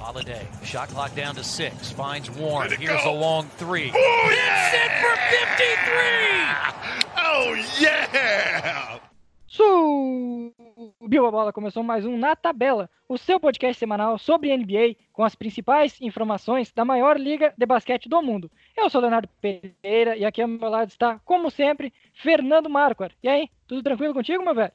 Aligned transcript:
Holiday, 0.00 0.48
shot 0.64 0.88
clock 0.88 1.14
down 1.14 1.34
to 1.34 1.44
six, 1.44 1.90
finds 1.90 2.30
Warren. 2.30 2.72
Here's 2.72 3.04
go. 3.04 3.10
a 3.10 3.12
long 3.12 3.44
three. 3.58 3.92
Oh, 3.94 4.30
yeah! 4.34 4.66
It's 4.66 4.74
in 4.74 4.90
for 5.02 5.14
53! 5.60 7.06
Oh, 7.32 7.54
yeah! 7.78 8.98
Subiu 9.46 11.26
a 11.26 11.30
bola, 11.30 11.52
começou 11.52 11.82
mais 11.82 12.04
um 12.06 12.16
Na 12.16 12.34
Tabela, 12.34 12.88
o 13.08 13.18
seu 13.18 13.38
podcast 13.38 13.78
semanal 13.78 14.18
sobre 14.18 14.56
NBA 14.56 14.96
com 15.12 15.22
as 15.22 15.34
principais 15.34 16.00
informações 16.00 16.72
da 16.72 16.84
maior 16.84 17.18
liga 17.18 17.52
de 17.56 17.66
basquete 17.66 18.08
do 18.08 18.22
mundo. 18.22 18.50
Eu 18.76 18.88
sou 18.88 19.00
Leonardo 19.00 19.28
Pereira 19.40 20.16
e 20.16 20.24
aqui 20.24 20.40
ao 20.40 20.48
meu 20.48 20.68
lado 20.68 20.88
está, 20.88 21.20
como 21.24 21.50
sempre, 21.50 21.92
Fernando 22.14 22.70
Marquardt. 22.70 23.16
E 23.22 23.28
aí, 23.28 23.48
tudo 23.68 23.82
tranquilo 23.82 24.14
contigo, 24.14 24.42
meu 24.42 24.54
velho? 24.54 24.72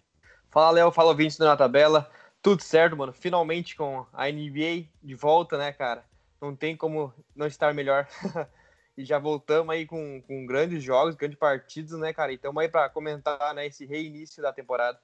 Fala, 0.50 0.72
Léo, 0.72 0.92
fala 0.92 1.10
ouvintes 1.10 1.38
do 1.38 1.46
Na 1.46 1.58
Tabela. 1.58 2.10
Tudo 2.46 2.62
certo, 2.62 2.96
mano. 2.96 3.12
Finalmente 3.12 3.76
com 3.76 4.06
a 4.14 4.30
NBA 4.30 4.86
de 5.02 5.16
volta, 5.16 5.58
né, 5.58 5.72
cara? 5.72 6.06
Não 6.40 6.56
tem 6.56 6.78
como 6.78 7.12
não 7.36 7.48
estar 7.48 7.74
melhor. 7.74 8.08
e 8.96 9.04
já 9.04 9.18
voltamos 9.18 9.74
aí 9.74 9.88
com, 9.88 10.22
com 10.22 10.46
grandes 10.46 10.84
jogos, 10.84 11.16
grandes 11.16 11.40
partidos, 11.40 11.98
né, 11.98 12.14
cara? 12.14 12.32
Então 12.32 12.54
aí 12.60 12.70
para 12.70 12.88
comentar, 12.88 13.52
né, 13.56 13.66
esse 13.66 13.84
reinício 13.84 14.44
da 14.44 14.54
temporada. 14.54 15.00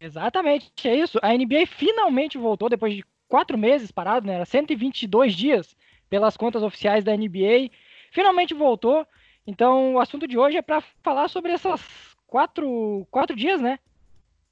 Exatamente, 0.00 0.72
é 0.88 0.94
isso. 0.94 1.18
A 1.20 1.34
NBA 1.34 1.66
finalmente 1.66 2.38
voltou 2.38 2.70
depois 2.70 2.94
de 2.94 3.04
quatro 3.28 3.58
meses 3.58 3.90
parado, 3.90 4.26
né? 4.26 4.36
Era 4.36 4.46
122 4.46 5.34
dias 5.34 5.76
pelas 6.08 6.34
contas 6.34 6.62
oficiais 6.62 7.04
da 7.04 7.14
NBA. 7.14 7.68
Finalmente 8.10 8.54
voltou. 8.54 9.06
Então 9.46 9.96
o 9.96 10.00
assunto 10.00 10.26
de 10.26 10.38
hoje 10.38 10.56
é 10.56 10.62
para 10.62 10.82
falar 11.02 11.28
sobre 11.28 11.52
essas 11.52 11.82
quatro, 12.26 13.06
quatro 13.10 13.36
dias, 13.36 13.60
né? 13.60 13.78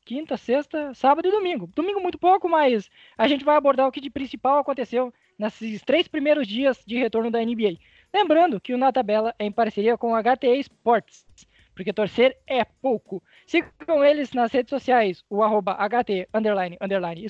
Quinta, 0.04 0.36
sexta, 0.36 0.92
sábado 0.94 1.26
e 1.26 1.30
domingo. 1.30 1.68
Domingo 1.74 2.00
muito 2.00 2.18
pouco, 2.18 2.48
mas 2.48 2.90
a 3.16 3.26
gente 3.26 3.44
vai 3.44 3.56
abordar 3.56 3.88
o 3.88 3.92
que 3.92 4.00
de 4.00 4.10
principal 4.10 4.58
aconteceu 4.58 5.12
nesses 5.38 5.82
três 5.82 6.06
primeiros 6.06 6.46
dias 6.46 6.82
de 6.86 6.96
retorno 6.96 7.30
da 7.30 7.40
NBA. 7.44 7.78
Lembrando 8.12 8.60
que 8.60 8.72
o 8.72 8.78
Na 8.78 8.92
Tabela 8.92 9.34
é 9.38 9.44
em 9.44 9.52
parceria 9.52 9.98
com 9.98 10.12
o 10.12 10.16
HTE 10.16 10.60
Sports, 10.60 11.26
porque 11.74 11.92
torcer 11.92 12.36
é 12.46 12.64
pouco. 12.64 13.22
Sigam 13.46 14.04
eles 14.04 14.32
nas 14.32 14.52
redes 14.52 14.70
sociais, 14.70 15.24
o 15.28 15.42
arroba 15.42 15.74
HT 15.74 16.28
underline, 16.32 16.76
underline 16.80 17.26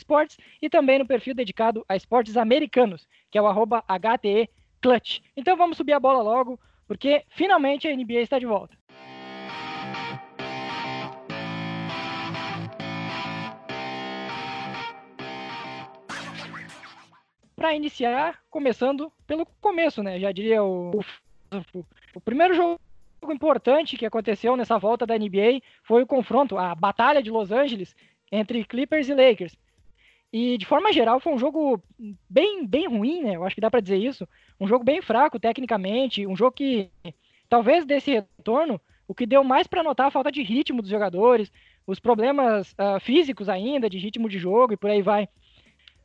e 0.60 0.68
também 0.68 0.98
no 0.98 1.06
perfil 1.06 1.34
dedicado 1.34 1.84
a 1.88 1.96
esportes 1.96 2.36
americanos, 2.36 3.08
que 3.30 3.38
é 3.38 3.42
o 3.42 3.46
arroba 3.46 3.82
HTE 3.88 4.50
Clutch. 4.82 5.20
Então 5.34 5.56
vamos 5.56 5.78
subir 5.78 5.94
a 5.94 6.00
bola 6.00 6.22
logo, 6.22 6.60
porque 6.86 7.24
finalmente 7.30 7.88
a 7.88 7.96
NBA 7.96 8.20
está 8.20 8.38
de 8.38 8.46
volta. 8.46 8.76
Para 17.54 17.74
iniciar, 17.74 18.40
começando 18.50 19.12
pelo 19.26 19.46
começo, 19.60 20.02
né? 20.02 20.18
Já 20.18 20.32
diria 20.32 20.62
o, 20.62 20.90
o, 20.92 21.84
o 22.14 22.20
primeiro 22.20 22.54
jogo 22.54 22.80
importante 23.30 23.96
que 23.96 24.06
aconteceu 24.06 24.56
nessa 24.56 24.78
volta 24.78 25.06
da 25.06 25.16
NBA 25.16 25.62
foi 25.82 26.02
o 26.02 26.06
confronto, 26.06 26.58
a 26.58 26.74
batalha 26.74 27.22
de 27.22 27.30
Los 27.30 27.50
Angeles 27.50 27.94
entre 28.30 28.64
Clippers 28.64 29.08
e 29.08 29.14
Lakers. 29.14 29.56
E 30.32 30.58
de 30.58 30.66
forma 30.66 30.92
geral 30.92 31.20
foi 31.20 31.32
um 31.32 31.38
jogo 31.38 31.80
bem, 32.28 32.66
bem 32.66 32.88
ruim, 32.88 33.22
né? 33.22 33.36
Eu 33.36 33.44
acho 33.44 33.54
que 33.54 33.60
dá 33.60 33.70
para 33.70 33.80
dizer 33.80 33.98
isso. 33.98 34.28
Um 34.60 34.66
jogo 34.66 34.84
bem 34.84 35.00
fraco 35.00 35.38
tecnicamente, 35.38 36.26
um 36.26 36.34
jogo 36.34 36.52
que 36.52 36.90
talvez 37.48 37.86
desse 37.86 38.10
retorno, 38.10 38.80
o 39.06 39.14
que 39.14 39.26
deu 39.26 39.44
mais 39.44 39.68
para 39.68 39.82
notar 39.82 40.08
a 40.08 40.10
falta 40.10 40.32
de 40.32 40.42
ritmo 40.42 40.82
dos 40.82 40.90
jogadores, 40.90 41.52
os 41.86 42.00
problemas 42.00 42.72
uh, 42.72 42.98
físicos 43.00 43.48
ainda, 43.48 43.88
de 43.88 43.98
ritmo 43.98 44.28
de 44.28 44.38
jogo 44.38 44.72
e 44.72 44.76
por 44.76 44.90
aí 44.90 45.02
vai. 45.02 45.28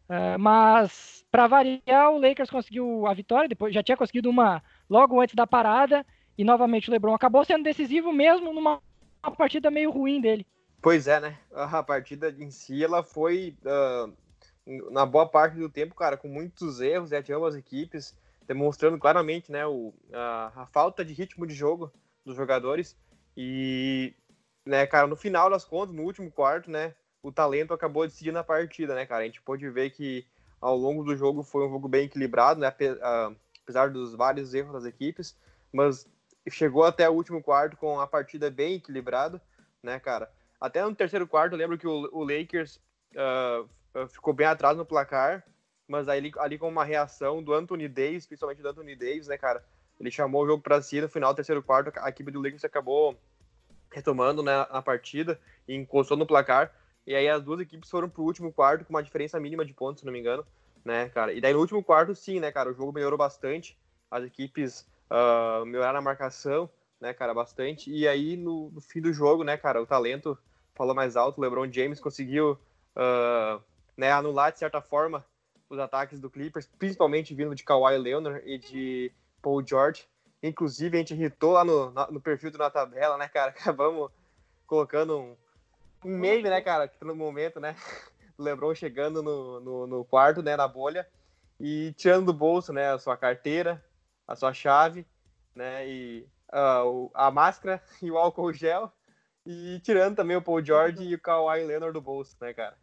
Uh, 0.10 0.40
mas 0.40 1.24
para 1.32 1.46
variar, 1.46 2.12
o 2.12 2.20
Lakers 2.20 2.50
conseguiu 2.50 3.06
a 3.06 3.14
vitória, 3.14 3.48
depois 3.48 3.74
já 3.74 3.84
tinha 3.84 3.96
conseguido 3.96 4.30
uma 4.30 4.64
logo 4.90 5.22
antes 5.22 5.36
da 5.36 5.46
parada, 5.46 6.04
e 6.36 6.44
novamente 6.44 6.90
o 6.90 6.92
LeBron 6.92 7.14
acabou 7.14 7.46
sendo 7.46 7.64
decisivo 7.64 8.12
mesmo 8.12 8.52
numa 8.52 8.82
partida 9.38 9.70
meio 9.70 9.92
ruim 9.92 10.20
dele. 10.20 10.48
Pois 10.82 11.08
é, 11.08 11.20
né? 11.20 11.38
A 11.52 11.84
partida 11.84 12.34
em 12.40 12.50
si, 12.50 12.84
ela 12.84 13.04
foi, 13.04 13.56
uh, 13.66 14.92
na 14.92 15.06
boa 15.06 15.28
parte 15.28 15.58
do 15.58 15.70
tempo, 15.70 15.94
cara, 15.94 16.18
com 16.18 16.28
muitos 16.28 16.80
erros 16.80 17.10
de 17.10 17.34
ambas 17.34 17.54
as 17.54 17.60
equipes, 17.60 18.18
demonstrando 18.48 18.98
claramente, 18.98 19.52
né, 19.52 19.68
o, 19.68 19.94
a, 20.12 20.64
a 20.64 20.66
falta 20.68 21.06
de 21.06 21.14
ritmo 21.14 21.46
de 21.46 21.54
jogo 21.54 21.92
dos 22.26 22.36
jogadores. 22.36 22.98
E, 23.38 24.16
né, 24.66 24.88
cara, 24.88 25.06
no 25.06 25.16
final 25.16 25.50
das 25.50 25.66
contas, 25.66 25.94
no 25.94 26.02
último 26.04 26.32
quarto, 26.32 26.72
né, 26.72 26.96
o 27.22 27.32
talento 27.32 27.74
acabou 27.74 28.06
decidindo 28.06 28.40
a 28.40 28.44
partida, 28.44 28.96
né, 28.96 29.06
cara? 29.06 29.24
A 29.24 29.26
gente 29.26 29.42
pôde 29.42 29.70
ver 29.70 29.90
que 29.90 30.26
ao 30.62 30.76
longo 30.76 31.04
do 31.04 31.16
jogo 31.16 31.44
foi 31.44 31.66
um 31.66 31.70
jogo 31.70 31.88
bem 31.88 32.06
equilibrado, 32.06 32.60
né? 32.60 32.68
apesar 32.68 33.90
dos 33.90 34.14
vários 34.16 34.54
erros 34.54 34.74
das 34.74 34.86
equipes, 34.86 35.38
mas 35.72 36.08
chegou 36.50 36.84
até 36.84 37.10
o 37.10 37.14
último 37.14 37.42
quarto 37.42 37.78
com 37.78 38.00
a 38.00 38.08
partida 38.08 38.50
bem 38.50 38.76
equilibrada, 38.76 39.42
né, 39.84 40.00
cara? 40.00 40.32
Até 40.60 40.84
no 40.84 40.96
terceiro 40.96 41.28
quarto, 41.28 41.54
eu 41.54 41.58
lembro 41.58 41.78
que 41.78 41.88
o, 41.88 42.24
Lakers 42.24 42.82
uh, 43.14 44.08
ficou 44.08 44.34
bem 44.34 44.48
atrás 44.48 44.76
no 44.76 44.86
placar, 44.86 45.46
mas 45.88 46.10
aí 46.10 46.32
ali 46.40 46.58
com 46.58 46.68
uma 46.68 46.84
reação 46.84 47.42
do 47.42 47.54
Anthony 47.54 47.88
Davis, 47.88 48.26
principalmente 48.26 48.62
do 48.62 48.68
Anthony 48.68 48.96
Davis, 48.96 49.28
né, 49.28 49.38
cara? 49.38 49.64
Ele 50.00 50.12
chamou 50.12 50.44
o 50.44 50.48
jogo 50.48 50.64
para 50.64 50.82
si 50.82 51.00
no 51.02 51.10
final 51.10 51.34
do 51.34 51.36
terceiro 51.36 51.62
quarto, 51.62 51.92
a 52.00 52.10
equipe 52.10 52.32
do 52.32 52.42
Lakers 52.42 52.66
acabou 52.66 53.18
retomando 53.92 54.42
né, 54.42 54.66
a 54.70 54.82
partida 54.82 55.40
e 55.68 55.76
encostou 55.76 56.16
no 56.16 56.26
placar. 56.26 56.74
E 57.10 57.16
aí 57.16 57.28
as 57.28 57.42
duas 57.42 57.60
equipes 57.60 57.90
foram 57.90 58.08
pro 58.08 58.22
último 58.22 58.54
quarto 58.54 58.86
com 58.86 58.94
uma 58.94 59.02
diferença 59.02 59.40
mínima 59.40 59.66
de 59.66 59.74
pontos, 59.74 60.02
se 60.02 60.06
não 60.06 60.14
me 60.14 60.20
engano, 60.20 60.46
né, 60.86 61.10
cara? 61.10 61.34
E 61.34 61.42
daí 61.42 61.54
no 61.54 61.60
último 61.60 61.84
quarto, 61.84 62.14
sim, 62.14 62.40
né, 62.40 62.52
cara? 62.52 62.70
O 62.70 62.74
jogo 62.76 62.94
melhorou 62.94 63.18
bastante. 63.18 63.76
As 64.12 64.24
equipes 64.24 64.88
uh, 65.10 65.66
melhoraram 65.66 65.98
a 65.98 66.04
marcação, 66.04 66.70
né, 67.02 67.12
cara, 67.12 67.34
bastante. 67.34 67.92
E 67.92 68.08
aí 68.08 68.38
no, 68.38 68.70
no, 68.70 68.80
fim 68.80 69.02
do 69.02 69.12
jogo, 69.12 69.44
né, 69.44 69.58
cara, 69.58 69.82
o 69.82 69.88
talento 69.88 70.38
falou 70.76 70.94
mais 70.94 71.18
alto. 71.18 71.40
O 71.40 71.42
LeBron 71.42 71.72
James 71.72 72.00
conseguiu, 72.00 72.52
uh, 72.96 73.60
né, 73.98 74.12
anular 74.12 74.52
de 74.52 74.60
certa 74.60 74.80
forma 74.80 75.26
os 75.68 75.80
ataques 75.80 76.20
do 76.20 76.30
Clippers, 76.30 76.70
principalmente 76.78 77.34
vindo 77.34 77.56
de 77.56 77.64
Kawhi 77.64 77.98
Leonard 77.98 78.40
e 78.46 78.60
de 78.60 79.12
Paul 79.42 79.66
George. 79.66 80.08
Inclusive, 80.44 80.96
a 80.96 81.00
gente 81.00 81.16
irritou 81.16 81.54
lá 81.54 81.66
no, 81.66 81.90
no 81.90 82.22
perfil 82.22 82.52
do 82.52 82.60
Na 82.60 82.70
Tabela, 82.70 83.18
né, 83.18 83.28
cara? 83.28 83.50
Acabamos 83.58 84.12
colocando 84.68 85.18
um, 85.18 85.36
um 86.04 86.18
meme, 86.18 86.50
né, 86.50 86.62
cara, 86.62 86.88
que 86.88 87.04
no 87.04 87.16
momento, 87.16 87.60
né, 87.60 87.76
o 88.38 88.44
LeBron 88.44 88.74
chegando 88.74 89.22
no, 89.22 89.60
no, 89.60 89.88
no, 89.88 90.06
quarto, 90.06 90.42
né, 90.42 90.56
na 90.56 90.68
bolha, 90.68 91.08
e 91.60 91.94
tirando 91.98 92.28
do 92.28 92.34
bolso, 92.34 92.72
né, 92.72 92.92
a 92.92 93.00
sua 93.00 93.18
carteira, 93.18 93.84
a 94.28 94.36
sua 94.36 94.54
chave, 94.54 95.06
né, 95.56 95.88
e 95.88 96.26
uh, 96.54 97.12
a 97.14 97.30
máscara 97.32 97.82
e 98.02 98.10
o 98.10 98.18
álcool 98.18 98.54
gel, 98.54 98.92
e 99.46 99.80
tirando 99.84 100.16
também 100.16 100.38
o 100.38 100.42
Paul 100.42 100.64
George 100.64 101.04
e 101.04 101.16
o 101.16 101.20
Kawhi 101.20 101.64
Leonard 101.64 101.94
do 101.94 102.02
bolso, 102.02 102.36
né, 102.40 102.54
cara. 102.54 102.78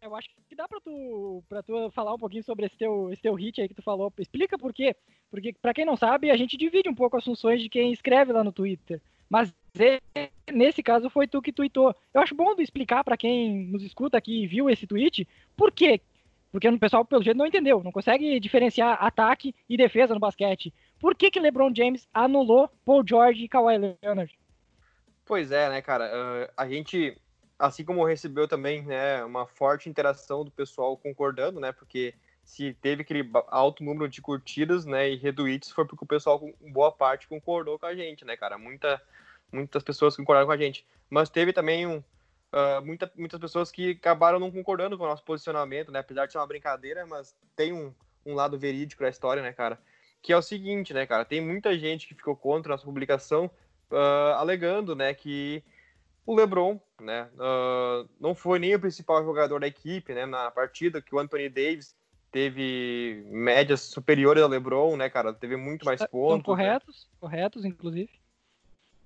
Eu 0.00 0.14
acho 0.14 0.28
que 0.48 0.54
dá 0.54 0.68
pra 0.68 0.80
tu, 0.80 1.42
pra 1.48 1.62
tu 1.62 1.90
falar 1.90 2.14
um 2.14 2.18
pouquinho 2.18 2.44
sobre 2.44 2.66
esse 2.66 2.76
teu, 2.76 3.10
esse 3.12 3.22
teu 3.22 3.34
hit 3.34 3.60
aí 3.60 3.68
que 3.68 3.74
tu 3.74 3.82
falou. 3.82 4.12
Explica 4.18 4.56
por 4.56 4.72
quê. 4.72 4.94
Porque, 5.30 5.52
pra 5.52 5.74
quem 5.74 5.84
não 5.84 5.96
sabe, 5.96 6.30
a 6.30 6.36
gente 6.36 6.56
divide 6.56 6.88
um 6.88 6.94
pouco 6.94 7.16
as 7.16 7.24
funções 7.24 7.60
de 7.60 7.68
quem 7.68 7.92
escreve 7.92 8.32
lá 8.32 8.44
no 8.44 8.52
Twitter. 8.52 9.00
Mas 9.28 9.52
nesse 10.52 10.82
caso 10.82 11.10
foi 11.10 11.26
tu 11.26 11.42
que 11.42 11.52
tweetou. 11.52 11.94
Eu 12.12 12.20
acho 12.20 12.34
bom 12.34 12.54
explicar 12.58 13.04
para 13.04 13.16
quem 13.16 13.66
nos 13.66 13.82
escuta 13.82 14.16
aqui 14.16 14.42
e 14.42 14.46
viu 14.46 14.68
esse 14.68 14.86
tweet, 14.86 15.26
por 15.56 15.72
quê? 15.72 16.00
Porque 16.50 16.68
o 16.68 16.78
pessoal, 16.78 17.04
pelo 17.04 17.22
jeito, 17.22 17.36
não 17.36 17.46
entendeu, 17.46 17.82
não 17.82 17.92
consegue 17.92 18.40
diferenciar 18.40 19.02
ataque 19.04 19.54
e 19.68 19.76
defesa 19.76 20.14
no 20.14 20.20
basquete. 20.20 20.72
Por 20.98 21.14
que, 21.14 21.30
que 21.30 21.40
LeBron 21.40 21.72
James 21.74 22.08
anulou 22.12 22.70
Paul 22.84 23.06
George 23.06 23.44
e 23.44 23.48
Kawhi 23.48 23.96
Leonard? 24.02 24.38
Pois 25.24 25.52
é, 25.52 25.68
né, 25.68 25.82
cara? 25.82 26.06
Uh, 26.06 26.52
a 26.56 26.66
gente, 26.66 27.16
assim 27.58 27.84
como 27.84 28.04
recebeu 28.04 28.48
também 28.48 28.82
né, 28.82 29.22
uma 29.24 29.46
forte 29.46 29.90
interação 29.90 30.42
do 30.42 30.50
pessoal 30.50 30.96
concordando, 30.96 31.60
né? 31.60 31.70
Porque 31.70 32.14
se 32.42 32.72
teve 32.80 33.02
aquele 33.02 33.30
alto 33.48 33.84
número 33.84 34.08
de 34.08 34.22
curtidas, 34.22 34.86
né, 34.86 35.10
e 35.10 35.16
retweets, 35.16 35.70
foi 35.70 35.84
porque 35.84 36.02
o 36.02 36.08
pessoal, 36.08 36.42
boa 36.72 36.90
parte, 36.90 37.28
concordou 37.28 37.78
com 37.78 37.84
a 37.84 37.94
gente, 37.94 38.24
né, 38.24 38.38
cara? 38.38 38.56
Muita, 38.56 39.00
muitas 39.52 39.82
pessoas 39.82 40.16
concordaram 40.16 40.46
com 40.46 40.52
a 40.52 40.56
gente. 40.56 40.86
Mas 41.10 41.30
teve 41.30 41.52
também 41.52 41.86
um, 41.86 41.98
uh, 41.98 42.84
muita, 42.84 43.10
muitas 43.16 43.40
pessoas 43.40 43.70
que 43.70 43.92
acabaram 43.92 44.38
não 44.38 44.50
concordando 44.50 44.96
com 44.96 45.04
o 45.04 45.08
nosso 45.08 45.24
posicionamento, 45.24 45.90
né? 45.90 46.00
Apesar 46.00 46.26
de 46.26 46.32
ser 46.32 46.38
uma 46.38 46.46
brincadeira, 46.46 47.06
mas 47.06 47.34
tem 47.56 47.72
um, 47.72 47.92
um 48.24 48.34
lado 48.34 48.58
verídico 48.58 49.02
da 49.02 49.08
história, 49.08 49.42
né, 49.42 49.52
cara? 49.52 49.78
Que 50.22 50.32
é 50.32 50.36
o 50.36 50.42
seguinte, 50.42 50.92
né, 50.92 51.06
cara? 51.06 51.24
Tem 51.24 51.40
muita 51.40 51.78
gente 51.78 52.06
que 52.06 52.14
ficou 52.14 52.36
contra 52.36 52.72
a 52.72 52.74
nossa 52.74 52.84
publicação, 52.84 53.50
uh, 53.90 54.34
alegando, 54.36 54.94
né, 54.94 55.14
que 55.14 55.62
o 56.26 56.34
LeBron, 56.34 56.78
né, 57.00 57.28
uh, 57.34 58.08
não 58.20 58.34
foi 58.34 58.58
nem 58.58 58.74
o 58.74 58.80
principal 58.80 59.24
jogador 59.24 59.60
da 59.60 59.66
equipe, 59.66 60.12
né, 60.12 60.26
na 60.26 60.50
partida, 60.50 61.00
que 61.00 61.14
o 61.14 61.18
Anthony 61.18 61.48
Davis 61.48 61.96
teve 62.30 63.24
médias 63.30 63.80
superiores 63.80 64.42
ao 64.42 64.48
LeBron, 64.48 64.96
né, 64.96 65.08
cara? 65.08 65.32
Teve 65.32 65.56
muito 65.56 65.86
mais 65.86 66.04
pontos. 66.06 66.44
Corretos, 66.44 67.08
né? 67.10 67.16
corretos, 67.20 67.64
inclusive. 67.64 68.10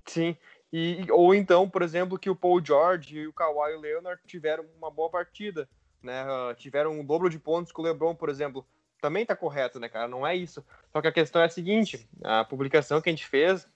Sim. 0.07 0.37
E, 0.73 1.07
ou 1.11 1.35
então, 1.35 1.69
por 1.69 1.83
exemplo, 1.83 2.19
que 2.19 2.31
o 2.31 2.37
Paul 2.37 2.65
George 2.65 3.19
e 3.19 3.27
o 3.27 3.33
Kawhi 3.33 3.77
Leonard 3.77 4.21
tiveram 4.27 4.65
uma 4.79 4.91
boa 4.91 5.11
partida, 5.11 5.69
né? 6.03 6.25
Uh, 6.25 6.55
tiveram 6.55 6.99
um 6.99 7.05
dobro 7.05 7.29
de 7.29 7.39
pontos 7.39 7.71
que 7.71 7.81
o 7.81 7.85
LeBron, 7.85 8.15
por 8.15 8.31
exemplo. 8.31 8.67
também 9.01 9.27
tá 9.27 9.37
correto, 9.37 9.79
né, 9.79 9.89
cara? 9.89 10.09
Não 10.09 10.27
é 10.27 10.35
isso. 10.35 10.65
Só 10.91 11.03
que 11.03 11.09
a 11.09 11.13
questão 11.13 11.43
é 11.43 11.45
a 11.45 11.51
seguinte: 11.51 12.09
a 12.25 12.45
publicação 12.45 13.03
que 13.03 13.11
a 13.11 13.13
gente 13.13 13.27
fez 13.27 13.69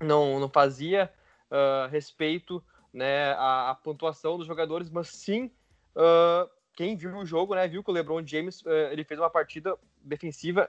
não, 0.00 0.40
não 0.40 0.48
fazia 0.48 1.12
uh, 1.50 1.88
respeito 1.90 2.64
né, 2.92 3.32
à, 3.32 3.70
à, 3.70 3.74
pontuação 3.74 4.38
dos 4.38 4.46
jogadores, 4.46 4.90
mas 4.90 5.08
sim 5.08 5.50
uh, 5.94 6.48
quem 6.74 6.96
viu 6.96 7.14
o 7.16 7.26
jogo, 7.26 7.54
né, 7.54 7.68
viu 7.68 7.84
que 7.84 7.90
o 7.90 7.92
LeBron 7.92 8.26
James 8.26 8.62
uh, 8.62 8.70
ele 8.90 9.04
fez 9.04 9.20
uma 9.20 9.30
partida 9.30 9.76
defensiva 10.02 10.68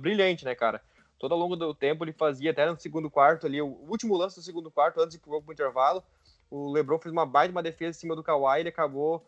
brilhante, 0.00 0.44
né, 0.44 0.56
cara? 0.56 0.82
Todo 1.22 1.34
ao 1.34 1.38
longo 1.38 1.54
do 1.54 1.72
tempo 1.72 2.02
ele 2.02 2.12
fazia, 2.12 2.50
até 2.50 2.68
no 2.68 2.76
segundo 2.76 3.08
quarto 3.08 3.46
ali, 3.46 3.62
o 3.62 3.68
último 3.88 4.16
lance 4.16 4.34
do 4.34 4.42
segundo 4.42 4.72
quarto, 4.72 5.00
antes 5.00 5.12
de 5.12 5.18
ir 5.18 5.20
pro 5.20 5.52
intervalo, 5.52 6.02
o 6.50 6.72
LeBron 6.72 6.98
fez 6.98 7.12
uma 7.12 7.24
baita 7.24 7.52
uma 7.52 7.62
defesa 7.62 7.96
em 7.96 8.00
cima 8.00 8.16
do 8.16 8.24
Kawhi, 8.24 8.58
ele 8.58 8.70
acabou 8.70 9.24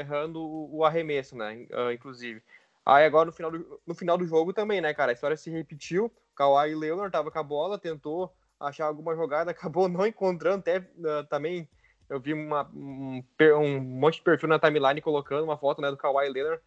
errando 0.00 0.42
o, 0.42 0.78
o, 0.78 0.84
arremesso, 0.84 1.36
né, 1.36 1.64
inclusive. 1.94 2.42
Aí 2.84 3.04
agora 3.04 3.26
no 3.26 3.32
final, 3.32 3.52
do, 3.52 3.80
no 3.86 3.94
final 3.94 4.18
do 4.18 4.26
jogo 4.26 4.52
também, 4.52 4.80
né, 4.80 4.92
cara? 4.92 5.12
A 5.12 5.14
história 5.14 5.36
se 5.36 5.48
repetiu. 5.48 6.10
Kawhi 6.34 6.74
Leonard 6.74 7.12
tava 7.12 7.30
com 7.30 7.38
a 7.38 7.42
bola, 7.44 7.78
tentou 7.78 8.34
achar 8.58 8.86
alguma 8.86 9.14
jogada, 9.14 9.52
acabou 9.52 9.88
não 9.88 10.04
encontrando. 10.08 10.58
Até 10.58 10.78
uh, 10.78 11.24
também 11.30 11.68
eu 12.10 12.18
vi 12.18 12.34
uma, 12.34 12.68
um, 12.74 13.22
um, 13.60 13.78
monte 13.78 14.16
de 14.16 14.22
perfil 14.22 14.48
na 14.48 14.58
timeline 14.58 15.00
colocando 15.00 15.44
uma 15.44 15.56
foto 15.56 15.80
né, 15.80 15.88
do 15.88 15.96
Kawhi 15.96 16.30
Leonard 16.30 16.60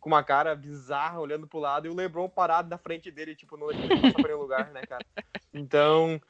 com 0.00 0.08
uma 0.08 0.22
cara 0.22 0.54
bizarra 0.54 1.20
olhando 1.20 1.46
pro 1.46 1.58
lado 1.58 1.86
e 1.86 1.90
o 1.90 1.94
LeBron 1.94 2.28
parado 2.28 2.68
na 2.68 2.78
frente 2.78 3.10
dele, 3.10 3.34
tipo, 3.34 3.56
não 3.56 3.68
deixa 3.68 4.12
para 4.12 4.36
lugar, 4.36 4.70
né, 4.70 4.82
cara? 4.82 5.04
Então, 5.52 6.20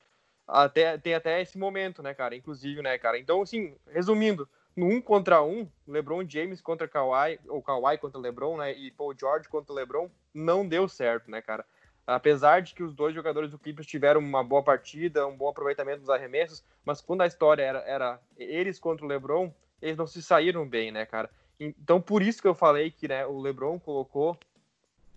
até, 0.47 0.97
tem 0.97 1.15
até 1.15 1.43
esse 1.43 1.59
momento, 1.59 2.03
né, 2.03 2.15
cara? 2.15 2.35
Inclusive, 2.35 2.81
né, 2.81 2.97
cara? 2.99 3.19
Então, 3.19 3.43
assim, 3.43 3.75
resumindo, 3.89 4.49
no 4.75 4.87
um 4.87 5.01
contra 5.01 5.43
um, 5.43 5.69
LeBron 5.87 6.25
James 6.29 6.61
contra 6.61 6.89
Kawhi, 6.89 7.39
ou 7.49 7.61
Kawhi 7.61 7.99
contra 7.99 8.21
LeBron, 8.21 8.57
né, 8.57 8.73
e 8.73 8.91
Paul 8.93 9.15
George 9.19 9.49
contra 9.49 9.75
LeBron, 9.75 10.09
não 10.33 10.67
deu 10.67 10.89
certo, 10.89 11.31
né, 11.31 11.43
cara? 11.43 11.65
Apesar 12.07 12.63
de 12.63 12.75
que 12.75 12.83
os 12.83 12.95
dois 12.95 13.15
jogadores 13.15 13.51
do 13.51 13.59
Clippers 13.59 13.87
tiveram 13.87 14.21
uma 14.21 14.43
boa 14.43 14.63
partida, 14.63 15.27
um 15.27 15.37
bom 15.37 15.49
aproveitamento 15.49 16.01
dos 16.01 16.09
arremessos, 16.09 16.65
mas 16.85 17.03
quando 17.03 17.21
a 17.21 17.27
história 17.27 17.63
era, 17.63 17.81
era 17.81 18.21
eles 18.39 18.79
contra 18.79 19.05
o 19.05 19.09
LeBron, 19.09 19.53
eles 19.83 19.97
não 19.97 20.07
se 20.07 20.23
saíram 20.23 20.67
bem, 20.67 20.91
né, 20.91 21.05
cara? 21.05 21.29
Então, 21.59 22.01
por 22.01 22.23
isso 22.23 22.41
que 22.41 22.49
eu 22.49 22.55
falei 22.55 22.91
que 22.91 23.09
né, 23.09 23.27
o 23.27 23.41
LeBron 23.41 23.79
colocou 23.81 24.39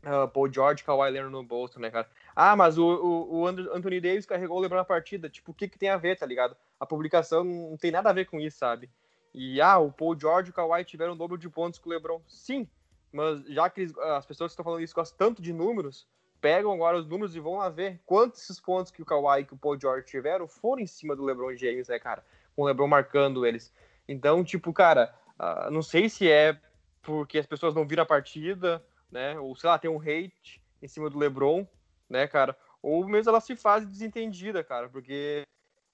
uh, 0.03 0.27
Paul 0.27 0.51
George 0.51 0.81
e 0.81 0.85
Kawhi 0.85 1.11
Leonard 1.11 1.31
no 1.31 1.43
bolso, 1.43 1.79
né, 1.79 1.91
cara? 1.91 2.09
Ah, 2.35 2.55
mas 2.55 2.77
o, 2.77 2.85
o, 2.85 3.41
o 3.41 3.47
Anthony 3.47 4.01
Davis 4.01 4.25
carregou 4.25 4.57
o 4.57 4.59
LeBron 4.59 4.77
na 4.77 4.85
partida. 4.85 5.29
Tipo, 5.29 5.51
o 5.51 5.53
que, 5.53 5.67
que 5.67 5.77
tem 5.77 5.89
a 5.89 5.97
ver, 5.97 6.17
tá 6.17 6.25
ligado? 6.25 6.55
A 6.79 6.85
publicação 6.85 7.43
não 7.43 7.77
tem 7.77 7.91
nada 7.91 8.09
a 8.09 8.13
ver 8.13 8.25
com 8.25 8.39
isso, 8.39 8.57
sabe? 8.57 8.89
E 9.33 9.61
ah, 9.61 9.77
o 9.77 9.91
Paul 9.91 10.19
George 10.19 10.49
e 10.49 10.51
o 10.51 10.53
Kawhi 10.53 10.83
tiveram 10.83 11.13
o 11.13 11.15
dobro 11.15 11.37
de 11.37 11.49
pontos 11.49 11.79
que 11.79 11.87
o 11.87 11.91
LeBron. 11.91 12.21
Sim, 12.27 12.67
mas 13.11 13.43
já 13.47 13.69
que 13.69 13.81
eles, 13.81 13.97
as 13.97 14.25
pessoas 14.25 14.49
que 14.49 14.53
estão 14.53 14.65
falando 14.65 14.81
isso 14.81 14.95
gostam 14.95 15.17
tanto 15.17 15.41
de 15.41 15.53
números, 15.53 16.07
pegam 16.41 16.73
agora 16.73 16.97
os 16.97 17.07
números 17.07 17.35
e 17.35 17.39
vão 17.39 17.57
lá 17.57 17.69
ver 17.69 18.01
quantos 18.05 18.41
esses 18.41 18.59
pontos 18.59 18.91
que 18.91 19.01
o 19.01 19.05
Kawhi 19.05 19.41
e 19.41 19.53
o 19.53 19.57
Paul 19.57 19.79
George 19.79 20.07
tiveram 20.07 20.47
foram 20.47 20.81
em 20.81 20.87
cima 20.87 21.15
do 21.15 21.23
LeBron 21.23 21.55
James, 21.55 21.87
né, 21.87 21.99
cara? 21.99 22.25
Com 22.55 22.63
o 22.63 22.65
LeBron 22.65 22.87
marcando 22.87 23.45
eles. 23.45 23.71
Então, 24.07 24.43
tipo, 24.43 24.73
cara, 24.73 25.13
uh, 25.41 25.71
não 25.71 25.81
sei 25.81 26.07
se 26.07 26.29
é 26.29 26.59
porque 27.01 27.39
as 27.39 27.47
pessoas 27.47 27.73
não 27.73 27.87
viram 27.87 28.03
a 28.03 28.05
partida, 28.05 28.85
né? 29.11 29.37
Ou 29.39 29.55
sei 29.55 29.69
lá, 29.69 29.79
tem 29.79 29.89
um 29.89 29.99
hate 29.99 30.61
em 30.81 30.87
cima 30.87 31.09
do 31.09 31.17
LeBron, 31.17 31.65
né, 32.09 32.27
cara? 32.27 32.55
Ou 32.81 33.07
mesmo 33.07 33.29
ela 33.29 33.41
se 33.41 33.55
faz 33.55 33.85
desentendida, 33.85 34.63
cara, 34.63 34.89
porque 34.89 35.43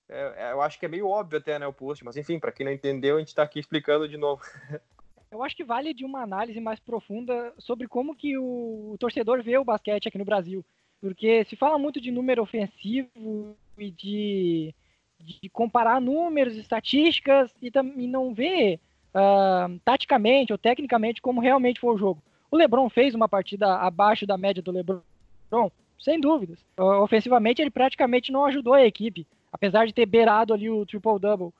é, 0.10 0.34
é, 0.38 0.52
eu 0.52 0.62
acho 0.62 0.80
que 0.80 0.86
é 0.86 0.90
meio 0.90 1.08
óbvio 1.08 1.40
até, 1.40 1.60
né, 1.60 1.68
o 1.68 1.74
post, 1.74 2.04
mas 2.04 2.16
enfim, 2.16 2.40
para 2.40 2.52
quem 2.52 2.66
não 2.66 2.72
entendeu, 2.72 3.18
a 3.18 3.20
gente 3.20 3.30
está 3.30 3.44
aqui 3.44 3.60
explicando 3.60 4.08
de 4.08 4.18
novo. 4.18 4.42
eu 5.30 5.44
acho 5.44 5.56
que 5.56 5.64
vale 5.64 5.94
de 5.94 6.06
uma 6.06 6.22
análise 6.22 6.60
mais 6.62 6.80
profunda 6.80 7.54
sobre 7.58 7.88
como 7.88 8.16
que 8.16 8.38
o, 8.38 8.92
o 8.94 8.98
torcedor 8.98 9.44
vê 9.44 9.58
o 9.58 9.66
basquete 9.66 10.08
aqui 10.08 10.18
no 10.18 10.26
Brasil. 10.26 10.66
Porque 11.02 11.46
se 11.46 11.56
fala 11.56 11.78
muito 11.78 12.02
de 12.02 12.10
número 12.10 12.42
ofensivo 12.42 13.56
e 13.78 13.92
de, 13.92 14.74
de 15.20 15.50
comparar 15.50 16.02
números, 16.02 16.56
estatísticas 16.56 17.54
e, 17.62 17.72
e 17.98 18.08
não 18.08 18.34
vê 18.34 18.80
uh, 19.18 19.80
taticamente 19.84 20.52
ou 20.52 20.58
tecnicamente 20.58 21.22
como 21.22 21.42
realmente 21.42 21.80
foi 21.80 21.96
o 21.96 21.98
jogo. 21.98 22.22
O 22.52 22.56
LeBron 22.56 22.90
fez 22.90 23.16
uma 23.16 23.28
partida 23.28 23.76
abaixo 23.76 24.26
da 24.26 24.38
média 24.38 24.62
do 24.62 24.72
LeBron, 24.72 25.72
sem 26.00 26.20
dúvidas. 26.20 26.60
Uh, 26.78 27.02
ofensivamente, 27.02 27.62
ele 27.62 27.72
praticamente 27.72 28.32
não 28.32 28.46
ajudou 28.46 28.74
a 28.74 28.86
equipe 28.86 29.28
apesar 29.52 29.86
de 29.86 29.94
ter 29.94 30.06
beirado 30.06 30.54
ali 30.54 30.70
o 30.70 30.86
triple-double. 30.86 31.54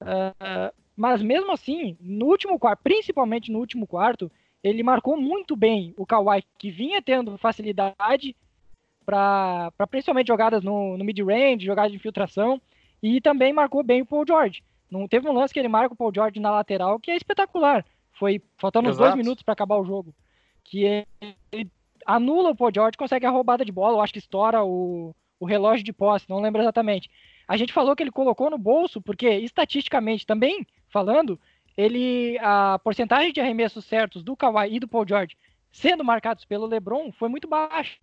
Uh, 0.00 0.72
mas 0.96 1.22
mesmo 1.22 1.52
assim, 1.52 1.96
no 2.00 2.26
último 2.26 2.58
quarto, 2.58 2.80
principalmente 2.82 3.50
no 3.50 3.58
último 3.58 3.86
quarto, 3.86 4.30
ele 4.62 4.82
marcou 4.82 5.16
muito 5.16 5.56
bem 5.56 5.94
o 5.96 6.06
Kawhi, 6.06 6.44
que 6.58 6.70
vinha 6.70 7.00
tendo 7.00 7.36
facilidade 7.38 8.36
para 9.04 9.72
principalmente 9.90 10.28
jogadas 10.28 10.62
no, 10.62 10.96
no 10.96 11.04
mid-range, 11.04 11.66
jogadas 11.66 11.90
de 11.90 11.96
infiltração, 11.96 12.60
e 13.02 13.20
também 13.20 13.52
marcou 13.52 13.82
bem 13.82 14.02
o 14.02 14.06
Paul 14.06 14.26
George. 14.26 14.62
Não 14.90 15.06
teve 15.06 15.28
um 15.28 15.32
lance 15.32 15.52
que 15.54 15.60
ele 15.60 15.68
marca 15.68 15.94
o 15.94 15.96
Paul 15.96 16.12
George 16.14 16.40
na 16.40 16.50
lateral, 16.50 16.98
que 16.98 17.10
é 17.10 17.16
espetacular. 17.16 17.84
Foi 18.12 18.42
faltando 18.58 18.90
uns 18.90 18.96
dois 18.96 19.14
minutos 19.14 19.42
para 19.42 19.52
acabar 19.52 19.76
o 19.76 19.84
jogo. 19.84 20.14
Que 20.64 21.06
ele 21.52 21.70
anula 22.04 22.50
o 22.50 22.56
Paul 22.56 22.72
George, 22.74 22.98
consegue 22.98 23.26
a 23.26 23.30
roubada 23.30 23.64
de 23.64 23.72
bola, 23.72 23.96
eu 23.96 24.00
acho 24.00 24.12
que 24.12 24.18
estoura 24.18 24.64
o, 24.64 25.14
o 25.38 25.46
relógio 25.46 25.84
de 25.84 25.92
posse, 25.92 26.28
não 26.28 26.40
lembro 26.40 26.60
exatamente. 26.60 27.10
A 27.46 27.56
gente 27.56 27.72
falou 27.72 27.94
que 27.94 28.02
ele 28.02 28.10
colocou 28.10 28.50
no 28.50 28.58
bolso, 28.58 29.00
porque 29.00 29.28
estatisticamente 29.28 30.26
também 30.26 30.66
falando, 30.88 31.38
ele 31.76 32.38
a 32.40 32.78
porcentagem 32.82 33.32
de 33.32 33.40
arremessos 33.40 33.84
certos 33.84 34.22
do 34.22 34.36
Kawhi 34.36 34.76
e 34.76 34.80
do 34.80 34.88
Paul 34.88 35.06
George 35.06 35.36
sendo 35.72 36.04
marcados 36.04 36.44
pelo 36.44 36.66
LeBron 36.66 37.12
foi 37.12 37.28
muito 37.28 37.48
baixa. 37.48 37.96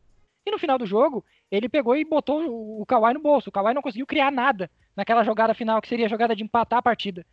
E 0.48 0.52
no 0.52 0.58
final 0.58 0.78
do 0.78 0.86
jogo, 0.86 1.26
ele 1.52 1.68
pegou 1.68 1.94
e 1.94 2.06
botou 2.06 2.80
o 2.82 2.86
Kawhi 2.86 3.14
no 3.14 3.20
bolso. 3.20 3.50
O 3.50 3.52
Kawhi 3.52 3.74
não 3.74 3.82
conseguiu 3.82 4.08
criar 4.08 4.32
nada 4.32 4.72
naquela 4.96 5.22
jogada 5.22 5.54
final, 5.54 5.82
que 5.82 5.90
seria 5.90 6.06
a 6.06 6.10
jogada 6.10 6.34
de 6.34 6.42
empatar 6.42 6.80
a 6.80 6.82
partida. 6.82 7.26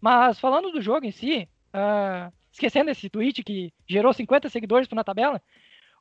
Mas 0.00 0.40
falando 0.40 0.72
do 0.72 0.80
jogo 0.80 1.04
em 1.04 1.10
si, 1.10 1.46
uh, 1.74 2.32
esquecendo 2.50 2.90
esse 2.90 3.10
tweet 3.10 3.44
que 3.44 3.70
gerou 3.86 4.10
50 4.10 4.48
seguidores 4.48 4.88
na 4.88 5.04
tabela, 5.04 5.42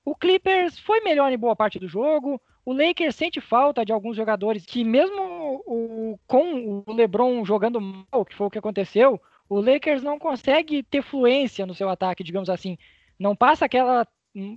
o 0.06 0.16
Clippers 0.16 0.80
foi 0.80 1.02
melhor 1.02 1.30
em 1.30 1.38
boa 1.38 1.58
parte 1.58 1.78
do 1.78 1.90
jogo. 1.90 2.42
O 2.66 2.72
Lakers 2.72 3.18
sente 3.18 3.42
falta 3.42 3.84
de 3.84 3.92
alguns 3.92 4.16
jogadores 4.16 4.66
que, 4.66 4.86
mesmo 4.86 5.62
o, 5.66 6.18
com 6.26 6.84
o 6.88 6.94
LeBron 6.94 7.44
jogando 7.44 7.82
mal, 7.82 8.24
que 8.24 8.34
foi 8.34 8.48
o 8.48 8.50
que 8.50 8.60
aconteceu, 8.60 9.22
o 9.50 9.60
Lakers 9.60 10.02
não 10.02 10.18
consegue 10.18 10.84
ter 10.84 11.02
fluência 11.02 11.66
no 11.66 11.76
seu 11.76 11.90
ataque, 11.90 12.24
digamos 12.24 12.50
assim. 12.50 12.78
Não 13.20 13.36
passa 13.36 13.66
aquela 13.66 14.08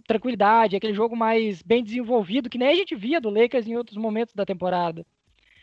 tranquilidade, 0.07 0.77
aquele 0.77 0.95
jogo 0.95 1.17
mais 1.17 1.63
bem 1.63 1.83
desenvolvido 1.83 2.49
que 2.49 2.59
nem 2.59 2.69
a 2.69 2.75
gente 2.75 2.95
via 2.95 3.21
do 3.21 3.31
Lakers 3.31 3.67
em 3.67 3.77
outros 3.77 3.97
momentos 3.97 4.35
da 4.35 4.47
temporada. 4.47 5.05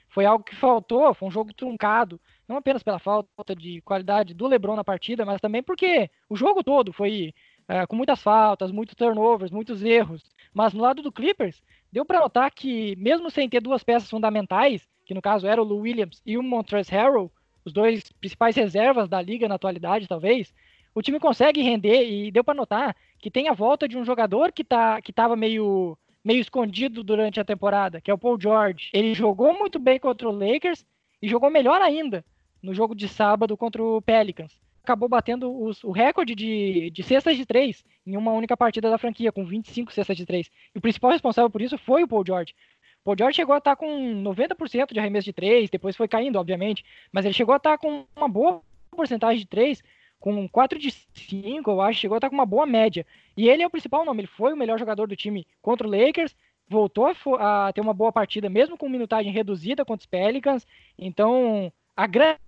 Foi 0.10 0.26
algo 0.26 0.44
que 0.44 0.56
faltou, 0.56 1.14
foi 1.14 1.30
um 1.30 1.32
jogo 1.32 1.54
truncado, 1.54 2.20
não 2.46 2.58
apenas 2.58 2.84
pela 2.84 3.00
falta 3.00 3.56
de 3.56 3.82
qualidade 3.82 4.34
do 4.34 4.46
LeBron 4.48 4.76
na 4.76 4.84
partida, 4.84 5.26
mas 5.26 5.40
também 5.40 5.64
porque 5.64 6.10
o 6.30 6.36
jogo 6.36 6.62
todo 6.64 6.92
foi 6.92 7.34
é, 7.68 7.86
com 7.86 7.96
muitas 7.96 8.22
faltas, 8.22 8.72
muitos 8.72 8.96
turnovers, 8.96 9.52
muitos 9.52 9.82
erros. 9.82 10.22
Mas 10.54 10.74
no 10.74 10.82
lado 10.82 11.02
do 11.02 11.12
Clippers, 11.14 11.64
deu 11.90 12.04
para 12.04 12.20
notar 12.20 12.52
que, 12.52 12.94
mesmo 12.98 13.32
sem 13.32 13.48
ter 13.48 13.62
duas 13.62 13.84
peças 13.84 14.10
fundamentais, 14.10 14.86
que 15.06 15.14
no 15.14 15.22
caso 15.22 15.48
era 15.48 15.62
o 15.62 15.66
Lou 15.66 15.80
Williams 15.80 16.22
e 16.26 16.38
o 16.38 16.44
Montrezl 16.44 16.92
Harrell, 16.92 17.32
os 17.64 17.72
dois 17.72 18.12
principais 18.20 18.56
reservas 18.56 19.08
da 19.08 19.22
liga 19.22 19.48
na 19.48 19.56
atualidade, 19.56 20.08
talvez, 20.08 20.54
o 20.94 21.02
time 21.02 21.20
consegue 21.20 21.62
render 21.62 22.04
e 22.10 22.32
deu 22.32 22.44
para 22.44 22.54
notar 22.54 22.96
que 23.22 23.32
tem 23.32 23.48
a 23.48 23.54
volta 23.54 23.88
de 23.88 23.98
um 23.98 24.04
jogador 24.04 24.52
que 24.52 24.64
tá 24.64 25.02
que 25.02 25.12
estava 25.12 25.36
meio 25.36 25.98
meio 26.24 26.40
escondido 26.40 27.04
durante 27.04 27.40
a 27.40 27.46
temporada, 27.46 28.02
que 28.02 28.12
é 28.12 28.14
o 28.14 28.18
Paul 28.18 28.40
George. 28.40 28.90
Ele 28.94 29.14
jogou 29.14 29.58
muito 29.58 29.80
bem 29.80 30.00
contra 30.00 30.28
o 30.28 30.32
Lakers 30.32 30.86
e 31.22 31.28
jogou 31.28 31.50
melhor 31.50 31.82
ainda 31.82 32.24
no 32.62 32.74
jogo 32.74 32.94
de 32.94 33.08
sábado 33.08 33.58
contra 33.58 33.82
o 33.82 34.02
Pelicans 34.02 34.62
acabou 34.84 35.08
batendo 35.08 35.52
os, 35.64 35.84
o 35.84 35.92
recorde 35.92 36.36
de, 36.36 36.90
de 36.90 37.04
cestas 37.04 37.38
de 37.38 37.46
três 37.46 37.84
em 38.06 38.18
uma 38.18 38.32
única 38.32 38.58
partida 38.58 38.90
da 38.90 38.98
franquia, 38.98 39.32
com 39.32 39.46
25 39.46 39.92
cestas 39.92 40.18
de 40.18 40.26
três. 40.26 40.50
E 40.74 40.80
o 40.80 40.82
principal 40.82 41.12
responsável 41.12 41.50
por 41.50 41.62
isso 41.62 41.78
foi 41.78 42.04
o 42.04 42.08
Paul 42.08 42.26
George. 42.26 42.54
O 43.02 43.04
Paul 43.06 43.18
George 43.18 43.36
chegou 43.36 43.56
a 43.56 43.60
estar 43.60 43.76
com 43.76 43.88
90% 44.24 44.94
de 44.94 45.00
arremesso 45.00 45.26
de 45.26 45.34
três, 45.34 45.70
depois 45.70 45.96
foi 45.96 46.08
caindo, 46.08 46.38
obviamente, 46.38 46.84
mas 47.12 47.26
ele 47.26 47.34
chegou 47.34 47.54
a 47.54 47.58
estar 47.58 47.78
com 47.78 48.06
uma 48.16 48.28
boa 48.28 48.62
porcentagem 48.92 49.40
de 49.40 49.48
três, 49.48 49.84
com 50.22 50.48
4 50.48 50.78
de 50.78 50.92
5, 50.92 51.70
eu 51.70 51.82
acho, 51.82 52.00
chegou 52.00 52.16
a 52.16 52.20
estar 52.20 52.30
com 52.30 52.36
uma 52.36 52.46
boa 52.46 52.66
média. 52.66 53.06
E 53.36 53.50
ele 53.50 53.64
é 53.64 53.68
o 53.68 53.72
principal 53.72 54.06
nome, 54.06 54.22
ele 54.22 54.28
foi 54.28 54.54
o 54.54 54.58
melhor 54.58 54.78
jogador 54.78 55.08
do 55.08 55.16
time 55.16 55.46
contra 55.62 55.86
o 55.86 55.90
Lakers, 55.90 56.36
voltou 56.70 57.08
a, 57.38 57.68
a 57.68 57.74
ter 57.74 57.82
uma 57.82 57.94
boa 57.94 58.12
partida, 58.12 58.48
mesmo 58.48 58.78
com 58.78 58.88
minutagem 58.88 59.34
reduzida 59.34 59.84
contra 59.84 60.04
os 60.04 60.06
Pelicans. 60.06 60.66
Então, 60.98 61.74
a 61.98 62.06
grande 62.06 62.40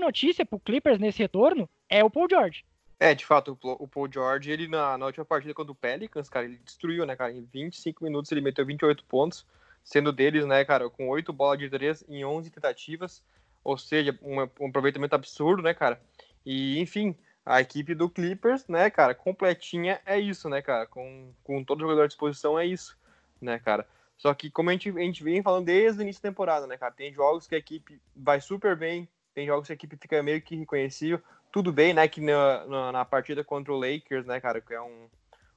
notícia 0.00 0.46
pro 0.46 0.58
Clippers 0.58 0.98
nesse 0.98 1.18
retorno 1.18 1.68
é 1.90 2.02
o 2.02 2.10
Paul 2.10 2.26
George. 2.28 2.64
É, 2.98 3.14
de 3.14 3.24
fato, 3.24 3.56
o 3.62 3.86
Paul 3.86 4.10
George, 4.10 4.50
ele 4.50 4.66
na, 4.66 4.96
na 4.96 5.06
última 5.06 5.24
partida 5.24 5.54
contra 5.54 5.72
o 5.72 5.74
Pelicans, 5.74 6.28
cara, 6.28 6.46
ele 6.46 6.58
destruiu, 6.64 7.04
né, 7.04 7.14
cara? 7.14 7.32
Em 7.32 7.46
25 7.52 8.02
minutos 8.02 8.32
ele 8.32 8.40
meteu 8.40 8.64
28 8.64 9.04
pontos, 9.04 9.46
sendo 9.84 10.10
deles, 10.10 10.46
né, 10.46 10.64
cara, 10.64 10.88
com 10.88 11.08
8 11.08 11.32
bolas 11.32 11.58
de 11.58 11.68
3 11.68 12.04
em 12.08 12.24
11 12.24 12.50
tentativas, 12.50 13.22
ou 13.62 13.76
seja, 13.76 14.18
um, 14.22 14.40
um 14.58 14.68
aproveitamento 14.68 15.14
absurdo, 15.14 15.62
né, 15.62 15.74
cara? 15.74 16.00
E, 16.44 16.78
enfim, 16.80 17.16
A 17.44 17.60
equipe 17.60 17.94
do 17.94 18.08
Clippers, 18.08 18.68
né, 18.68 18.90
cara, 18.90 19.14
completinha 19.14 20.00
é 20.04 20.18
isso, 20.18 20.48
né, 20.48 20.60
cara? 20.60 20.86
Com, 20.86 21.32
com 21.42 21.64
todo 21.64 21.80
jogador 21.80 22.02
à 22.02 22.06
disposição 22.06 22.58
é 22.58 22.66
isso, 22.66 22.96
né, 23.40 23.58
cara? 23.58 23.86
Só 24.16 24.34
que, 24.34 24.50
como 24.50 24.68
a 24.68 24.72
gente, 24.72 24.90
a 24.90 25.00
gente 25.00 25.24
vem 25.24 25.42
falando 25.42 25.64
desde 25.64 26.00
o 26.00 26.02
início 26.02 26.22
da 26.22 26.28
temporada, 26.28 26.66
né, 26.66 26.76
cara? 26.76 26.92
Tem 26.92 27.12
jogos 27.12 27.46
que 27.46 27.54
a 27.54 27.58
equipe 27.58 28.00
vai 28.14 28.40
super 28.40 28.76
bem, 28.76 29.08
tem 29.34 29.46
jogos 29.46 29.66
que 29.66 29.72
a 29.72 29.74
equipe 29.74 29.96
fica 29.96 30.22
meio 30.22 30.42
que 30.42 30.54
reconhecível. 30.54 31.20
Tudo 31.50 31.72
bem, 31.72 31.94
né, 31.94 32.06
que 32.06 32.20
na, 32.20 32.66
na, 32.66 32.92
na 32.92 33.04
partida 33.04 33.42
contra 33.42 33.72
o 33.72 33.78
Lakers, 33.78 34.26
né, 34.26 34.38
cara, 34.38 34.60
que 34.60 34.74
é 34.74 34.80
um, 34.80 35.08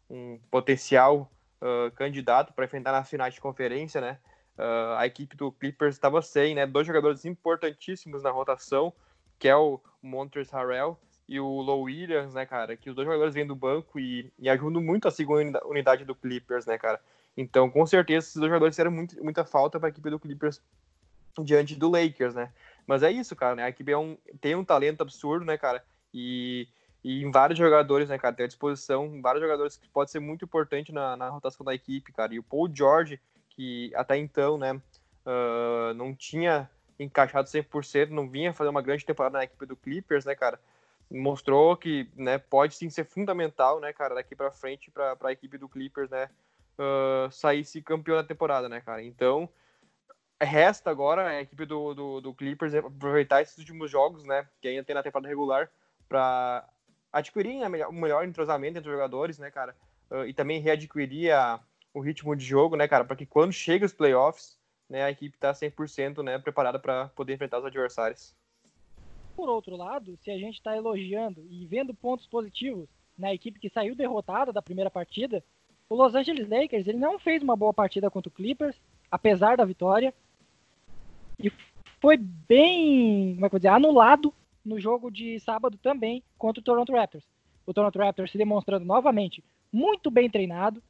um 0.10 0.40
potencial 0.50 1.30
uh, 1.62 1.92
candidato 1.92 2.54
para 2.54 2.66
enfrentar 2.66 2.94
nas 2.94 3.10
finais 3.10 3.34
de 3.34 3.42
conferência, 3.42 4.00
né? 4.00 4.18
Uh, 4.58 4.96
a 4.98 5.06
equipe 5.06 5.36
do 5.36 5.52
Clippers 5.52 5.96
estava 5.96 6.22
sem, 6.22 6.56
né? 6.56 6.66
Dois 6.66 6.88
jogadores 6.88 7.26
importantíssimos 7.26 8.24
na 8.24 8.32
rotação, 8.32 8.94
que 9.44 9.50
é 9.50 9.58
o 9.58 9.78
Montrezl 10.02 10.56
Harrell 10.56 10.98
e 11.28 11.38
o 11.38 11.46
Low 11.60 11.82
Williams, 11.82 12.34
né, 12.34 12.46
cara? 12.46 12.78
Que 12.78 12.90
os 12.90 12.96
dois 12.96 13.06
jogadores 13.06 13.34
vêm 13.34 13.46
do 13.46 13.54
banco 13.54 14.00
e, 14.00 14.32
e 14.40 14.50
ajudam 14.50 14.82
muito 14.82 15.06
a 15.06 15.12
segunda 15.12 15.62
unidade 15.68 16.06
do 16.06 16.16
Clippers, 16.16 16.66
né, 16.66 16.78
cara? 16.78 16.98
Então, 17.36 17.70
com 17.70 17.86
certeza, 17.86 18.26
esses 18.26 18.38
dois 18.38 18.48
jogadores 18.48 18.74
fizeram 18.74 18.92
muito, 18.92 19.22
muita 19.22 19.44
falta 19.44 19.78
para 19.82 19.90
a 19.90 19.92
equipe 19.92 20.10
do 20.10 20.18
Clippers 20.18 20.62
diante 21.44 21.76
do 21.76 21.92
Lakers, 21.92 22.34
né? 22.34 22.54
Mas 22.88 23.04
é 23.04 23.12
isso, 23.12 23.36
cara, 23.36 23.54
né? 23.54 23.64
A 23.64 23.70
equipe 23.70 23.92
é 23.92 23.98
um, 23.98 24.18
tem 24.40 24.56
um 24.56 24.64
talento 24.64 25.02
absurdo, 25.02 25.44
né, 25.44 25.58
cara? 25.58 25.84
E, 26.14 26.70
e 27.04 27.22
em 27.22 27.30
vários 27.30 27.60
jogadores, 27.60 28.08
né, 28.08 28.18
cara? 28.18 28.34
Tem 28.34 28.46
à 28.46 28.48
disposição 28.48 29.22
vários 29.22 29.44
jogadores 29.44 29.76
que 29.76 29.90
pode 29.90 30.10
ser 30.10 30.22
muito 30.22 30.46
importante 30.46 30.94
na, 30.94 31.18
na 31.18 31.28
rotação 31.28 31.66
da 31.66 31.76
equipe, 31.76 32.14
cara. 32.14 32.34
E 32.34 32.40
o 32.40 32.44
Paul 32.44 32.74
George, 32.74 33.20
que 33.50 33.92
até 33.94 34.16
então, 34.16 34.58
né, 34.58 34.72
uh, 34.72 35.94
não 35.96 36.16
tinha 36.16 36.70
encaixado 37.00 37.50
100%, 37.50 38.10
não 38.10 38.30
vinha 38.30 38.54
fazer 38.54 38.70
uma 38.70 38.82
grande 38.82 39.06
temporada 39.06 39.38
na 39.38 39.44
equipe 39.44 39.66
do 39.66 39.76
Clippers, 39.76 40.26
né, 40.26 40.36
cara? 40.36 40.60
Mostrou 41.10 41.76
que, 41.76 42.10
né, 42.16 42.38
pode 42.38 42.76
sim 42.76 42.90
ser 42.90 43.06
fundamental, 43.06 43.80
né, 43.80 43.94
cara, 43.94 44.16
daqui 44.16 44.36
para 44.36 44.52
frente 44.52 44.92
para 44.92 45.18
a 45.22 45.32
equipe 45.32 45.58
do 45.58 45.70
Clippers, 45.70 46.10
né, 46.10 46.30
uh, 46.78 47.32
sair 47.32 47.64
se 47.64 47.82
campeão 47.82 48.16
da 48.16 48.24
temporada, 48.24 48.68
né, 48.70 48.82
cara? 48.82 49.04
Então, 49.04 49.50
resta 50.42 50.90
agora 50.90 51.28
a 51.28 51.42
equipe 51.42 51.66
do, 51.66 51.94
do, 51.94 52.22
do 52.22 52.34
Clippers 52.34 52.74
aproveitar 52.74 53.42
esses 53.42 53.58
últimos 53.58 53.90
jogos, 53.90 54.24
né, 54.24 54.48
que 54.62 54.68
ainda 54.68 54.84
tem 54.84 54.96
na 54.96 55.04
temporada 55.04 55.28
regular, 55.28 55.70
para 56.08 56.68
adquirir 57.12 57.60
né, 57.60 57.88
um 57.88 58.02
melhor 58.02 58.26
entrosamento 58.26 58.78
entre 58.78 58.90
os 58.90 58.96
jogadores, 58.96 59.38
né, 59.38 59.52
cara? 59.52 59.76
Uh, 60.10 60.26
e 60.26 60.34
também 60.34 60.60
readquirir 60.60 61.34
a, 61.34 61.60
o 61.94 62.00
ritmo 62.00 62.36
de 62.36 62.44
jogo, 62.44 62.76
né, 62.76 62.88
cara? 62.88 63.06
Para 63.06 63.16
que 63.16 63.26
quando 63.26 63.54
chega 63.54 63.86
os 63.86 63.94
playoffs, 63.94 64.58
né, 64.90 65.04
a 65.04 65.12
equipe 65.12 65.38
tá 65.38 65.52
100% 65.52 66.24
né, 66.24 66.38
preparada 66.38 66.80
para 66.80 67.08
poder 67.10 67.34
enfrentar 67.34 67.60
os 67.60 67.66
adversários. 67.66 68.36
Por 69.36 69.50
outro 69.50 69.76
lado, 69.76 70.18
se 70.18 70.30
a 70.30 70.38
gente 70.38 70.56
está 70.56 70.76
elogiando 70.76 71.46
e 71.50 71.66
vendo 71.66 71.94
pontos 71.94 72.28
positivos 72.28 72.88
na 73.18 73.34
equipe 73.34 73.60
que 73.60 73.70
saiu 73.70 73.96
derrotada 73.96 74.54
da 74.54 74.62
primeira 74.62 74.92
partida, 74.92 75.44
o 75.90 75.96
Los 75.96 76.16
Angeles 76.16 76.48
Lakers 76.48 76.88
ele 76.88 76.98
não 76.98 77.20
fez 77.20 77.42
uma 77.42 77.56
boa 77.56 77.74
partida 77.74 78.10
contra 78.10 78.30
o 78.30 78.34
Clippers, 78.34 78.80
apesar 79.10 79.58
da 79.58 79.66
vitória, 79.66 80.14
e 81.40 81.52
foi 82.00 82.18
bem, 82.18 83.34
como 83.36 83.46
é 83.46 83.50
que 83.50 83.56
eu 83.56 83.60
dizer, 83.60 83.70
anulado 83.70 84.34
no 84.64 84.80
jogo 84.80 85.10
de 85.10 85.40
sábado 85.40 85.78
também 85.78 86.24
contra 86.38 86.62
o 86.62 86.64
Toronto 86.64 86.92
Raptors. 86.94 87.26
O 87.66 87.74
Toronto 87.74 87.98
Raptors 87.98 88.32
se 88.32 88.38
demonstrando 88.38 88.86
novamente 88.86 89.44
muito 89.72 90.12
bem 90.12 90.30
treinado, 90.30 90.82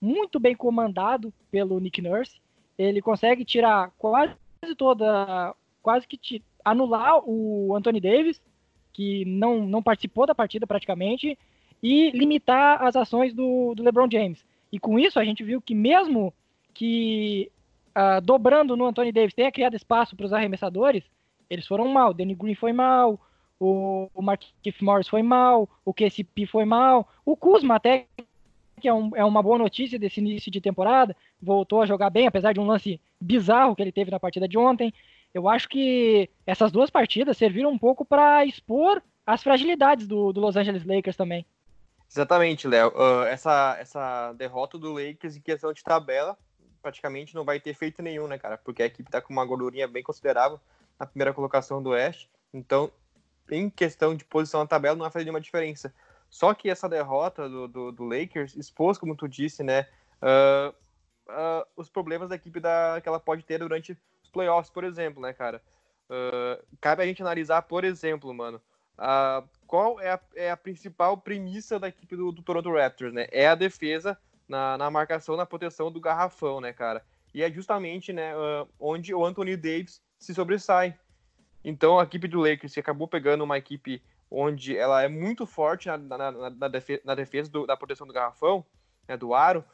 muito 0.00 0.38
bem 0.38 0.54
comandado 0.54 1.32
pelo 1.50 1.80
Nick 1.80 2.02
Nurse. 2.02 2.40
Ele 2.78 3.02
consegue 3.02 3.44
tirar 3.44 3.90
quase 3.98 4.34
toda, 4.76 5.54
quase 5.82 6.06
que 6.06 6.42
anular 6.64 7.20
o 7.24 7.74
Anthony 7.74 8.00
Davis, 8.00 8.40
que 8.92 9.24
não, 9.24 9.66
não 9.66 9.82
participou 9.82 10.26
da 10.26 10.34
partida 10.34 10.66
praticamente, 10.66 11.36
e 11.82 12.10
limitar 12.10 12.82
as 12.82 12.96
ações 12.96 13.32
do, 13.34 13.74
do 13.74 13.82
LeBron 13.82 14.08
James. 14.10 14.44
E 14.72 14.78
com 14.78 14.98
isso 14.98 15.18
a 15.18 15.24
gente 15.24 15.42
viu 15.42 15.60
que 15.60 15.74
mesmo 15.74 16.32
que 16.74 17.50
uh, 17.96 18.20
dobrando 18.20 18.76
no 18.76 18.86
Anthony 18.86 19.12
Davis 19.12 19.34
tenha 19.34 19.52
criado 19.52 19.76
espaço 19.76 20.14
para 20.14 20.26
os 20.26 20.32
arremessadores, 20.32 21.04
eles 21.48 21.66
foram 21.66 21.88
mal. 21.88 22.10
O 22.10 22.14
Danny 22.14 22.34
Green 22.34 22.54
foi 22.54 22.72
mal, 22.72 23.18
o, 23.58 24.08
o 24.14 24.22
Marquinhos 24.22 24.80
Morris 24.80 25.08
foi 25.08 25.22
mal, 25.22 25.68
o 25.84 25.92
KCP 25.92 26.46
foi 26.46 26.64
mal, 26.64 27.08
o 27.24 27.36
Kuzma 27.36 27.76
até 27.76 28.06
que 28.80 28.86
é, 28.86 28.94
um, 28.94 29.10
é, 29.16 29.24
uma 29.24 29.42
boa 29.42 29.58
notícia 29.58 29.98
desse 29.98 30.20
início 30.20 30.52
de 30.52 30.60
temporada, 30.60 31.16
voltou 31.40 31.82
a 31.82 31.86
jogar 31.86 32.10
bem, 32.10 32.26
apesar 32.26 32.52
de 32.52 32.60
um 32.60 32.66
lance 32.66 33.00
bizarro 33.20 33.74
que 33.74 33.82
ele 33.82 33.92
teve 33.92 34.10
na 34.10 34.20
partida 34.20 34.48
de 34.48 34.58
ontem. 34.58 34.92
Eu 35.32 35.48
acho 35.48 35.68
que 35.68 36.28
essas 36.46 36.72
duas 36.72 36.90
partidas 36.90 37.36
serviram 37.36 37.70
um 37.70 37.78
pouco 37.78 38.04
para 38.04 38.44
expor 38.44 39.02
as 39.26 39.42
fragilidades 39.42 40.06
do, 40.06 40.32
do, 40.32 40.40
Los 40.40 40.56
Angeles 40.56 40.84
Lakers 40.84 41.16
também. 41.16 41.44
Exatamente, 42.10 42.66
Léo. 42.66 42.88
Uh, 42.88 43.24
essa, 43.24 43.76
essa 43.78 44.32
derrota 44.32 44.78
do 44.78 44.92
Lakers 44.92 45.36
em 45.36 45.40
questão 45.40 45.72
de 45.72 45.84
tabela 45.84 46.36
praticamente 46.80 47.34
não 47.34 47.44
vai 47.44 47.60
ter 47.60 47.74
feito 47.74 48.00
nenhum, 48.00 48.26
né, 48.26 48.38
cara? 48.38 48.56
Porque 48.56 48.82
a 48.82 48.86
equipe 48.86 49.10
tá 49.10 49.20
com 49.20 49.32
uma 49.32 49.44
gordurinha 49.44 49.86
bem 49.86 50.02
considerável 50.02 50.58
na 50.98 51.04
primeira 51.04 51.34
colocação 51.34 51.82
do 51.82 51.90
Oeste. 51.90 52.30
Então, 52.54 52.90
em 53.50 53.68
questão 53.68 54.14
de 54.14 54.24
posição 54.24 54.60
na 54.60 54.66
tabela, 54.66 54.96
não 54.96 55.02
vai 55.02 55.10
fazer 55.10 55.24
nenhuma 55.24 55.40
diferença. 55.40 55.92
Só 56.30 56.54
que 56.54 56.70
essa 56.70 56.88
derrota 56.88 57.48
do, 57.48 57.68
do, 57.68 57.92
do 57.92 58.04
Lakers 58.04 58.56
expôs, 58.56 58.96
como 58.96 59.16
tu 59.16 59.28
disse, 59.28 59.62
né, 59.62 59.86
uh, 60.22 60.74
uh, 61.28 61.66
os 61.76 61.88
problemas 61.88 62.28
da 62.28 62.36
equipe 62.36 62.60
da, 62.60 63.00
que 63.02 63.08
ela 63.08 63.20
pode 63.20 63.42
ter 63.42 63.58
durante 63.58 63.96
os 64.22 64.30
playoffs, 64.30 64.70
por 64.70 64.84
exemplo, 64.84 65.22
né, 65.22 65.32
cara? 65.32 65.62
Uh, 66.08 66.62
cabe 66.80 67.02
a 67.02 67.06
gente 67.06 67.22
analisar, 67.22 67.62
por 67.62 67.84
exemplo, 67.84 68.32
mano, 68.32 68.60
qual 69.66 70.00
é 70.00 70.12
a, 70.12 70.20
é 70.34 70.50
a, 70.50 70.56
principal 70.56 71.16
premissa 71.18 71.78
da 71.78 71.88
equipe 71.88 72.16
do, 72.16 72.32
do, 72.32 72.42
Toronto 72.42 72.72
Raptors, 72.72 73.12
né? 73.12 73.26
É 73.30 73.46
a 73.46 73.54
defesa 73.54 74.18
na, 74.48 74.76
na 74.76 74.90
marcação, 74.90 75.36
na 75.36 75.46
proteção 75.46 75.92
do 75.92 76.00
garrafão, 76.00 76.60
né, 76.60 76.72
cara? 76.72 77.04
E 77.32 77.42
é 77.42 77.50
justamente, 77.50 78.12
né, 78.12 78.32
onde 78.80 79.14
o 79.14 79.24
Anthony 79.24 79.56
Davis 79.56 80.00
se 80.18 80.34
sobressai. 80.34 80.98
Então 81.62 82.00
a 82.00 82.02
equipe 82.02 82.26
do 82.26 82.40
Lakers 82.40 82.76
acabou 82.78 83.06
pegando 83.06 83.44
uma 83.44 83.58
equipe 83.58 84.02
onde 84.30 84.76
ela 84.76 85.02
é 85.02 85.08
muito 85.08 85.46
forte 85.46 85.88
na, 85.88 85.96
na, 85.98 86.32
na, 86.32 86.50
na 86.50 86.68
defesa, 86.68 87.02
na 87.04 87.14
defesa 87.14 87.50
do, 87.50 87.66
da 87.66 87.76
proteção 87.76 88.06
do 88.06 88.12
garrafão, 88.12 88.64
né, 89.06 89.16
do 89.16 89.34
aro, 89.34 89.64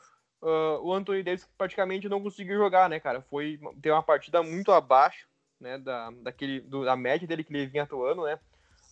uh, 0.44 0.78
o 0.82 0.92
Anthony 0.92 1.22
Davis 1.22 1.48
praticamente 1.56 2.08
não 2.08 2.22
conseguiu 2.22 2.56
jogar, 2.56 2.88
né, 2.88 3.00
cara? 3.00 3.22
Foi 3.22 3.58
ter 3.80 3.90
uma 3.90 4.02
partida 4.02 4.42
muito 4.42 4.70
abaixo, 4.70 5.26
né, 5.58 5.78
da, 5.78 6.10
daquele, 6.22 6.60
do, 6.60 6.84
da 6.84 6.94
média 6.94 7.26
dele 7.26 7.42
que 7.42 7.54
ele 7.54 7.66
vinha 7.66 7.84
atuando, 7.84 8.24
né, 8.24 8.38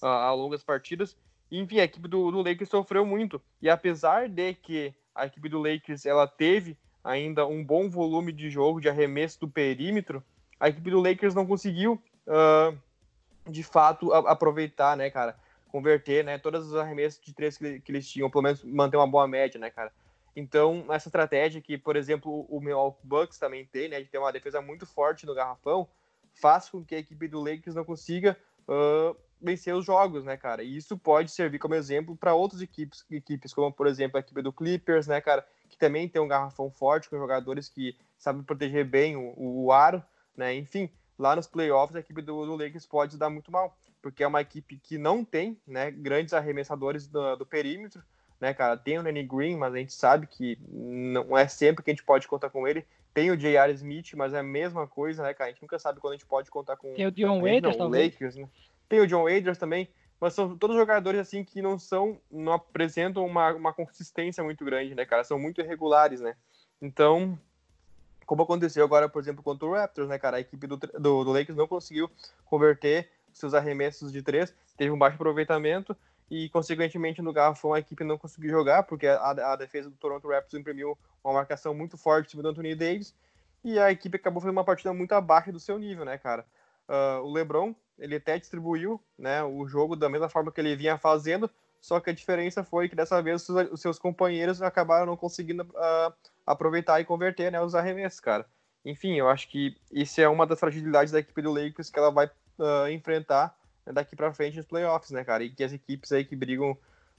uh, 0.03 0.07
ao 0.07 0.37
longo 0.37 0.53
das 0.53 0.65
partidas. 0.65 1.17
Enfim, 1.51 1.81
a 1.81 1.85
equipe 1.85 2.09
do, 2.09 2.31
do 2.31 2.43
Lakers 2.43 2.71
sofreu 2.71 3.05
muito. 3.05 3.41
E 3.61 3.69
apesar 3.69 4.27
de 4.29 4.55
que 4.55 4.95
a 5.15 5.27
equipe 5.27 5.51
do 5.51 5.61
Lakers 5.61 6.07
ela 6.07 6.27
teve 6.27 6.79
ainda 7.05 7.47
um 7.47 7.63
bom 7.63 7.91
volume 7.91 8.33
de 8.33 8.49
jogo 8.49 8.81
de 8.81 8.89
arremesso 8.89 9.41
do 9.41 9.49
perímetro, 9.49 10.25
a 10.59 10.69
equipe 10.69 10.91
do 10.91 11.01
Lakers 11.01 11.35
não 11.35 11.47
conseguiu, 11.47 12.03
uh, 12.27 12.79
de 13.51 13.63
fato, 13.63 14.13
a, 14.13 14.31
aproveitar, 14.31 14.97
né, 14.97 15.11
cara? 15.11 15.37
Converter, 15.69 16.25
né? 16.25 16.39
Todas 16.39 16.67
os 16.67 16.75
arremessos 16.75 17.21
de 17.21 17.35
três 17.35 17.59
que, 17.59 17.81
que, 17.81 17.93
eles 17.93 18.09
tinham, 18.09 18.31
pelo 18.31 18.43
menos 18.43 18.65
manter 18.65 18.97
uma 18.97 19.07
boa 19.07 19.27
média, 19.27 19.61
né, 19.61 19.69
cara? 19.69 19.93
Então, 20.35 20.87
essa 20.91 21.09
estratégia 21.09 21.61
que, 21.61 21.77
por 21.77 21.97
exemplo, 21.97 22.47
o 22.49 22.61
Milwaukee 22.61 23.07
Bucks 23.07 23.39
também 23.39 23.67
tem, 23.67 23.89
né, 23.89 24.01
de 24.01 24.09
ter 24.09 24.19
uma 24.19 24.33
defesa 24.33 24.61
muito 24.63 24.87
forte 24.87 25.27
no 25.27 25.35
garrafão, 25.35 25.89
faz 26.33 26.71
com 26.71 26.85
que 26.85 26.95
a 26.95 26.99
equipe 26.99 27.29
do 27.29 27.41
Lakers 27.41 27.75
não 27.75 27.85
consiga 27.85 28.37
uh, 28.67 29.17
vencer 29.41 29.75
os 29.75 29.85
jogos, 29.85 30.25
né, 30.25 30.37
cara? 30.37 30.63
E 30.63 30.77
isso 30.77 30.97
pode 30.97 31.31
servir 31.31 31.59
como 31.59 31.75
exemplo 31.75 32.17
para 32.17 32.35
outras 32.35 32.63
equipes, 32.63 33.05
equipes, 33.11 33.53
como, 33.53 33.73
por 33.73 33.87
exemplo, 33.87 34.17
a 34.17 34.21
equipe 34.21 34.41
do 34.41 34.53
Clippers, 34.53 35.07
né, 35.07 35.21
cara? 35.21 35.47
Que 35.69 35.77
também 35.77 36.09
tem 36.09 36.23
um 36.23 36.29
garrafão 36.29 36.71
forte, 36.71 37.11
com 37.11 37.19
jogadores 37.19 37.69
que 37.69 37.97
sabem 38.17 38.43
proteger 38.43 38.87
bem 38.87 39.17
o, 39.17 39.35
o 39.37 39.73
aro, 39.73 40.03
né? 40.35 40.55
Enfim, 40.55 40.91
lá 41.19 41.37
nos 41.37 41.47
playoffs 41.47 41.97
a 41.97 42.01
equipe 42.01 42.23
do, 42.23 42.47
do 42.47 42.57
Lakers 42.57 42.87
pode 42.87 43.19
dar 43.19 43.29
muito 43.29 43.51
mal, 43.53 43.77
porque 44.01 44.25
é 44.25 44.27
uma 44.27 44.41
equipe 44.41 44.79
que 44.79 44.97
não 44.97 45.25
tem, 45.25 45.61
né, 45.67 45.91
grandes 45.91 46.33
arremessadores 46.33 47.07
do, 47.07 47.37
do 47.37 47.47
perímetro, 47.47 48.03
né, 48.43 48.53
cara? 48.53 48.77
Tem 48.77 48.99
o 48.99 49.05
Danny 49.05 49.23
Green, 49.23 49.57
mas 49.57 49.73
a 49.73 49.79
gente 49.79 49.93
sabe 49.93 50.27
que 50.27 50.59
não 50.69 51.39
é 51.39 51.47
sempre 51.47 51.85
que 51.85 51.93
a 51.93 51.95
gente 51.95 52.03
pode 52.03 52.27
contar 52.27 52.51
com 52.51 52.67
ele. 52.67 52.85
Tem 53.15 53.31
o 53.31 53.37
J.R. 53.37 53.73
Smith, 53.75 54.15
mas 54.17 54.35
é 54.35 54.41
a 54.41 54.43
mesma 54.43 54.85
coisa, 54.85 55.23
né, 55.23 55.33
cara? 55.33 55.49
A 55.49 55.53
gente 55.53 55.63
nunca 55.63 55.79
sabe 55.79 56.01
quando 56.01 56.15
a 56.15 56.17
gente 56.17 56.27
pode 56.27 56.51
contar 56.51 56.77
com 56.77 56.93
Tem 56.93 57.07
o 57.07 57.13
Dion 57.13 57.41
Waiters 57.41 57.77
também. 57.77 58.07
Lakers, 58.07 58.35
né? 58.35 58.49
Tem 58.89 58.99
o 58.99 59.07
John 59.07 59.23
Waiters 59.23 59.59
também, 59.59 59.89
mas 60.21 60.35
são 60.35 60.59
todos 60.59 60.77
jogadores 60.77 61.21
assim 61.21 61.45
que 61.45 61.63
não 61.63 61.79
são, 61.79 62.19
não 62.29 62.53
apresentam 62.53 63.25
uma, 63.25 63.53
uma 63.55 63.73
consistência 63.73 64.43
muito 64.43 64.65
grande, 64.65 64.93
né, 64.97 65.07
cara? 65.07 65.23
São 65.23 65.39
muito 65.39 65.61
irregulares, 65.61 66.21
né? 66.21 66.35
Então, 66.81 67.39
como 68.27 68.43
aconteceu 68.43 68.85
agora, 68.85 69.09
por 69.09 69.23
exemplo, 69.23 69.45
contra 69.45 69.69
o 69.69 69.73
Raptors, 69.73 70.09
né, 70.09 70.19
cara? 70.19 70.39
A 70.39 70.41
equipe 70.41 70.67
do, 70.67 70.77
do, 70.77 71.25
do 71.25 71.31
Lakers 71.31 71.57
não 71.57 71.69
conseguiu 71.69 72.11
converter 72.45 73.09
seus 73.33 73.55
arremessos 73.55 74.11
de 74.11 74.21
três, 74.21 74.53
teve 74.77 74.91
um 74.91 74.99
baixo 74.99 75.15
aproveitamento 75.15 75.97
e, 76.31 76.49
consequentemente, 76.49 77.21
no 77.21 77.33
garrafão 77.33 77.75
a 77.75 77.79
equipe 77.79 78.05
não 78.05 78.19
conseguiu 78.19 78.51
jogar, 78.51 78.85
porque 78.85 79.07
a, 79.07 79.53
a 79.53 79.57
defesa 79.57 79.91
do 79.91 79.97
Toronto 79.97 80.29
Raptors 80.29 80.61
imprimiu 80.61 80.97
uma 81.23 81.35
marcação 81.35 81.75
muito 81.75 81.97
forte 81.97 82.31
cima 82.31 82.43
do 82.43 82.49
Anthony 82.49 82.75
Davis 82.75 83.15
e 83.65 83.79
a 83.79 83.91
equipe 83.91 84.17
acabou 84.17 84.41
fazendo 84.41 84.57
uma 84.57 84.65
partida 84.65 84.93
muito 84.93 85.13
abaixo 85.13 85.53
do 85.53 85.61
seu 85.61 85.79
nível, 85.79 86.05
né, 86.05 86.19
cara? 86.19 86.45
Uh, 86.89 87.23
o 87.23 87.33
LeBron, 87.33 87.75
ele 87.99 88.17
até 88.17 88.39
distribuiu 88.39 89.01
né, 89.17 89.43
o 89.43 89.67
jogo 89.67 89.95
da 89.95 90.09
mesma 90.09 90.29
forma 90.29 90.51
que 90.51 90.61
ele 90.61 90.75
vinha 90.75 90.99
fazendo, 90.99 91.51
só 91.81 92.01
que 92.01 92.11
a 92.11 92.13
diferença 92.13 92.65
foi 92.65 92.89
que 92.89 92.97
dessa 92.97 93.21
vez 93.23 93.49
os 93.49 93.81
seus 93.81 93.99
companheiros 93.99 94.61
acabaram 94.63 95.07
não 95.07 95.17
conseguindo 95.17 95.63
uh, 95.63 96.13
aproveitar 96.47 97.01
e 97.01 97.05
converter 97.05 97.53
né, 97.53 97.61
os 97.61 97.75
arremessos, 97.75 98.21
cara. 98.21 98.47
Enfim, 98.85 99.15
eu 99.15 99.29
acho 99.29 99.49
que 99.49 99.77
isso 99.93 100.21
é 100.21 100.29
uma 100.29 100.47
das 100.47 100.59
fragilidades 100.59 101.13
da 101.13 101.21
equipe 101.21 101.41
do 101.41 101.53
Lakers 101.53 101.89
que 101.89 101.99
ela 101.99 102.11
vai 102.11 102.27
uh, 102.27 102.89
enfrentar 102.91 103.57
daqui 103.87 104.15
para 104.15 104.33
frente 104.33 104.57
nos 104.57 104.67
playoffs, 104.67 105.11
né, 105.11 105.25
cara? 105.25 105.43
E 105.45 105.51
que 105.51 105.65
as 105.65 105.73
equipes 105.73 106.13
aí 106.13 106.25
que 106.25 106.37
brigam 106.37 106.77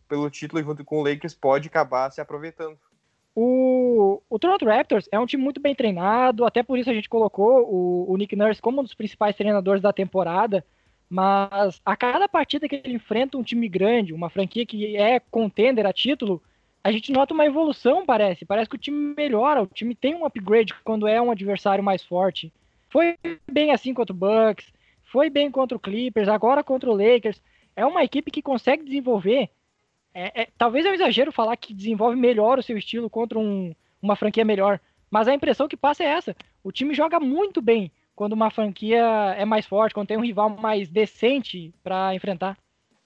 pelo 0.08 0.29
título 0.29 0.62
junto 0.63 0.86
com 0.86 1.00
o 1.00 1.03
Lakers 1.03 1.34
pode 1.34 1.67
acabar 1.67 2.12
se 2.12 2.22
aproveitando. 2.22 2.77
O, 3.36 4.22
o 4.29 4.38
Toronto 4.38 4.65
Raptors 4.65 5.10
é 5.12 5.20
um 5.20 5.25
time 5.25 5.41
muito 5.43 5.60
bem 5.60 5.74
treinado, 5.74 6.46
até 6.46 6.62
por 6.62 6.77
isso 6.77 6.89
a 6.89 6.93
gente 6.93 7.10
colocou 7.10 7.67
o, 7.67 8.12
o 8.12 8.15
Nick 8.15 8.36
Nurse 8.36 8.62
como 8.62 8.79
um 8.79 8.84
dos 8.84 8.93
principais 8.93 9.36
treinadores 9.36 9.82
da 9.82 9.91
temporada. 9.91 10.63
Mas 11.10 11.82
a 11.86 11.96
cada 11.96 12.27
partida 12.27 12.67
que 12.67 12.75
ele 12.75 12.96
enfrenta 12.96 13.38
um 13.38 13.43
time 13.43 13.67
grande, 13.67 14.13
uma 14.13 14.29
franquia 14.29 14.65
que 14.65 14.96
é 14.98 15.20
contender 15.20 15.86
a 15.86 15.93
título, 15.93 16.41
a 16.84 16.91
gente 16.91 17.12
nota 17.12 17.34
uma 17.34 17.46
evolução, 17.46 18.05
parece. 18.05 18.46
Parece 18.46 18.70
que 18.70 18.75
o 18.75 18.79
time 18.79 19.13
melhora, 19.15 19.62
o 19.62 19.67
time 19.67 19.96
tem 19.96 20.15
um 20.15 20.25
upgrade 20.25 20.74
quando 20.84 21.08
é 21.08 21.22
um 21.22 21.32
adversário 21.32 21.84
mais 21.84 22.03
forte. 22.03 22.51
Foi 22.89 23.15
bem 23.51 23.72
assim 23.72 23.93
contra 23.93 24.13
o 24.13 24.17
Bucks, 24.17 24.72
foi 25.13 25.29
bem 25.29 25.51
contra 25.51 25.77
o 25.77 25.79
Clippers, 25.79 26.27
agora 26.27 26.63
contra 26.63 26.89
o 26.89 26.96
Lakers. 26.96 27.39
É 27.75 27.86
uma 27.86 28.03
equipe 28.03 28.32
que 28.32 28.41
consegue 28.41 28.84
desenvolver. 28.84 29.48
É, 30.12 30.41
é, 30.41 30.48
talvez 30.58 30.88
é 30.88 30.89
um 30.89 30.96
exagero 30.96 31.32
falar 31.32 31.55
que 31.55 31.72
desenvolve 31.72 32.15
melhor 32.15 32.58
o 32.58 32.63
seu 32.63 32.75
estilo 32.75 33.12
contra 33.12 33.38
um, 33.38 33.75
uma 34.01 34.15
franquia 34.15 34.43
melhor, 34.43 34.79
mas 35.12 35.27
a 35.27 35.34
impressão 35.34 35.67
que 35.67 35.77
passa 35.77 36.03
é 36.03 36.08
essa. 36.08 36.36
O 36.63 36.72
time 36.72 36.96
joga 36.96 37.20
muito 37.20 37.62
bem 37.62 37.91
quando 38.15 38.34
uma 38.34 38.50
franquia 38.50 39.03
é 39.38 39.46
mais 39.46 39.67
forte, 39.67 39.93
quando 39.93 40.08
tem 40.08 40.17
um 40.17 40.25
rival 40.25 40.50
mais 40.50 40.89
decente 40.89 41.72
para 41.84 42.15
enfrentar. 42.15 42.58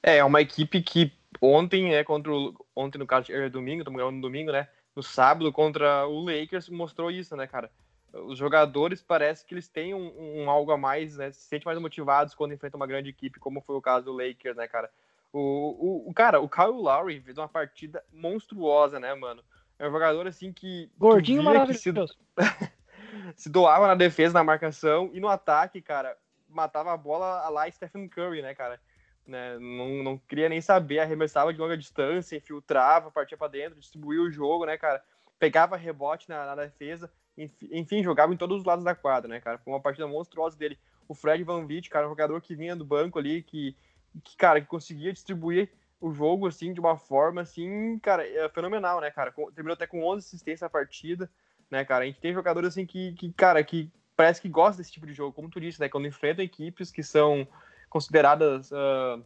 É, 0.02 0.18
é 0.18 0.24
uma 0.24 0.40
equipe 0.40 0.82
que 0.82 1.12
ontem, 1.42 1.90
né, 1.90 2.06
contra 2.06 2.32
o, 2.32 2.54
ontem 2.74 2.98
no 2.98 3.06
caso 3.06 3.34
era 3.34 3.50
domingo, 3.50 3.82
estamos 3.82 4.02
no 4.14 4.22
domingo, 4.22 4.54
né, 4.54 4.70
no 4.96 5.04
sábado 5.04 5.52
contra 5.52 6.08
o 6.08 6.24
Lakers 6.24 6.70
mostrou 6.70 7.12
isso, 7.12 7.36
né, 7.36 7.48
cara. 7.48 7.70
Os 8.26 8.38
jogadores 8.38 9.02
parece 9.02 9.46
que 9.46 9.54
eles 9.54 9.68
têm 9.68 9.94
um, 9.94 10.44
um 10.44 10.50
algo 10.50 10.72
a 10.72 10.78
mais, 10.78 11.18
né, 11.18 11.32
se 11.32 11.42
sentem 11.42 11.66
mais 11.66 11.80
motivados 11.80 12.34
quando 12.34 12.54
enfrentam 12.54 12.80
uma 12.80 12.88
grande 12.88 13.10
equipe, 13.10 13.40
como 13.40 13.62
foi 13.62 13.76
o 13.76 13.82
caso 13.82 14.06
do 14.06 14.12
Lakers, 14.12 14.56
né, 14.56 14.68
cara. 14.68 14.90
O, 15.32 15.40
o, 15.40 16.10
o 16.10 16.14
cara, 16.14 16.40
o 16.40 16.50
Kyle 16.50 16.72
Lowry 16.72 17.22
fez 17.22 17.38
uma 17.38 17.48
partida 17.48 18.04
monstruosa, 18.12 19.00
né, 19.00 19.14
mano. 19.14 19.44
É 19.78 19.88
um 19.88 19.92
jogador 19.92 20.26
assim 20.28 20.52
que 20.52 20.90
gordinho 20.98 21.44
maravilhoso. 21.44 21.84
Se... 21.84 22.18
se 23.36 23.50
doava 23.50 23.88
na 23.88 23.96
defesa, 23.96 24.34
na 24.34 24.44
marcação 24.44 25.12
e 25.14 25.20
no 25.20 25.28
ataque, 25.28 25.82
cara, 25.82 26.18
matava 26.50 26.94
a 26.94 26.98
bola 26.98 27.48
lá 27.50 27.70
Stephen 27.70 28.08
Curry, 28.08 28.42
né, 28.42 28.56
cara? 28.56 28.80
Né, 29.26 29.58
não, 29.60 30.04
não 30.04 30.18
queria 30.18 30.48
nem 30.48 30.62
saber, 30.62 31.00
arremessava 31.00 31.54
de 31.54 31.60
longa 31.60 31.78
distância, 31.78 32.38
infiltrava, 32.38 33.12
partia 33.12 33.38
para 33.38 33.50
dentro, 33.50 33.80
distribuía 33.80 34.22
o 34.22 34.32
jogo, 34.32 34.66
né, 34.66 34.78
cara? 34.78 35.04
Pegava 35.38 35.76
rebote 35.76 36.30
na, 36.30 36.46
na 36.46 36.56
defesa, 36.56 37.12
enfim, 37.72 38.03
jogava 38.03 38.34
em 38.34 38.38
todos 38.38 38.60
os 38.60 38.65
lados 38.65 38.84
da 38.84 38.96
quadra, 38.96 39.29
né, 39.29 39.39
cara? 39.39 39.58
Foi 39.58 39.72
uma 39.72 39.79
partida 39.79 40.08
monstruosa 40.08 40.58
dele. 40.58 40.77
O 41.08 41.13
Fred 41.13 41.44
Van 41.44 41.65
Vliet, 41.65 41.89
cara, 41.89 42.08
um 42.08 42.10
jogador 42.10 42.41
que 42.41 42.56
vinha 42.56 42.75
do 42.75 42.84
banco 42.84 43.20
ali, 43.20 43.44
que, 43.44 43.75
que, 44.24 44.36
cara, 44.36 44.60
que 44.60 44.67
conseguia 44.67 45.13
distribuir 45.13 45.70
o 46.01 46.12
jogo, 46.12 46.48
assim, 46.48 46.74
de 46.74 46.79
uma 46.79 46.98
forma, 46.98 47.41
assim, 47.41 47.98
cara, 48.00 48.27
é 48.27 48.50
fenomenal, 48.50 49.00
né, 49.01 49.12
cara? 49.12 49.32
Terminou 49.53 49.74
até 49.74 49.88
com 49.88 50.03
11 50.03 50.25
assistências 50.25 50.63
a 50.63 50.70
partida, 50.70 51.29
né, 51.70 51.86
cara? 51.86 52.03
A 52.03 52.08
gente 52.08 52.20
tem 52.20 52.34
jogadores 52.34 52.70
assim 52.70 52.86
que, 52.86 53.13
que 53.13 53.32
cara, 53.34 53.63
que 53.63 53.91
parece 54.15 54.41
que 54.41 54.50
gosta 54.50 54.77
desse 54.77 54.91
tipo 54.91 55.06
de 55.06 55.13
jogo, 55.13 55.34
como 55.34 55.50
tu 55.50 55.60
disse, 55.60 55.79
né? 55.79 55.89
Quando 55.89 56.08
enfrentam 56.08 56.44
equipes 56.44 56.91
que 56.91 57.03
são 57.03 57.48
consideradas 57.89 58.72
uh, 58.72 59.24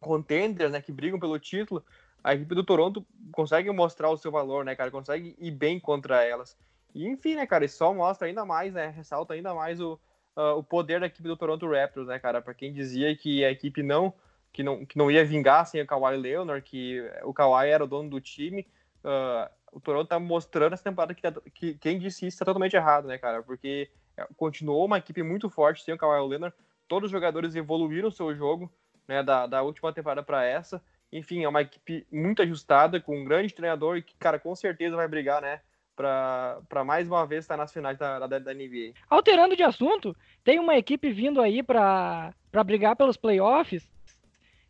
contenders, 0.00 0.72
né? 0.72 0.82
Que 0.82 0.92
brigam 0.92 1.18
pelo 1.18 1.38
título, 1.38 1.84
a 2.22 2.34
equipe 2.34 2.54
do 2.54 2.64
Toronto 2.64 3.06
consegue 3.32 3.70
mostrar 3.70 4.10
o 4.10 4.16
seu 4.16 4.30
valor, 4.30 4.64
né, 4.64 4.74
cara? 4.74 4.90
Consegue 4.90 5.36
ir 5.38 5.50
bem 5.50 5.78
contra 5.78 6.24
elas. 6.24 6.56
E 6.94 7.06
enfim, 7.06 7.34
né, 7.34 7.46
cara? 7.46 7.64
Isso 7.64 7.76
só 7.76 7.92
mostra 7.92 8.26
ainda 8.26 8.44
mais, 8.44 8.72
né? 8.74 8.88
Ressalta 8.88 9.34
ainda 9.34 9.54
mais 9.54 9.80
o, 9.80 9.98
uh, 10.36 10.56
o 10.56 10.62
poder 10.62 11.00
da 11.00 11.06
equipe 11.06 11.28
do 11.28 11.36
Toronto 11.36 11.70
Raptors, 11.70 12.08
né, 12.08 12.18
cara? 12.18 12.40
Para 12.40 12.54
quem 12.54 12.72
dizia 12.72 13.14
que 13.16 13.44
a 13.44 13.50
equipe 13.50 13.82
não 13.82 14.12
que 14.52 14.62
não, 14.62 14.84
que 14.84 14.96
não 14.96 15.10
ia 15.10 15.24
vingar 15.24 15.66
sem 15.66 15.80
o 15.80 15.86
Kawhi 15.86 16.16
Leonard, 16.16 16.62
que 16.62 17.00
o 17.22 17.32
Kawhi 17.32 17.68
era 17.68 17.84
o 17.84 17.86
dono 17.86 18.10
do 18.10 18.20
time. 18.20 18.66
Uh, 19.04 19.48
o 19.72 19.80
Toronto 19.80 20.08
tá 20.08 20.18
mostrando 20.18 20.72
essa 20.72 20.84
temporada 20.84 21.14
que, 21.14 21.22
tá, 21.22 21.32
que 21.54 21.74
quem 21.74 21.98
disse 21.98 22.26
isso 22.26 22.38
tá 22.38 22.44
totalmente 22.44 22.74
errado, 22.74 23.06
né, 23.06 23.18
cara? 23.18 23.42
Porque 23.42 23.90
é, 24.16 24.26
continuou 24.36 24.84
uma 24.84 24.98
equipe 24.98 25.22
muito 25.22 25.48
forte 25.48 25.84
sem 25.84 25.94
o 25.94 25.98
Kawhi 25.98 26.28
Leonard. 26.28 26.56
Todos 26.86 27.08
os 27.08 27.12
jogadores 27.12 27.54
evoluíram 27.54 28.08
o 28.08 28.12
seu 28.12 28.34
jogo, 28.34 28.72
né, 29.06 29.22
da, 29.22 29.46
da 29.46 29.62
última 29.62 29.92
temporada 29.92 30.22
para 30.22 30.44
essa. 30.44 30.82
Enfim, 31.12 31.44
é 31.44 31.48
uma 31.48 31.62
equipe 31.62 32.06
muito 32.10 32.42
ajustada, 32.42 33.00
com 33.00 33.18
um 33.18 33.24
grande 33.24 33.54
treinador 33.54 33.96
e 33.96 34.02
que, 34.02 34.16
cara, 34.16 34.38
com 34.38 34.54
certeza 34.54 34.96
vai 34.96 35.06
brigar, 35.06 35.40
né, 35.40 35.60
para 35.98 36.84
mais 36.84 37.08
uma 37.08 37.26
vez 37.26 37.42
estar 37.44 37.56
nas 37.56 37.72
finais 37.72 37.98
da, 37.98 38.20
da, 38.20 38.38
da, 38.38 38.54
NBA. 38.54 38.92
Alterando 39.10 39.56
de 39.56 39.64
assunto, 39.64 40.16
tem 40.44 40.60
uma 40.60 40.76
equipe 40.76 41.10
vindo 41.10 41.40
aí 41.40 41.60
para 41.60 42.32
brigar 42.64 42.94
pelos 42.94 43.16
playoffs 43.16 43.90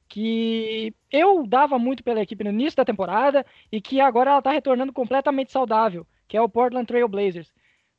que 0.09 0.95
eu 1.13 1.47
dava 1.47 1.79
muito 1.79 2.03
pela 2.03 2.23
equipe 2.23 2.43
no 2.43 2.49
início 2.49 2.79
da 2.79 2.85
temporada 2.85 3.45
e 3.71 3.79
que 3.79 4.01
agora 4.01 4.31
ela 4.31 4.39
está 4.39 4.53
retornando 4.53 4.91
completamente 4.91 5.53
saudável, 5.53 6.07
que 6.27 6.35
é 6.35 6.41
o 6.41 6.49
Portland 6.49 6.87
Trail 6.87 7.07
Blazers. 7.07 7.53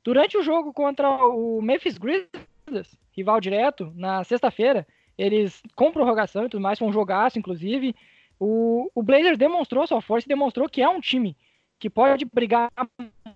Durante 0.03 0.35
o 0.35 0.41
jogo 0.41 0.73
contra 0.73 1.07
o 1.07 1.61
Memphis 1.61 1.99
Grizzlies, 1.99 2.97
rival 3.11 3.39
direto, 3.39 3.93
na 3.95 4.23
sexta-feira, 4.23 4.87
eles 5.15 5.61
com 5.75 5.91
prorrogação 5.91 6.45
e 6.45 6.49
tudo 6.49 6.61
mais, 6.61 6.79
foi 6.79 6.87
um 6.87 6.93
jogaço, 6.93 7.37
inclusive, 7.37 7.95
o, 8.39 8.89
o 8.95 9.03
Blazers 9.03 9.37
demonstrou 9.37 9.85
sua 9.85 10.01
força 10.01 10.25
e 10.25 10.29
demonstrou 10.29 10.67
que 10.67 10.81
é 10.81 10.89
um 10.89 10.99
time 10.99 11.37
que 11.79 11.89
pode 11.89 12.25
brigar 12.25 12.69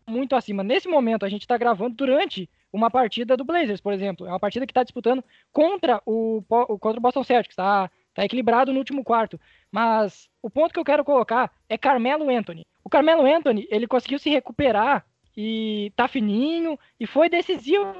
muito 0.05 0.35
acima. 0.35 0.63
Nesse 0.63 0.87
momento, 0.87 1.25
a 1.25 1.29
gente 1.29 1.41
está 1.41 1.57
gravando 1.57 1.95
durante 1.95 2.49
uma 2.71 2.91
partida 2.91 3.37
do 3.37 3.45
Blazers, 3.45 3.79
por 3.79 3.93
exemplo. 3.93 4.27
É 4.27 4.29
uma 4.29 4.39
partida 4.39 4.65
que 4.65 4.71
está 4.71 4.83
disputando 4.83 5.23
contra 5.51 6.01
o, 6.05 6.43
contra 6.79 6.99
o 6.99 7.01
Boston 7.01 7.23
Celtics, 7.23 7.55
tá? 7.55 7.89
Tá 8.13 8.25
equilibrado 8.25 8.73
no 8.73 8.79
último 8.79 9.03
quarto. 9.03 9.39
Mas 9.71 10.29
o 10.41 10.49
ponto 10.49 10.73
que 10.73 10.79
eu 10.79 10.85
quero 10.85 11.05
colocar 11.05 11.51
é 11.69 11.77
Carmelo 11.77 12.29
Anthony. 12.29 12.65
O 12.83 12.89
Carmelo 12.89 13.25
Anthony, 13.25 13.67
ele 13.71 13.87
conseguiu 13.87 14.19
se 14.19 14.29
recuperar 14.29 15.05
e 15.35 15.91
tá 15.95 16.07
fininho 16.07 16.77
e 16.99 17.07
foi 17.07 17.29
decisivo 17.29 17.93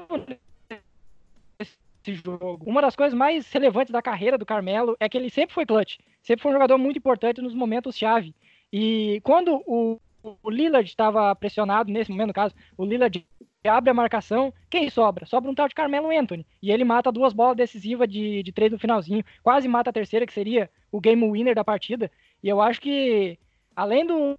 nesse 1.58 2.14
jogo. 2.22 2.64
Uma 2.64 2.82
das 2.82 2.94
coisas 2.94 3.14
mais 3.16 3.50
relevantes 3.50 3.92
da 3.92 4.02
carreira 4.02 4.36
do 4.36 4.46
Carmelo 4.46 4.96
é 5.00 5.08
que 5.08 5.16
ele 5.16 5.30
sempre 5.30 5.54
foi 5.54 5.66
clutch. 5.66 5.98
Sempre 6.22 6.42
foi 6.42 6.50
um 6.50 6.54
jogador 6.54 6.78
muito 6.78 6.98
importante 6.98 7.40
nos 7.40 7.54
momentos 7.54 7.96
chave. 7.96 8.34
E 8.72 9.20
quando 9.22 9.62
o, 9.66 10.00
o 10.42 10.50
Lillard 10.50 10.88
estava 10.88 11.34
pressionado, 11.34 11.92
nesse 11.92 12.10
momento, 12.10 12.28
no 12.28 12.34
caso, 12.34 12.54
o 12.76 12.84
Lillard 12.84 13.24
abre 13.64 13.90
a 13.90 13.94
marcação, 13.94 14.52
quem 14.70 14.90
sobra? 14.90 15.26
Sobra 15.26 15.50
um 15.50 15.54
tal 15.54 15.68
de 15.68 15.74
Carmelo 15.74 16.10
Anthony. 16.10 16.46
E 16.62 16.70
ele 16.70 16.84
mata 16.84 17.12
duas 17.12 17.32
bolas 17.32 17.56
decisivas 17.56 18.08
de, 18.08 18.42
de 18.42 18.52
três 18.52 18.70
no 18.70 18.78
finalzinho. 18.78 19.24
Quase 19.42 19.68
mata 19.68 19.90
a 19.90 19.92
terceira, 19.92 20.26
que 20.26 20.32
seria 20.32 20.70
o 20.90 21.00
game 21.00 21.30
winner 21.30 21.54
da 21.54 21.64
partida. 21.64 22.10
E 22.42 22.48
eu 22.48 22.60
acho 22.60 22.80
que, 22.80 23.38
além 23.74 24.06
do, 24.06 24.38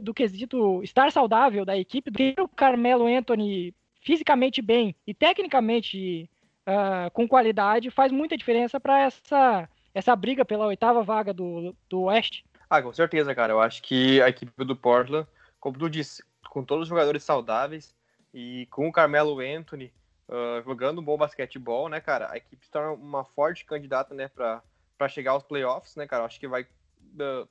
do 0.00 0.14
quesito 0.14 0.82
estar 0.82 1.10
saudável 1.10 1.64
da 1.64 1.76
equipe, 1.76 2.10
do 2.10 2.42
o 2.42 2.48
Carmelo 2.48 3.06
Anthony 3.06 3.74
fisicamente 4.00 4.60
bem 4.60 4.94
e 5.06 5.14
tecnicamente 5.14 6.28
uh, 6.66 7.10
com 7.12 7.28
qualidade, 7.28 7.90
faz 7.90 8.10
muita 8.10 8.36
diferença 8.36 8.80
para 8.80 9.00
essa, 9.00 9.68
essa 9.94 10.14
briga 10.16 10.44
pela 10.44 10.66
oitava 10.66 11.02
vaga 11.02 11.32
do, 11.32 11.74
do 11.88 12.02
Oeste. 12.02 12.44
Ah, 12.74 12.80
com 12.80 12.90
certeza, 12.90 13.34
cara. 13.34 13.52
Eu 13.52 13.60
acho 13.60 13.82
que 13.82 14.22
a 14.22 14.30
equipe 14.30 14.64
do 14.64 14.74
Portland, 14.74 15.28
como 15.60 15.78
tu 15.78 15.90
disse, 15.90 16.24
com 16.48 16.64
todos 16.64 16.84
os 16.84 16.88
jogadores 16.88 17.22
saudáveis, 17.22 17.94
e 18.32 18.64
com 18.70 18.88
o 18.88 18.92
Carmelo 18.92 19.40
Anthony 19.40 19.92
uh, 20.26 20.62
jogando 20.64 21.02
um 21.02 21.04
bom 21.04 21.18
basquetebol, 21.18 21.90
né, 21.90 22.00
cara, 22.00 22.32
a 22.32 22.38
equipe 22.38 22.66
torna 22.70 22.92
uma 22.92 23.26
forte 23.26 23.66
candidata, 23.66 24.14
né, 24.14 24.26
para 24.28 24.62
chegar 25.10 25.32
aos 25.32 25.42
playoffs, 25.42 25.96
né, 25.96 26.06
cara. 26.06 26.24
Acho 26.24 26.40
que 26.40 26.48
vai 26.48 26.62
uh, 26.62 27.46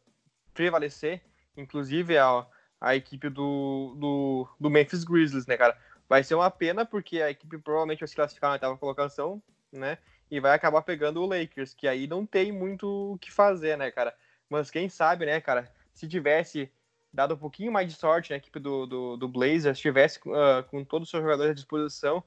prevalecer, 0.56 1.22
inclusive, 1.56 2.18
a, 2.18 2.44
a 2.82 2.96
equipe 2.96 3.30
do, 3.30 3.96
do, 4.00 4.48
do 4.60 4.72
Memphis 4.72 5.04
Grizzlies, 5.04 5.46
né, 5.46 5.56
cara. 5.56 5.78
Vai 6.10 6.24
ser 6.24 6.34
uma 6.34 6.50
pena 6.50 6.84
porque 6.84 7.22
a 7.22 7.30
equipe 7.30 7.60
provavelmente 7.60 8.00
vai 8.00 8.08
se 8.08 8.16
classificar 8.16 8.50
na 8.50 8.54
oitava 8.56 8.76
colocação, 8.76 9.40
né, 9.72 10.00
e 10.32 10.40
vai 10.40 10.56
acabar 10.56 10.82
pegando 10.82 11.22
o 11.22 11.28
Lakers, 11.28 11.76
que 11.76 11.88
aí 11.88 12.08
não 12.08 12.26
tem 12.26 12.52
muito 12.52 13.14
o 13.14 13.20
que 13.20 13.32
fazer, 13.32 13.78
né, 13.78 13.92
cara. 13.92 14.16
Mas 14.52 14.70
quem 14.70 14.90
sabe, 14.90 15.26
né, 15.26 15.40
cara, 15.40 15.72
se 15.94 16.06
tivesse 16.10 16.70
dado 17.14 17.36
um 17.36 17.38
pouquinho 17.38 17.72
mais 17.72 17.88
de 17.88 17.98
sorte 17.98 18.32
na 18.32 18.36
equipe 18.36 18.60
do, 18.60 18.86
do, 18.86 19.16
do 19.16 19.28
Blazers, 19.30 19.78
estivesse 19.78 20.20
uh, 20.28 20.62
com 20.70 20.84
todos 20.84 21.08
os 21.08 21.10
seus 21.10 21.24
jogadores 21.24 21.52
à 21.52 21.56
disposição, 21.56 22.22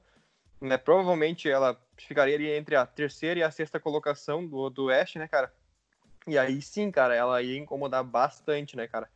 né, 0.59 0.75
provavelmente 0.75 1.47
ela 1.47 1.79
ficaria 1.95 2.33
ali 2.33 2.49
entre 2.49 2.75
a 2.75 2.83
terceira 2.83 3.39
e 3.39 3.43
a 3.43 3.51
sexta 3.51 3.79
colocação 3.79 4.43
do, 4.43 4.71
do 4.71 4.85
Oeste, 4.85 5.19
né, 5.19 5.27
cara? 5.27 5.53
E 6.25 6.35
aí 6.35 6.59
sim, 6.63 6.89
cara, 6.89 7.13
ela 7.13 7.43
ia 7.43 7.59
incomodar 7.59 8.03
bastante, 8.03 8.75
né, 8.75 8.87
cara? 8.87 9.07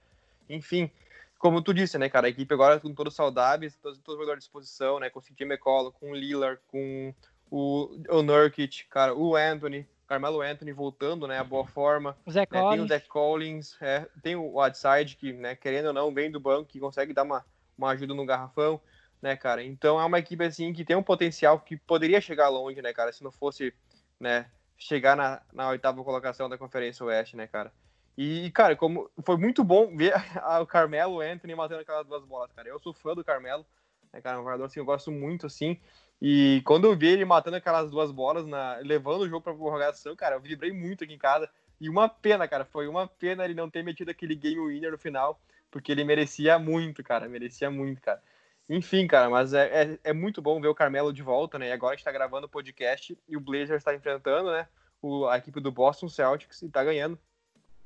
Enfim, 0.48 0.92
como 1.40 1.64
tu 1.64 1.74
disse, 1.74 1.98
né, 1.98 2.10
cara, 2.10 2.28
a 2.28 2.30
equipe 2.30 2.54
agora 2.54 2.80
com 2.80 2.94
todos 2.94 3.16
saudáveis, 3.16 3.76
todos, 3.78 3.98
todos 3.98 4.20
os 4.20 4.20
jogadores 4.20 4.44
à 4.44 4.46
disposição, 4.46 5.00
né, 5.00 5.10
com 5.10 5.18
o 5.18 5.22
CJ 5.24 5.48
McCollum, 5.48 5.92
com 5.94 6.12
o 6.12 6.16
Lillard, 6.16 6.62
com 6.68 7.12
o, 7.50 7.90
o 8.08 8.22
Nurkic, 8.22 8.86
cara, 8.88 9.16
o 9.16 9.36
Anthony, 9.36 9.88
Carmelo 10.10 10.42
Anthony 10.42 10.72
voltando, 10.72 11.28
né, 11.28 11.38
a 11.38 11.44
boa 11.44 11.68
forma. 11.68 12.18
O 12.26 12.32
Zé 12.32 12.40
né, 12.40 12.46
Collins. 12.48 12.72
tem 12.72 12.82
o 12.82 12.88
Zach 12.88 13.08
Collins, 13.08 13.78
é, 13.80 14.08
tem 14.24 14.36
o 14.36 14.60
Whiteside, 14.60 15.16
que, 15.16 15.32
né, 15.32 15.56
querendo 15.56 15.86
ou 15.86 15.94
não, 15.94 16.12
vem 16.12 16.32
do 16.32 16.40
banco, 16.40 16.66
que 16.66 16.80
consegue 16.80 17.14
dar 17.14 17.22
uma, 17.22 17.46
uma 17.78 17.92
ajuda 17.92 18.16
no 18.16 18.26
garrafão, 18.26 18.82
né, 19.22 19.36
cara? 19.38 19.64
Então 19.64 20.02
é 20.02 20.04
uma 20.04 20.18
equipe, 20.18 20.44
assim, 20.44 20.74
que 20.74 20.84
tem 20.84 20.96
um 20.96 21.04
potencial 21.04 21.60
que 21.60 21.78
poderia 21.78 22.20
chegar 22.20 22.50
longe, 22.50 22.82
né, 22.82 22.92
cara, 22.92 23.14
se 23.14 23.24
não 23.24 23.32
fosse, 23.32 23.72
né, 24.20 24.50
chegar 24.80 25.16
na, 25.16 25.44
na 25.54 25.70
oitava 25.70 26.04
colocação 26.04 26.50
da 26.50 26.58
Conferência 26.58 27.06
Oeste, 27.06 27.38
né, 27.38 27.46
cara? 27.46 27.72
E, 28.18 28.50
cara, 28.50 28.76
como 28.76 29.12
foi 29.24 29.38
muito 29.38 29.64
bom 29.64 29.96
ver 29.96 30.14
o 30.60 30.66
Carmelo 30.66 31.22
Anthony 31.22 31.54
matando 31.54 31.82
aquelas 31.82 32.08
duas 32.08 32.26
bolas, 32.26 32.52
cara. 32.52 32.68
Eu 32.68 32.80
sou 32.80 32.94
fã 32.94 33.14
do 33.14 33.24
Carmelo, 33.24 33.64
né, 34.12 34.20
cara? 34.22 34.40
Um 34.40 34.44
jogador 34.44 34.66
assim, 34.66 34.80
eu 34.80 34.86
gosto 34.86 35.12
muito, 35.12 35.46
assim. 35.46 35.80
E 36.22 36.62
quando 36.66 36.86
eu 36.86 36.98
vi 36.98 37.08
ele 37.08 37.24
matando 37.24 37.58
aquelas 37.58 37.90
duas 37.90 38.12
bolas, 38.12 38.46
na, 38.46 38.78
levando 38.78 39.22
o 39.22 39.30
jogo 39.30 39.42
pra 39.42 39.54
prorrogação, 39.54 40.16
cara, 40.16 40.36
eu 40.36 40.42
vibrei 40.42 40.72
muito 40.72 41.04
aqui 41.04 41.14
em 41.14 41.18
casa. 41.18 41.50
E 41.80 41.90
uma 41.90 42.10
pena, 42.10 42.48
cara, 42.48 42.66
foi 42.66 42.88
uma 42.88 43.08
pena 43.08 43.46
ele 43.46 43.54
não 43.54 43.70
ter 43.70 43.84
metido 43.84 44.10
aquele 44.10 44.36
game 44.36 44.60
winner 44.60 44.92
no 44.92 44.98
final, 44.98 45.40
porque 45.72 45.92
ele 45.92 46.04
merecia 46.04 46.60
muito, 46.60 47.02
cara, 47.02 47.30
merecia 47.30 47.72
muito, 47.72 48.02
cara. 48.02 48.22
Enfim, 48.68 49.08
cara, 49.08 49.30
mas 49.30 49.54
é, 49.54 49.84
é, 49.84 50.00
é 50.04 50.14
muito 50.14 50.42
bom 50.42 50.60
ver 50.62 50.68
o 50.68 50.76
Carmelo 50.76 51.14
de 51.14 51.24
volta, 51.24 51.58
né? 51.58 51.70
E 51.70 51.72
agora 51.72 51.94
a 51.94 51.96
gente 51.96 52.06
tá 52.06 52.12
gravando 52.12 52.46
o 52.46 52.50
podcast 52.50 53.18
e 53.28 53.38
o 53.38 53.40
Blazers 53.40 53.80
está 53.80 53.96
enfrentando, 53.96 54.52
né? 54.52 54.68
O, 55.02 55.26
a 55.26 55.38
equipe 55.38 55.60
do 55.60 55.72
Boston 55.72 56.10
Celtics 56.10 56.62
e 56.62 56.70
tá 56.70 56.84
ganhando. 56.84 57.18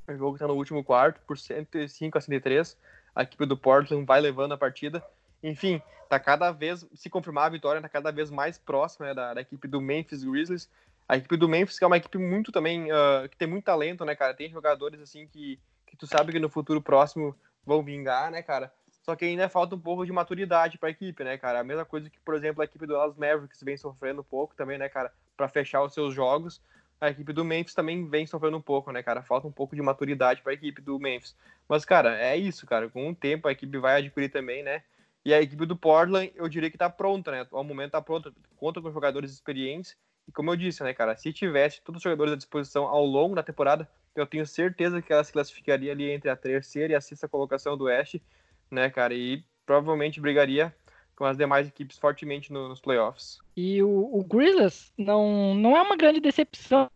O 0.08 0.18
jogo 0.18 0.38
tá 0.38 0.48
no 0.48 0.56
último 0.56 0.84
quarto, 0.84 1.22
por 1.26 1.38
105 1.38 2.18
a 2.18 2.22
103. 2.22 2.78
A 3.16 3.24
equipe 3.24 3.46
do 3.46 3.56
Portland 3.56 4.04
vai 4.06 4.20
levando 4.20 4.54
a 4.54 4.58
partida. 4.58 5.02
Enfim, 5.44 5.82
tá 6.10 6.20
cada 6.20 6.52
vez, 6.52 6.86
se 6.94 7.10
confirmar 7.10 7.48
a 7.48 7.50
vitória, 7.50 7.82
tá 7.82 7.90
cada 7.90 8.12
vez 8.12 8.32
mais 8.32 8.58
próxima 8.58 9.08
né, 9.08 9.14
da, 9.14 9.34
da, 9.34 9.42
equipe 9.42 9.68
do 9.68 9.82
Memphis 9.82 10.24
Grizzlies. 10.24 10.70
A 11.08 11.18
equipe 11.18 11.36
do 11.36 11.50
Memphis, 11.50 11.78
que 11.78 11.84
é 11.84 11.88
uma 11.88 11.98
equipe 11.98 12.18
muito 12.18 12.52
também, 12.52 12.92
uh, 12.92 13.28
que 13.30 13.38
tem 13.38 13.48
muito 13.48 13.66
talento, 13.66 14.06
né, 14.06 14.16
cara? 14.16 14.34
Tem 14.34 14.50
jogadores, 14.50 15.02
assim, 15.02 15.28
que, 15.28 15.60
que 15.86 15.98
tu 15.98 16.08
sabe 16.08 16.32
que 16.32 16.40
no 16.40 16.50
futuro 16.50 16.82
próximo 16.82 17.36
vão 17.66 17.84
vingar, 17.84 18.32
né, 18.32 18.42
cara? 18.42 18.74
Só 19.02 19.16
que 19.18 19.26
ainda 19.26 19.50
falta 19.50 19.76
um 19.76 19.80
pouco 19.80 20.06
de 20.06 20.14
maturidade 20.14 20.78
para 20.78 20.88
a 20.88 20.92
equipe, 20.92 21.24
né, 21.26 21.38
cara? 21.38 21.60
A 21.60 21.64
mesma 21.64 21.84
coisa 21.84 22.10
que, 22.10 22.18
por 22.22 22.36
exemplo, 22.36 22.62
a 22.62 22.66
equipe 22.66 22.88
do 22.88 22.94
Dallas 22.94 23.18
Mavericks 23.18 23.62
vem 23.62 23.76
sofrendo 23.76 24.22
um 24.22 24.24
pouco 24.24 24.56
também, 24.56 24.78
né, 24.78 24.88
cara? 24.88 25.12
Para 25.36 25.50
fechar 25.50 25.84
os 25.84 25.94
seus 25.94 26.14
jogos 26.14 26.62
a 27.04 27.10
equipe 27.10 27.34
do 27.34 27.44
Memphis 27.44 27.74
também 27.74 28.08
vem 28.08 28.26
sofrendo 28.26 28.56
um 28.56 28.62
pouco, 28.62 28.92
né, 28.92 29.04
cara? 29.04 29.22
Falta 29.22 29.46
um 29.46 29.52
pouco 29.52 29.76
de 29.76 29.82
maturidade 29.82 30.42
para 30.42 30.52
a 30.52 30.56
equipe 30.56 30.82
do 30.82 30.98
Memphis. 30.98 31.36
Mas, 31.68 31.84
cara, 31.84 32.18
é 32.18 32.38
isso, 32.38 32.66
cara. 32.66 32.90
Com 32.90 33.10
o 33.10 33.16
tempo 33.16 33.48
a 33.48 33.52
equipe 33.52 33.78
vai 33.78 33.98
adquirir 33.98 34.30
também, 34.30 34.64
né? 34.64 34.82
E 35.26 35.34
a 35.34 35.42
equipe 35.42 35.66
do 35.66 35.76
Portland, 35.76 36.32
eu 36.36 36.50
diria 36.50 36.70
que 36.70 36.78
tá 36.78 36.90
pronta, 36.90 37.32
né? 37.32 37.48
Ao 37.52 37.64
momento 37.64 37.92
tá 37.92 38.02
pronta, 38.02 38.34
conta 38.58 38.82
com 38.82 38.92
jogadores 38.92 39.32
experientes. 39.32 39.96
E 40.28 40.32
como 40.32 40.52
eu 40.52 40.56
disse, 40.56 40.84
né, 40.84 40.94
cara, 40.94 41.16
se 41.16 41.32
tivesse 41.32 41.82
todos 41.82 42.00
os 42.00 42.04
jogadores 42.04 42.34
à 42.34 42.36
disposição 42.36 42.86
ao 42.86 43.06
longo 43.06 43.36
da 43.36 43.44
temporada, 43.44 43.90
eu 44.16 44.26
tenho 44.26 44.46
certeza 44.46 45.02
que 45.02 45.12
ela 45.12 45.24
se 45.24 45.34
classificaria 45.34 45.92
ali 45.92 46.12
entre 46.12 46.30
a 46.30 46.36
terceira 46.36 46.94
e 46.94 46.96
a 46.96 47.02
sexta 47.02 47.28
colocação 47.28 47.78
do 47.78 47.86
Oeste, 47.86 48.22
né, 48.70 48.90
cara? 48.90 49.14
E 49.14 49.44
provavelmente 49.66 50.22
brigaria 50.22 50.74
com 51.16 51.26
as 51.26 51.38
demais 51.38 51.68
equipes 51.68 51.98
fortemente 51.98 52.52
no, 52.52 52.68
nos 52.68 52.82
playoffs. 52.82 53.40
E 53.56 53.82
o, 53.82 54.10
o 54.12 54.24
Grizzlies 54.24 54.92
não, 54.98 55.56
não 55.56 55.78
é 55.78 55.82
uma 55.82 55.96
grande 55.96 56.20
decepção 56.20 56.90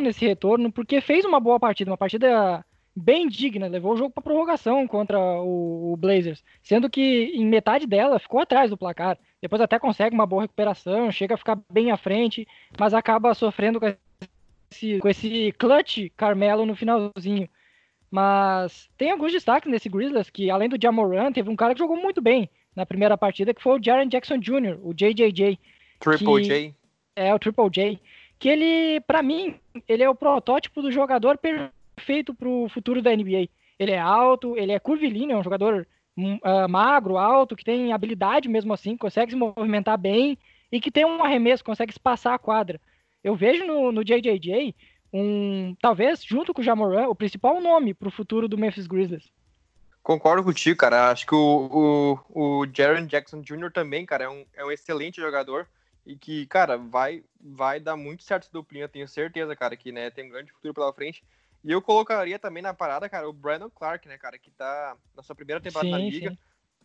nesse 0.00 0.26
retorno, 0.26 0.70
porque 0.70 1.00
fez 1.00 1.24
uma 1.24 1.40
boa 1.40 1.58
partida, 1.58 1.90
uma 1.90 1.96
partida 1.96 2.64
bem 2.98 3.28
digna, 3.28 3.68
levou 3.68 3.92
o 3.92 3.96
jogo 3.96 4.10
para 4.10 4.22
prorrogação 4.22 4.86
contra 4.86 5.18
o, 5.18 5.92
o, 5.92 5.96
Blazers, 5.96 6.44
sendo 6.62 6.90
que 6.90 7.32
em 7.34 7.46
metade 7.46 7.86
dela 7.86 8.18
ficou 8.18 8.40
atrás 8.40 8.70
do 8.70 8.76
placar. 8.76 9.16
Depois 9.40 9.62
até 9.62 9.78
consegue 9.78 10.14
uma 10.14 10.26
boa 10.26 10.42
recuperação, 10.42 11.10
chega 11.10 11.34
a 11.34 11.38
ficar 11.38 11.58
bem 11.70 11.90
à 11.90 11.96
frente, 11.96 12.46
mas 12.78 12.92
acaba 12.92 13.34
sofrendo 13.34 13.78
com 13.78 13.94
esse, 14.70 14.98
com 14.98 15.08
esse 15.08 15.52
clutch 15.52 16.08
Carmelo 16.16 16.66
no 16.66 16.74
finalzinho. 16.74 17.48
Mas 18.10 18.90
tem 18.98 19.10
alguns 19.10 19.32
destaques 19.32 19.70
nesse 19.70 19.88
Grizzlies, 19.88 20.30
que 20.30 20.50
além 20.50 20.68
do 20.68 20.78
Jamoran, 20.80 21.30
teve 21.30 21.48
um 21.50 21.56
cara 21.56 21.74
que 21.74 21.80
jogou 21.80 21.96
muito 21.96 22.20
bem 22.20 22.50
na 22.74 22.84
primeira 22.84 23.16
partida, 23.16 23.54
que 23.54 23.62
foi 23.62 23.78
o 23.78 23.82
Jaren 23.82 24.08
Jackson 24.08 24.38
Jr., 24.38 24.78
o 24.82 24.92
JJJ. 24.92 25.58
Triple 26.00 26.44
J. 26.44 26.74
É, 27.14 27.34
o 27.34 27.38
Triple 27.38 27.70
J. 27.70 28.00
Que 28.38 28.48
ele, 28.48 29.00
para 29.00 29.22
mim, 29.22 29.56
ele 29.86 30.02
é 30.02 30.08
o 30.08 30.14
protótipo 30.14 30.80
do 30.80 30.90
jogador 30.90 31.36
perfeito 31.36 31.77
para 32.34 32.48
o 32.48 32.68
futuro 32.68 33.02
da 33.02 33.14
NBA. 33.14 33.48
Ele 33.78 33.92
é 33.92 33.98
alto, 33.98 34.56
ele 34.56 34.72
é 34.72 34.78
curvilíneo, 34.78 35.36
é 35.36 35.38
um 35.38 35.44
jogador 35.44 35.86
uh, 36.16 36.68
magro, 36.68 37.16
alto, 37.16 37.56
que 37.56 37.64
tem 37.64 37.92
habilidade 37.92 38.48
mesmo 38.48 38.72
assim, 38.72 38.96
consegue 38.96 39.32
se 39.32 39.36
movimentar 39.36 39.98
bem 39.98 40.36
e 40.70 40.80
que 40.80 40.90
tem 40.90 41.04
um 41.04 41.22
arremesso, 41.22 41.64
consegue 41.64 41.92
espaçar 41.92 42.34
a 42.34 42.38
quadra. 42.38 42.80
Eu 43.22 43.34
vejo 43.34 43.64
no, 43.64 43.92
no 43.92 44.04
JJJ 44.04 44.74
um, 45.12 45.74
talvez, 45.80 46.22
junto 46.24 46.52
com 46.52 46.60
o 46.60 46.64
Jamoran, 46.64 47.08
o 47.08 47.14
principal 47.14 47.60
nome 47.60 47.94
para 47.94 48.08
o 48.08 48.12
futuro 48.12 48.48
do 48.48 48.58
Memphis 48.58 48.86
Grizzlies. 48.86 49.30
Concordo 50.02 50.42
contigo, 50.42 50.78
cara. 50.78 51.10
Acho 51.10 51.26
que 51.26 51.34
o, 51.34 52.18
o, 52.32 52.60
o 52.60 52.66
Jaron 52.74 53.06
Jackson 53.06 53.42
Jr. 53.42 53.70
também, 53.72 54.06
cara, 54.06 54.24
é 54.24 54.28
um, 54.28 54.44
é 54.54 54.64
um 54.64 54.70
excelente 54.70 55.20
jogador 55.20 55.66
e 56.06 56.16
que, 56.16 56.46
cara, 56.46 56.78
vai, 56.78 57.22
vai 57.38 57.78
dar 57.78 57.96
muito 57.96 58.22
certo 58.22 58.44
essa 58.44 58.52
duplinha, 58.52 58.88
tenho 58.88 59.06
certeza, 59.06 59.54
cara, 59.54 59.76
que, 59.76 59.92
né, 59.92 60.10
tem 60.10 60.24
um 60.24 60.30
grande 60.30 60.52
futuro 60.52 60.72
pela 60.72 60.92
frente. 60.92 61.22
E 61.64 61.72
eu 61.72 61.82
colocaria 61.82 62.38
também 62.38 62.62
na 62.62 62.72
parada, 62.72 63.08
cara, 63.08 63.28
o 63.28 63.32
Brandon 63.32 63.70
Clark, 63.70 64.06
né, 64.08 64.16
cara, 64.16 64.38
que 64.38 64.50
tá 64.50 64.96
na 65.16 65.22
sua 65.22 65.34
primeira 65.34 65.60
temporada 65.60 65.88
sim, 65.88 65.92
na 65.92 65.98
liga, 65.98 66.30
sim. 66.30 66.38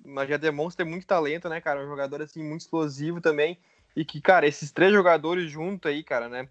mas 0.04 0.28
já 0.28 0.38
demonstra 0.38 0.84
ter 0.84 0.90
muito 0.90 1.06
talento, 1.06 1.48
né, 1.48 1.62
cara, 1.62 1.82
um 1.82 1.88
jogador, 1.88 2.22
assim, 2.22 2.44
muito 2.44 2.62
explosivo 2.62 3.22
também, 3.22 3.58
e 3.96 4.04
que, 4.04 4.20
cara, 4.20 4.48
esses 4.48 4.72
três 4.72 4.92
jogadores 4.92 5.50
juntos 5.50 5.90
aí, 5.90 6.04
cara, 6.04 6.28
né, 6.28 6.50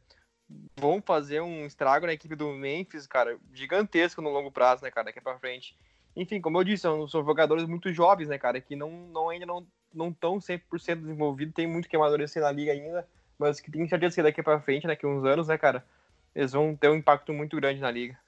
vão 0.78 1.02
fazer 1.02 1.40
um 1.40 1.66
estrago 1.66 2.06
na 2.06 2.12
equipe 2.12 2.36
do 2.36 2.52
Memphis, 2.52 3.06
cara, 3.06 3.36
gigantesco 3.52 4.22
no 4.22 4.30
longo 4.30 4.52
prazo, 4.52 4.84
né, 4.84 4.90
cara, 4.90 5.06
daqui 5.06 5.20
pra 5.20 5.38
frente. 5.38 5.76
Enfim, 6.14 6.40
como 6.40 6.58
eu 6.58 6.64
disse, 6.64 6.82
são, 6.82 7.08
são 7.08 7.24
jogadores 7.24 7.64
muito 7.64 7.92
jovens, 7.92 8.28
né, 8.28 8.38
cara, 8.38 8.60
que 8.60 8.76
não, 8.76 8.90
não 8.90 9.28
ainda 9.30 9.46
não 9.46 9.66
não 9.94 10.08
estão 10.08 10.38
100% 10.38 11.00
desenvolvidos, 11.00 11.54
tem 11.54 11.66
muito 11.66 11.88
que 11.88 11.96
amadurecer 11.96 12.42
na 12.42 12.50
liga 12.50 12.72
ainda, 12.72 13.06
mas 13.38 13.60
que 13.60 13.70
tem 13.70 13.86
certeza 13.86 14.14
que 14.14 14.22
daqui 14.22 14.42
para 14.42 14.60
frente, 14.60 14.86
daqui 14.86 15.04
a 15.04 15.08
uns 15.08 15.24
anos, 15.24 15.48
né, 15.48 15.58
cara, 15.58 15.84
eles 16.34 16.52
vão 16.52 16.74
ter 16.74 16.88
um 16.88 16.96
impacto 16.96 17.32
muito 17.32 17.56
grande 17.56 17.80
na 17.80 17.90
liga. 17.90 18.18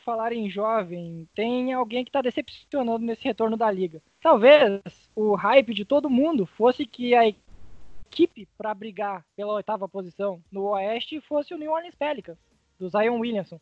Falar 0.00 0.32
em 0.32 0.48
jovem, 0.48 1.28
tem 1.34 1.72
alguém 1.72 2.04
que 2.04 2.10
está 2.10 2.22
decepcionando 2.22 3.04
nesse 3.04 3.24
retorno 3.24 3.56
da 3.56 3.70
liga. 3.70 4.00
Talvez 4.20 4.80
o 5.14 5.34
hype 5.34 5.74
de 5.74 5.84
todo 5.84 6.08
mundo 6.08 6.46
fosse 6.46 6.86
que 6.86 7.14
a 7.14 7.26
equipe 7.26 8.48
para 8.56 8.74
brigar 8.74 9.24
pela 9.36 9.54
oitava 9.54 9.88
posição 9.88 10.42
no 10.50 10.70
Oeste 10.70 11.20
fosse 11.20 11.52
o 11.52 11.58
New 11.58 11.72
Orleans 11.72 11.94
Pelicans, 11.94 12.38
do 12.78 12.88
Zion 12.88 13.18
Williamson. 13.18 13.60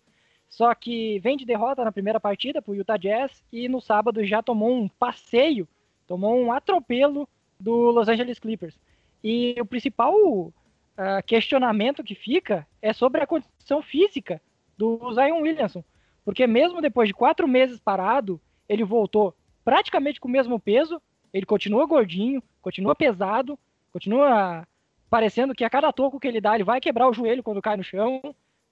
Só 0.48 0.74
que 0.74 1.18
vem 1.20 1.36
de 1.36 1.44
derrota 1.44 1.84
na 1.84 1.90
primeira 1.90 2.20
partida 2.20 2.62
para 2.62 2.70
o 2.70 2.76
Utah 2.76 2.96
Jazz 2.96 3.42
e 3.52 3.68
no 3.68 3.80
sábado 3.80 4.24
já 4.24 4.42
tomou 4.42 4.72
um 4.72 4.88
passeio 4.88 5.66
Tomou 6.06 6.38
um 6.38 6.52
atropelo 6.52 7.28
do 7.58 7.90
Los 7.90 8.08
Angeles 8.08 8.38
Clippers. 8.38 8.78
E 9.22 9.56
o 9.60 9.66
principal 9.66 10.52
uh, 10.98 11.22
questionamento 11.24 12.02
que 12.02 12.14
fica 12.14 12.66
é 12.80 12.92
sobre 12.92 13.20
a 13.20 13.26
condição 13.26 13.82
física 13.82 14.40
do 14.76 15.12
Zion 15.14 15.40
Williamson. 15.40 15.84
Porque 16.24 16.46
mesmo 16.46 16.82
depois 16.82 17.08
de 17.08 17.14
quatro 17.14 17.46
meses 17.46 17.78
parado, 17.78 18.40
ele 18.68 18.84
voltou 18.84 19.34
praticamente 19.64 20.20
com 20.20 20.28
o 20.28 20.30
mesmo 20.30 20.58
peso, 20.58 21.00
ele 21.32 21.46
continua 21.46 21.86
gordinho, 21.86 22.42
continua 22.60 22.94
pesado, 22.94 23.58
continua 23.92 24.66
parecendo 25.08 25.54
que 25.54 25.64
a 25.64 25.70
cada 25.70 25.92
toco 25.92 26.18
que 26.18 26.26
ele 26.26 26.40
dá, 26.40 26.54
ele 26.54 26.64
vai 26.64 26.80
quebrar 26.80 27.08
o 27.08 27.12
joelho 27.12 27.42
quando 27.42 27.62
cai 27.62 27.76
no 27.76 27.84
chão, 27.84 28.20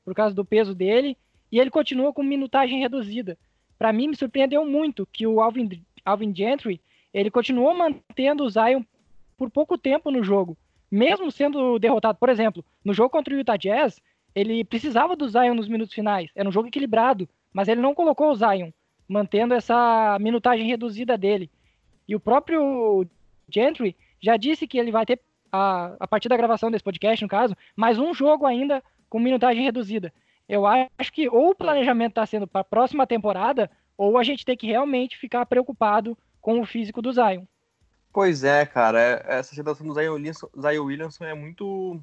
por 0.04 0.14
causa 0.14 0.34
do 0.34 0.44
peso 0.44 0.74
dele, 0.74 1.16
e 1.50 1.58
ele 1.58 1.70
continua 1.70 2.12
com 2.12 2.22
minutagem 2.22 2.80
reduzida. 2.80 3.38
Para 3.78 3.92
mim, 3.92 4.08
me 4.08 4.16
surpreendeu 4.16 4.64
muito 4.66 5.06
que 5.12 5.26
o 5.26 5.40
Alvin, 5.40 5.82
Alvin 6.04 6.34
Gentry 6.34 6.80
ele 7.12 7.30
continuou 7.30 7.72
mantendo 7.74 8.44
o 8.44 8.50
Zion 8.50 8.82
por 9.36 9.50
pouco 9.50 9.78
tempo 9.78 10.10
no 10.10 10.22
jogo, 10.22 10.56
mesmo 10.94 11.28
sendo 11.30 11.76
derrotado. 11.76 12.18
Por 12.18 12.28
exemplo, 12.28 12.64
no 12.84 12.94
jogo 12.94 13.10
contra 13.10 13.34
o 13.34 13.36
Utah 13.36 13.56
Jazz, 13.56 14.00
ele 14.32 14.64
precisava 14.64 15.16
do 15.16 15.28
Zion 15.28 15.54
nos 15.54 15.66
minutos 15.66 15.92
finais. 15.92 16.30
Era 16.36 16.48
um 16.48 16.52
jogo 16.52 16.68
equilibrado, 16.68 17.28
mas 17.52 17.66
ele 17.66 17.80
não 17.80 17.94
colocou 17.94 18.30
o 18.30 18.34
Zion, 18.36 18.70
mantendo 19.08 19.54
essa 19.54 20.16
minutagem 20.20 20.68
reduzida 20.68 21.18
dele. 21.18 21.50
E 22.06 22.14
o 22.14 22.20
próprio 22.20 23.04
Gentry 23.48 23.96
já 24.20 24.36
disse 24.36 24.68
que 24.68 24.78
ele 24.78 24.92
vai 24.92 25.04
ter, 25.04 25.20
a, 25.50 25.96
a 25.98 26.06
partir 26.06 26.28
da 26.28 26.36
gravação 26.36 26.70
desse 26.70 26.84
podcast, 26.84 27.22
no 27.24 27.28
caso, 27.28 27.56
mais 27.74 27.98
um 27.98 28.14
jogo 28.14 28.46
ainda 28.46 28.80
com 29.08 29.18
minutagem 29.18 29.64
reduzida. 29.64 30.12
Eu 30.48 30.64
acho 30.64 31.12
que 31.12 31.28
ou 31.28 31.50
o 31.50 31.54
planejamento 31.56 32.12
está 32.12 32.24
sendo 32.24 32.46
para 32.46 32.60
a 32.60 32.64
próxima 32.64 33.04
temporada, 33.04 33.68
ou 33.98 34.16
a 34.16 34.22
gente 34.22 34.44
tem 34.44 34.56
que 34.56 34.68
realmente 34.68 35.16
ficar 35.16 35.44
preocupado 35.46 36.16
com 36.40 36.60
o 36.60 36.66
físico 36.66 37.02
do 37.02 37.12
Zion. 37.12 37.44
Pois 38.14 38.44
é, 38.44 38.64
cara, 38.64 39.00
é, 39.00 39.38
essa 39.40 39.56
situação 39.56 39.84
do 39.84 39.92
Zion 39.92 40.84
Williamson, 40.84 41.24
é 41.24 41.34
muito 41.34 42.00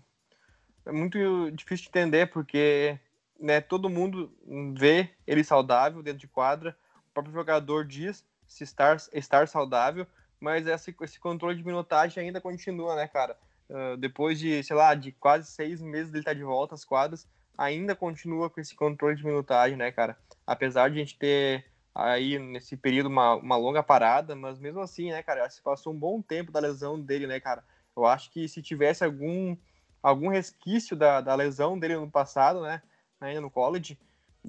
é 0.85 0.91
muito 0.91 1.49
difícil 1.51 1.85
de 1.85 1.89
entender 1.89 2.29
porque 2.29 2.99
né, 3.39 3.61
todo 3.61 3.89
mundo 3.89 4.29
vê 4.77 5.09
ele 5.25 5.41
saudável 5.41 6.03
dentro 6.03 6.19
de 6.19 6.27
quadra, 6.27 6.75
o 7.09 7.13
próprio 7.13 7.33
jogador 7.33 7.85
diz 7.85 8.25
se 8.45 8.65
estar, 8.65 8.97
estar 9.13 9.47
saudável, 9.47 10.05
mas 10.37 10.67
esse, 10.67 10.93
esse 11.01 11.17
controle 11.17 11.55
de 11.55 11.65
minutagem 11.65 12.21
ainda 12.21 12.41
continua, 12.41 12.93
né, 12.93 13.07
cara? 13.07 13.37
Uh, 13.69 13.95
depois 13.95 14.37
de, 14.37 14.61
sei 14.65 14.75
lá, 14.75 14.93
de 14.93 15.13
quase 15.13 15.49
seis 15.49 15.79
meses 15.81 16.09
ele 16.09 16.19
estar 16.19 16.31
tá 16.31 16.37
de 16.37 16.43
volta 16.43 16.75
às 16.75 16.83
quadras, 16.83 17.25
ainda 17.57 17.95
continua 17.95 18.49
com 18.49 18.59
esse 18.59 18.75
controle 18.75 19.15
de 19.15 19.25
minutagem, 19.25 19.77
né, 19.77 19.93
cara? 19.93 20.17
Apesar 20.45 20.89
de 20.89 20.97
a 20.97 20.99
gente 20.99 21.17
ter 21.17 21.70
aí 21.93 22.39
nesse 22.39 22.77
período 22.77 23.07
uma, 23.07 23.35
uma 23.35 23.57
longa 23.57 23.83
parada, 23.83 24.35
mas 24.35 24.59
mesmo 24.59 24.79
assim, 24.81 25.11
né, 25.11 25.21
cara, 25.23 25.49
se 25.49 25.61
passou 25.61 25.93
um 25.93 25.97
bom 25.97 26.21
tempo 26.21 26.51
da 26.51 26.59
lesão 26.59 26.99
dele, 26.99 27.27
né, 27.27 27.39
cara? 27.39 27.63
Eu 27.95 28.05
acho 28.05 28.31
que 28.31 28.47
se 28.47 28.61
tivesse 28.61 29.03
algum 29.03 29.55
algum 30.01 30.29
resquício 30.29 30.95
da, 30.95 31.21
da 31.21 31.35
lesão 31.35 31.77
dele 31.77 31.95
no 31.95 32.09
passado, 32.09 32.61
né, 32.61 32.81
ainda 33.19 33.41
no 33.41 33.51
college, 33.51 33.99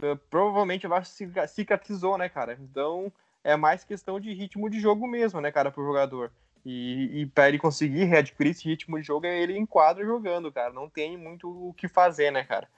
eh, 0.00 0.18
provavelmente 0.31 0.87
eu 0.87 0.94
acho 0.94 1.14
que 1.14 1.48
cicatrizou, 1.48 2.16
né, 2.16 2.28
cara? 2.28 2.59
Então 2.61 3.12
é 3.44 3.57
mais 3.57 3.85
questão 3.85 4.18
de 4.20 4.33
ritmo 4.33 4.70
de 4.70 4.81
jogo 4.81 5.07
mesmo, 5.07 5.40
né, 5.40 5.52
cara, 5.52 5.70
pro 5.70 5.85
jogador. 5.85 6.33
E, 6.64 7.22
e 7.22 7.26
para 7.26 7.48
ele 7.48 7.59
conseguir 7.59 8.05
readquirir 8.05 8.52
esse 8.52 8.68
ritmo 8.68 8.98
de 8.98 9.07
jogo, 9.07 9.26
é 9.26 9.40
ele 9.40 9.59
em 9.59 9.66
quadro 9.66 10.05
jogando, 10.07 10.52
cara. 10.52 10.72
Não 10.72 10.88
tem 10.88 11.16
muito 11.16 11.48
o 11.48 11.74
que 11.74 11.88
fazer, 11.88 12.31
né, 12.31 12.44
cara? 12.44 12.68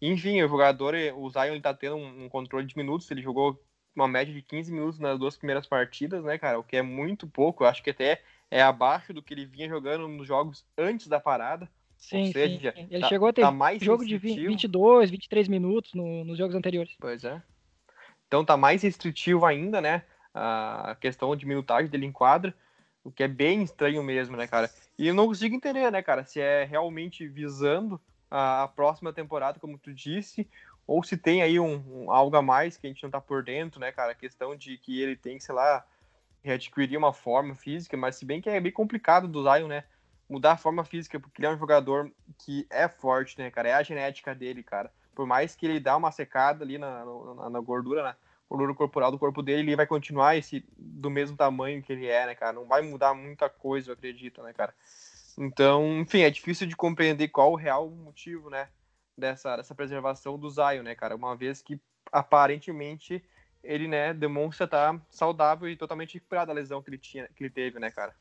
Enfim, 0.00 0.42
o 0.42 0.48
jogador, 0.48 0.94
o 1.16 1.30
Zion, 1.30 1.52
ele 1.52 1.60
tá 1.60 1.74
tendo 1.74 1.96
um, 1.96 2.24
um 2.24 2.28
controle 2.28 2.66
de 2.66 2.76
minutos. 2.76 3.10
Ele 3.10 3.22
jogou 3.22 3.60
uma 3.94 4.08
média 4.08 4.32
de 4.32 4.42
15 4.42 4.72
minutos 4.72 4.98
nas 4.98 5.18
duas 5.18 5.36
primeiras 5.36 5.66
partidas, 5.66 6.24
né, 6.24 6.38
cara? 6.38 6.58
O 6.58 6.64
que 6.64 6.76
é 6.76 6.82
muito 6.82 7.26
pouco. 7.26 7.64
Eu 7.64 7.68
acho 7.68 7.82
que 7.82 7.90
até 7.90 8.20
é 8.50 8.62
abaixo 8.62 9.12
do 9.12 9.22
que 9.22 9.34
ele 9.34 9.46
vinha 9.46 9.68
jogando 9.68 10.08
nos 10.08 10.26
jogos 10.26 10.64
antes 10.76 11.06
da 11.06 11.20
parada. 11.20 11.68
Sim, 11.96 12.32
seja, 12.32 12.72
sim. 12.76 12.86
Ele 12.90 13.00
tá, 13.00 13.08
chegou 13.08 13.28
a 13.28 13.32
ter 13.32 13.42
tá 13.42 13.50
mais 13.50 13.82
jogo 13.82 14.04
de 14.04 14.18
22, 14.18 15.10
23 15.10 15.48
minutos 15.48 15.94
no, 15.94 16.24
nos 16.24 16.36
jogos 16.36 16.54
anteriores. 16.54 16.94
Pois 17.00 17.24
é. 17.24 17.40
Então 18.26 18.44
tá 18.44 18.56
mais 18.56 18.82
restritivo 18.82 19.46
ainda, 19.46 19.80
né? 19.80 20.02
A 20.34 20.96
questão 21.00 21.34
de 21.36 21.46
minutagem 21.46 21.90
dele 21.90 22.06
em 22.06 22.12
quadra. 22.12 22.54
O 23.02 23.10
que 23.10 23.22
é 23.22 23.28
bem 23.28 23.62
estranho 23.62 24.02
mesmo, 24.02 24.36
né, 24.36 24.46
cara? 24.46 24.70
E 24.98 25.06
eu 25.06 25.14
não 25.14 25.26
consigo 25.26 25.54
entender, 25.54 25.90
né, 25.92 26.02
cara, 26.02 26.24
se 26.24 26.40
é 26.40 26.64
realmente 26.64 27.28
visando 27.28 28.00
a 28.30 28.68
próxima 28.68 29.12
temporada, 29.12 29.60
como 29.60 29.78
tu 29.78 29.92
disse, 29.92 30.48
ou 30.86 31.02
se 31.02 31.16
tem 31.16 31.42
aí 31.42 31.58
um, 31.58 32.04
um, 32.04 32.10
algo 32.10 32.36
a 32.36 32.42
mais 32.42 32.76
que 32.76 32.86
a 32.86 32.90
gente 32.90 33.02
não 33.02 33.10
tá 33.10 33.20
por 33.20 33.42
dentro, 33.42 33.80
né, 33.80 33.90
cara? 33.92 34.12
A 34.12 34.14
questão 34.14 34.54
de 34.54 34.76
que 34.78 35.00
ele 35.00 35.16
tem, 35.16 35.40
sei 35.40 35.54
lá, 35.54 35.84
readquirir 36.42 36.98
uma 36.98 37.12
forma 37.12 37.54
física, 37.54 37.96
mas 37.96 38.16
se 38.16 38.24
bem 38.24 38.40
que 38.40 38.50
é 38.50 38.60
bem 38.60 38.72
complicado 38.72 39.26
do 39.26 39.42
Zion, 39.42 39.68
né? 39.68 39.84
Mudar 40.28 40.52
a 40.52 40.56
forma 40.56 40.84
física, 40.84 41.18
porque 41.20 41.40
ele 41.40 41.46
é 41.46 41.50
um 41.50 41.58
jogador 41.58 42.10
que 42.38 42.66
é 42.70 42.88
forte, 42.88 43.38
né, 43.38 43.50
cara? 43.50 43.68
É 43.68 43.74
a 43.74 43.82
genética 43.82 44.34
dele, 44.34 44.62
cara. 44.62 44.92
Por 45.14 45.26
mais 45.26 45.54
que 45.54 45.66
ele 45.66 45.80
dá 45.80 45.96
uma 45.96 46.10
secada 46.10 46.64
ali 46.64 46.76
na, 46.76 47.04
na, 47.04 47.50
na 47.50 47.60
gordura, 47.60 48.02
né? 48.02 48.16
gordura 48.48 48.74
corporal 48.74 49.10
do 49.10 49.18
corpo 49.18 49.42
dele, 49.42 49.62
ele 49.62 49.76
vai 49.76 49.86
continuar 49.86 50.36
esse 50.36 50.64
do 50.76 51.10
mesmo 51.10 51.36
tamanho 51.36 51.82
que 51.82 51.92
ele 51.92 52.06
é, 52.06 52.26
né, 52.26 52.34
cara? 52.34 52.52
Não 52.52 52.66
vai 52.66 52.82
mudar 52.82 53.14
muita 53.14 53.48
coisa, 53.48 53.90
eu 53.90 53.94
acredito, 53.94 54.42
né, 54.42 54.52
cara? 54.52 54.74
Então, 55.36 56.00
enfim, 56.00 56.20
é 56.20 56.30
difícil 56.30 56.66
de 56.66 56.76
compreender 56.76 57.28
qual 57.28 57.52
o 57.52 57.56
real 57.56 57.88
motivo, 57.90 58.48
né, 58.48 58.68
dessa, 59.16 59.56
dessa 59.56 59.74
preservação 59.74 60.38
do 60.38 60.50
Zion, 60.50 60.82
né, 60.82 60.94
cara? 60.94 61.16
Uma 61.16 61.36
vez 61.36 61.62
que 61.62 61.80
aparentemente 62.12 63.22
ele, 63.62 63.88
né, 63.88 64.12
demonstra 64.12 64.64
estar 64.64 65.00
saudável 65.10 65.68
e 65.68 65.76
totalmente 65.76 66.14
recuperado 66.14 66.48
da 66.48 66.54
lesão 66.54 66.82
que 66.82 66.90
ele 66.90 66.98
tinha, 66.98 67.28
que 67.34 67.44
ele 67.44 67.50
teve, 67.50 67.78
né, 67.78 67.90
cara? 67.90 68.14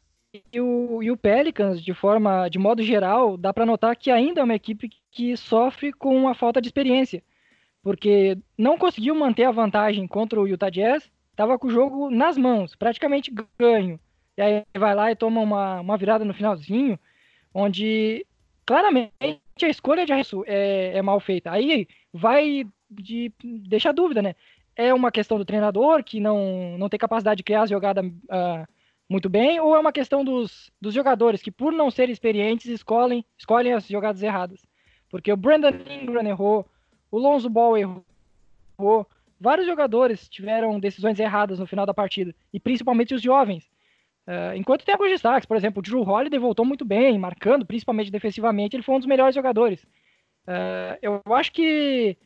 E 0.52 0.60
o, 0.60 1.04
e 1.04 1.12
o 1.12 1.18
Pelicans, 1.18 1.82
de 1.82 1.94
forma, 1.94 2.50
de 2.50 2.58
modo 2.58 2.82
geral, 2.82 3.38
dá 3.38 3.54
para 3.54 3.66
notar 3.66 3.96
que 3.96 4.10
ainda 4.10 4.42
é 4.42 4.44
uma 4.44 4.56
equipe 4.56 4.90
que 5.12 5.38
sofre 5.38 5.94
com 5.94 6.28
a 6.28 6.34
falta 6.34 6.60
de 6.60 6.68
experiência 6.68 7.22
porque 7.84 8.38
não 8.58 8.78
conseguiu 8.78 9.14
manter 9.14 9.44
a 9.44 9.52
vantagem 9.52 10.08
contra 10.08 10.40
o 10.40 10.48
Utah 10.48 10.70
Jazz, 10.70 11.12
estava 11.32 11.60
com 11.60 11.68
o 11.68 11.72
jogo 11.72 12.10
nas 12.10 12.38
mãos, 12.38 12.74
praticamente 12.76 13.32
ganho. 13.60 14.00
E 14.38 14.42
aí 14.42 14.64
vai 14.76 14.96
lá 14.96 15.12
e 15.12 15.16
toma 15.16 15.42
uma, 15.42 15.82
uma 15.82 15.98
virada 15.98 16.24
no 16.24 16.34
finalzinho, 16.34 16.98
onde 17.54 18.26
claramente 18.66 19.42
a 19.62 19.70
escolha 19.70 20.06
de 20.06 20.12
é, 20.46 20.98
é 20.98 21.02
mal 21.02 21.20
feita. 21.20 21.52
Aí 21.52 21.88
vai 22.12 22.66
de 22.89 23.32
deixar 23.42 23.92
dúvida, 23.92 24.22
né? 24.22 24.36
É 24.76 24.94
uma 24.94 25.12
questão 25.12 25.38
do 25.38 25.46
treinador 25.46 26.04
que 26.04 26.20
não, 26.20 26.78
não 26.78 26.89
tem 26.89 27.00
capacidade 27.00 27.38
de 27.38 27.44
criar 27.44 27.63
a 27.63 27.68
jogada 27.68 28.04
uh, 28.04 28.68
muito 29.08 29.30
bem, 29.30 29.60
ou 29.60 29.76
é 29.76 29.80
uma 29.80 29.92
questão 29.92 30.24
dos, 30.24 30.72
dos 30.82 30.94
jogadores 30.94 31.42
que, 31.42 31.52
por 31.52 31.72
não 31.72 31.92
serem 31.92 32.12
experientes, 32.12 32.66
escolhem, 32.66 33.24
escolhem 33.38 33.74
as 33.74 33.88
jogadas 33.88 34.24
erradas? 34.24 34.66
Porque 35.10 35.32
o 35.32 35.38
Brandon 35.38 35.74
Ingram 35.88 36.26
errou, 36.28 36.66
o 37.12 37.20
Lonzo 37.20 37.50
Ball 37.50 37.78
errou. 37.78 39.08
Vários 39.39 39.68
jogadores 39.68 40.28
tiveram 40.28 40.80
decisões 40.80 41.20
erradas 41.20 41.60
no 41.60 41.68
final 41.68 41.86
da 41.86 41.94
partida, 41.94 42.34
e 42.52 42.60
principalmente 42.60 43.13
os 43.13 43.22
jovens. 43.22 43.70
Uh, 44.28 44.56
enquanto 44.56 44.86
tem 44.86 44.94
alguns 44.94 45.10
destaques, 45.10 45.46
por 45.46 45.58
exemplo, 45.58 45.80
o 45.80 45.84
Drew 45.84 46.02
Holiday 46.02 46.40
voltou 46.40 46.66
muito 46.66 46.86
bem, 46.86 47.20
marcando, 47.20 47.66
principalmente 47.66 48.12
defensivamente, 48.12 48.76
ele 48.76 48.84
foi 48.84 48.96
um 48.96 49.00
dos 49.00 49.08
melhores 49.08 49.36
jogadores. 49.36 49.84
Uh, 50.48 50.98
eu 51.02 51.22
acho 51.34 51.52
que 51.52 52.18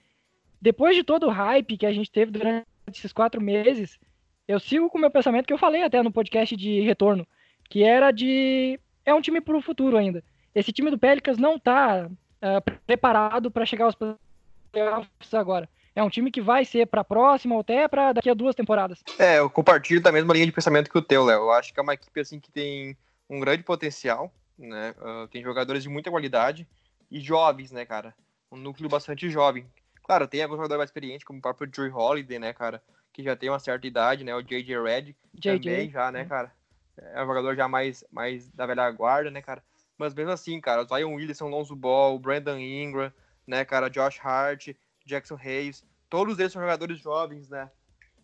depois 0.62 0.96
de 0.96 1.04
todo 1.04 1.28
o 1.28 1.32
hype 1.32 1.78
que 1.78 1.86
a 1.86 1.92
gente 1.92 2.12
teve 2.12 2.32
durante 2.32 2.66
esses 2.88 3.12
quatro 3.12 3.42
meses, 3.42 4.00
eu 4.48 4.60
sigo 4.60 4.90
com 4.90 4.98
o 4.98 5.02
meu 5.02 5.12
pensamento 5.12 5.46
que 5.46 5.54
eu 5.54 5.58
falei 5.58 5.84
até 5.84 6.02
no 6.02 6.12
podcast 6.12 6.56
de 6.56 6.82
retorno, 6.82 7.28
que 7.70 7.84
era 7.84 8.12
de 8.12 8.80
é 9.06 9.14
um 9.14 9.22
time 9.22 9.42
para 9.42 9.58
o 9.58 9.62
futuro 9.62 9.98
ainda. 9.98 10.24
Esse 10.54 10.72
time 10.72 10.90
do 10.90 10.98
Pelicans 10.98 11.38
não 11.38 11.56
está 11.56 12.08
uh, 12.10 12.80
preparado 12.86 13.50
para 13.50 13.66
chegar 13.66 13.86
aos 13.86 13.96
playoffs 13.96 15.34
agora. 15.34 15.70
É 15.98 16.04
um 16.04 16.12
time 16.12 16.30
que 16.30 16.40
vai 16.40 16.64
ser 16.64 16.86
para 16.86 17.02
a 17.02 17.04
próxima 17.04 17.56
ou 17.56 17.62
até 17.62 17.88
para 17.88 18.14
daqui 18.14 18.30
a 18.30 18.36
duas 18.36 18.54
temporadas. 18.54 19.02
É, 19.18 19.40
eu 19.40 19.50
compartilho 19.50 20.00
da 20.00 20.12
mesma 20.12 20.32
linha 20.32 20.46
de 20.46 20.52
pensamento 20.52 20.92
que 20.92 20.98
o 21.00 21.02
teu, 21.02 21.26
Léo. 21.26 21.46
Eu 21.46 21.52
acho 21.52 21.74
que 21.74 21.80
é 21.80 21.82
uma 21.82 21.96
equipe 21.96 22.20
assim 22.20 22.40
que 22.40 22.52
tem 22.52 22.96
um 23.28 23.40
grande 23.40 23.64
potencial, 23.64 24.32
né? 24.56 24.94
Uh, 25.00 25.28
tem 25.28 25.42
jogadores 25.42 25.82
de 25.82 25.90
muita 25.90 26.12
qualidade 26.12 26.68
e 27.10 27.20
jovens, 27.20 27.72
né, 27.72 27.84
cara? 27.84 28.14
Um 28.52 28.58
núcleo 28.58 28.88
bastante 28.88 29.28
jovem. 29.28 29.66
Claro, 30.04 30.28
tem 30.28 30.44
alguns 30.44 30.58
jogadores 30.58 30.78
mais 30.78 30.90
experientes, 30.92 31.26
como 31.26 31.40
o 31.40 31.42
próprio 31.42 31.68
Joey 31.74 31.90
Holiday, 31.90 32.38
né, 32.38 32.54
cara? 32.54 32.80
Que 33.12 33.24
já 33.24 33.36
tem 33.36 33.50
uma 33.50 33.58
certa 33.58 33.88
idade, 33.88 34.24
né? 34.24 34.36
O 34.36 34.44
J.J. 34.44 34.80
Redd 34.80 35.16
também 35.42 35.90
já, 35.90 36.12
né, 36.12 36.26
cara? 36.26 36.52
É 36.96 37.24
um 37.24 37.26
jogador 37.26 37.56
já 37.56 37.68
mais, 37.68 38.04
mais 38.12 38.48
da 38.50 38.68
velha 38.68 38.92
guarda, 38.92 39.32
né, 39.32 39.42
cara? 39.42 39.64
Mas 39.98 40.14
mesmo 40.14 40.32
assim, 40.32 40.62
cara, 40.62 40.84
o 40.84 40.88
Zion 40.88 41.16
Williamson, 41.16 41.48
Lonzo 41.48 41.76
Ball, 41.76 42.20
Brandon 42.20 42.60
Ingram, 42.60 43.12
né, 43.48 43.66
cara? 43.66 43.90
Josh 43.90 44.20
Hart, 44.24 44.76
Jackson 45.08 45.40
Hayes, 45.44 45.84
todos 46.10 46.38
eles 46.38 46.52
são 46.52 46.62
jogadores 46.62 47.00
jovens, 47.00 47.50
né? 47.50 47.72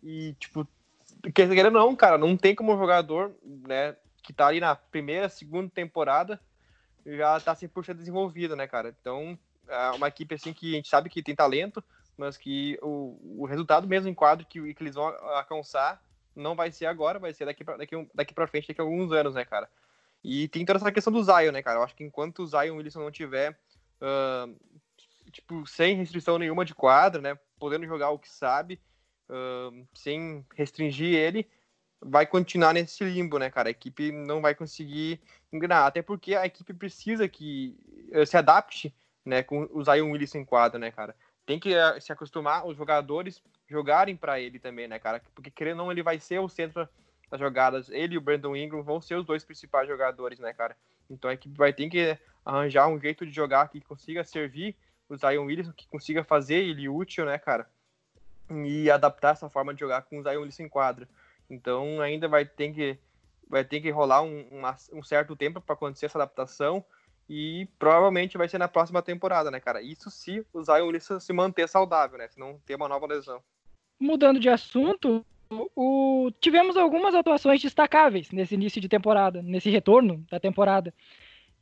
E, 0.02 0.34
tipo, 0.38 0.68
querendo 1.34 1.78
ou 1.78 1.86
não, 1.86 1.96
cara, 1.96 2.18
não 2.18 2.36
tem 2.36 2.54
como 2.54 2.74
um 2.74 2.78
jogador, 2.78 3.34
né, 3.42 3.96
que 4.22 4.32
tá 4.32 4.46
ali 4.46 4.60
na 4.60 4.74
primeira, 4.74 5.28
segunda 5.28 5.70
temporada 5.70 6.40
já 7.06 7.38
tá 7.40 7.54
100% 7.54 7.94
desenvolvido, 7.94 8.56
né, 8.56 8.66
cara? 8.66 8.94
Então, 9.00 9.38
é 9.68 9.90
uma 9.90 10.08
equipe, 10.08 10.34
assim, 10.34 10.52
que 10.52 10.72
a 10.72 10.76
gente 10.76 10.88
sabe 10.88 11.10
que 11.10 11.22
tem 11.22 11.34
talento, 11.34 11.84
mas 12.16 12.36
que 12.36 12.78
o, 12.80 13.42
o 13.42 13.44
resultado 13.44 13.86
mesmo 13.86 14.08
em 14.08 14.14
quadro 14.14 14.46
que, 14.46 14.72
que 14.72 14.82
eles 14.82 14.94
vão 14.94 15.06
alcançar 15.06 16.02
não 16.34 16.54
vai 16.54 16.70
ser 16.70 16.86
agora, 16.86 17.18
vai 17.18 17.32
ser 17.32 17.44
daqui 17.44 17.62
pra, 17.62 17.76
daqui, 17.76 18.08
daqui 18.14 18.34
pra 18.34 18.46
frente, 18.46 18.68
daqui 18.68 18.80
a 18.80 18.84
alguns 18.84 19.12
anos, 19.12 19.34
né, 19.34 19.44
cara? 19.44 19.68
E 20.22 20.48
tem 20.48 20.64
toda 20.64 20.78
essa 20.78 20.90
questão 20.90 21.12
do 21.12 21.22
Zion, 21.22 21.52
né, 21.52 21.62
cara? 21.62 21.78
Eu 21.78 21.82
acho 21.82 21.94
que 21.94 22.02
enquanto 22.02 22.42
o 22.42 22.46
Zion 22.46 22.76
Wilson 22.76 23.00
não 23.00 23.10
tiver 23.10 23.52
uh, 24.00 24.56
tipo, 25.34 25.66
sem 25.66 25.96
restrição 25.96 26.38
nenhuma 26.38 26.64
de 26.64 26.74
quadra, 26.74 27.20
né? 27.20 27.38
Podendo 27.58 27.86
jogar 27.86 28.10
o 28.10 28.18
que 28.18 28.30
sabe, 28.30 28.80
uh, 29.28 29.86
sem 29.92 30.46
restringir 30.54 31.14
ele, 31.14 31.48
vai 32.00 32.26
continuar 32.26 32.72
nesse 32.72 33.04
limbo, 33.04 33.38
né, 33.38 33.50
cara? 33.50 33.68
A 33.68 33.70
equipe 33.70 34.12
não 34.12 34.40
vai 34.40 34.54
conseguir 34.54 35.20
engrenar, 35.52 35.86
até 35.86 36.02
porque 36.02 36.34
a 36.34 36.46
equipe 36.46 36.72
precisa 36.72 37.28
que 37.28 37.76
uh, 38.12 38.24
se 38.24 38.36
adapte, 38.36 38.94
né, 39.24 39.42
com 39.42 39.68
o 39.72 39.82
Zion 39.82 40.10
Willis 40.10 40.34
em 40.34 40.44
quadra, 40.44 40.78
né, 40.78 40.90
cara? 40.90 41.16
Tem 41.44 41.58
que 41.58 41.74
uh, 41.74 42.00
se 42.00 42.12
acostumar 42.12 42.66
os 42.66 42.76
jogadores 42.76 43.42
jogarem 43.68 44.16
para 44.16 44.38
ele 44.40 44.58
também, 44.58 44.86
né, 44.86 44.98
cara? 44.98 45.20
Porque 45.34 45.50
querendo 45.50 45.80
ou 45.80 45.86
não, 45.86 45.92
ele 45.92 46.02
vai 46.02 46.18
ser 46.20 46.38
o 46.38 46.48
centro 46.48 46.88
das 47.30 47.40
jogadas. 47.40 47.88
Ele 47.90 48.14
e 48.14 48.18
o 48.18 48.20
Brandon 48.20 48.54
Ingram 48.54 48.82
vão 48.82 49.00
ser 49.00 49.16
os 49.16 49.26
dois 49.26 49.44
principais 49.44 49.88
jogadores, 49.88 50.38
né, 50.38 50.52
cara? 50.52 50.76
Então 51.10 51.30
a 51.30 51.34
equipe 51.34 51.56
vai 51.56 51.72
ter 51.72 51.88
que 51.88 52.18
arranjar 52.44 52.88
um 52.88 53.00
jeito 53.00 53.26
de 53.26 53.32
jogar 53.32 53.68
que 53.68 53.80
consiga 53.80 54.22
servir 54.22 54.76
o 55.08 55.16
Zion 55.16 55.44
Williamson 55.44 55.72
que 55.72 55.86
consiga 55.88 56.24
fazer 56.24 56.56
ele 56.56 56.88
útil, 56.88 57.24
né, 57.24 57.38
cara? 57.38 57.68
E 58.50 58.90
adaptar 58.90 59.32
essa 59.32 59.48
forma 59.48 59.72
de 59.72 59.80
jogar 59.80 60.02
com 60.02 60.18
o 60.18 60.22
Zion 60.22 60.40
Williamson 60.40 60.64
em 60.64 60.68
quadra. 60.68 61.08
Então 61.48 62.00
ainda 62.00 62.28
vai 62.28 62.44
ter 62.44 62.72
que 62.72 62.98
vai 63.48 63.64
ter 63.64 63.80
que 63.80 63.90
rolar 63.90 64.22
um, 64.22 64.46
um 64.92 65.02
certo 65.02 65.36
tempo 65.36 65.60
para 65.60 65.74
acontecer 65.74 66.06
essa 66.06 66.18
adaptação 66.18 66.84
e 67.28 67.68
provavelmente 67.78 68.36
vai 68.36 68.48
ser 68.48 68.58
na 68.58 68.68
próxima 68.68 69.00
temporada, 69.02 69.50
né, 69.50 69.60
cara? 69.60 69.80
Isso 69.80 70.10
se 70.10 70.44
o 70.52 70.62
Zion 70.62 70.86
Williamson 70.86 71.20
se 71.20 71.32
manter 71.32 71.68
saudável, 71.68 72.18
né? 72.18 72.28
Se 72.28 72.38
não 72.38 72.58
ter 72.66 72.74
uma 72.74 72.88
nova 72.88 73.06
lesão. 73.06 73.42
Mudando 73.98 74.40
de 74.40 74.48
assunto, 74.48 75.24
o... 75.74 76.30
tivemos 76.40 76.76
algumas 76.76 77.14
atuações 77.14 77.62
destacáveis 77.62 78.30
nesse 78.30 78.54
início 78.54 78.80
de 78.80 78.88
temporada, 78.88 79.42
nesse 79.42 79.70
retorno 79.70 80.24
da 80.30 80.38
temporada. 80.38 80.92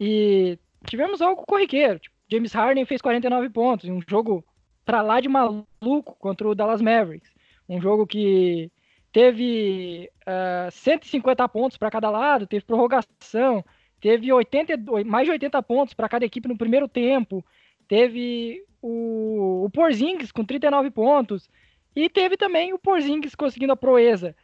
E 0.00 0.58
tivemos 0.84 1.22
algo 1.22 1.44
corriqueiro. 1.46 1.98
Tipo, 1.98 2.16
James 2.32 2.52
Harden 2.54 2.86
fez 2.86 3.02
49 3.02 3.50
pontos 3.50 3.86
em 3.86 3.92
um 3.92 4.00
jogo 4.08 4.42
para 4.86 5.02
lá 5.02 5.20
de 5.20 5.28
maluco 5.28 6.16
contra 6.18 6.48
o 6.48 6.54
Dallas 6.54 6.80
Mavericks. 6.80 7.30
Um 7.68 7.78
jogo 7.78 8.06
que 8.06 8.72
teve 9.12 10.10
uh, 10.26 10.68
ah, 10.68 10.70
150 10.70 11.46
pontos 11.50 11.76
para 11.76 11.90
cada 11.90 12.08
lado, 12.08 12.46
teve 12.46 12.64
prorrogação, 12.64 13.62
teve 14.00 14.32
80, 14.32 14.78
mais 15.04 15.26
de 15.26 15.32
80 15.32 15.62
pontos 15.62 15.92
para 15.92 16.08
cada 16.08 16.24
equipe 16.24 16.48
no 16.48 16.56
primeiro 16.56 16.88
tempo. 16.88 17.44
teve 17.86 18.64
o, 18.80 19.64
o 19.66 19.70
Porzingis 19.70 20.32
com 20.32 20.42
39 20.42 20.90
pontos, 20.90 21.50
e 21.94 22.08
teve 22.08 22.38
também 22.38 22.72
o 22.72 22.78
Porzingis 22.78 23.34
conseguindo 23.34 23.74
a 23.74 23.76
proeza 23.76 24.34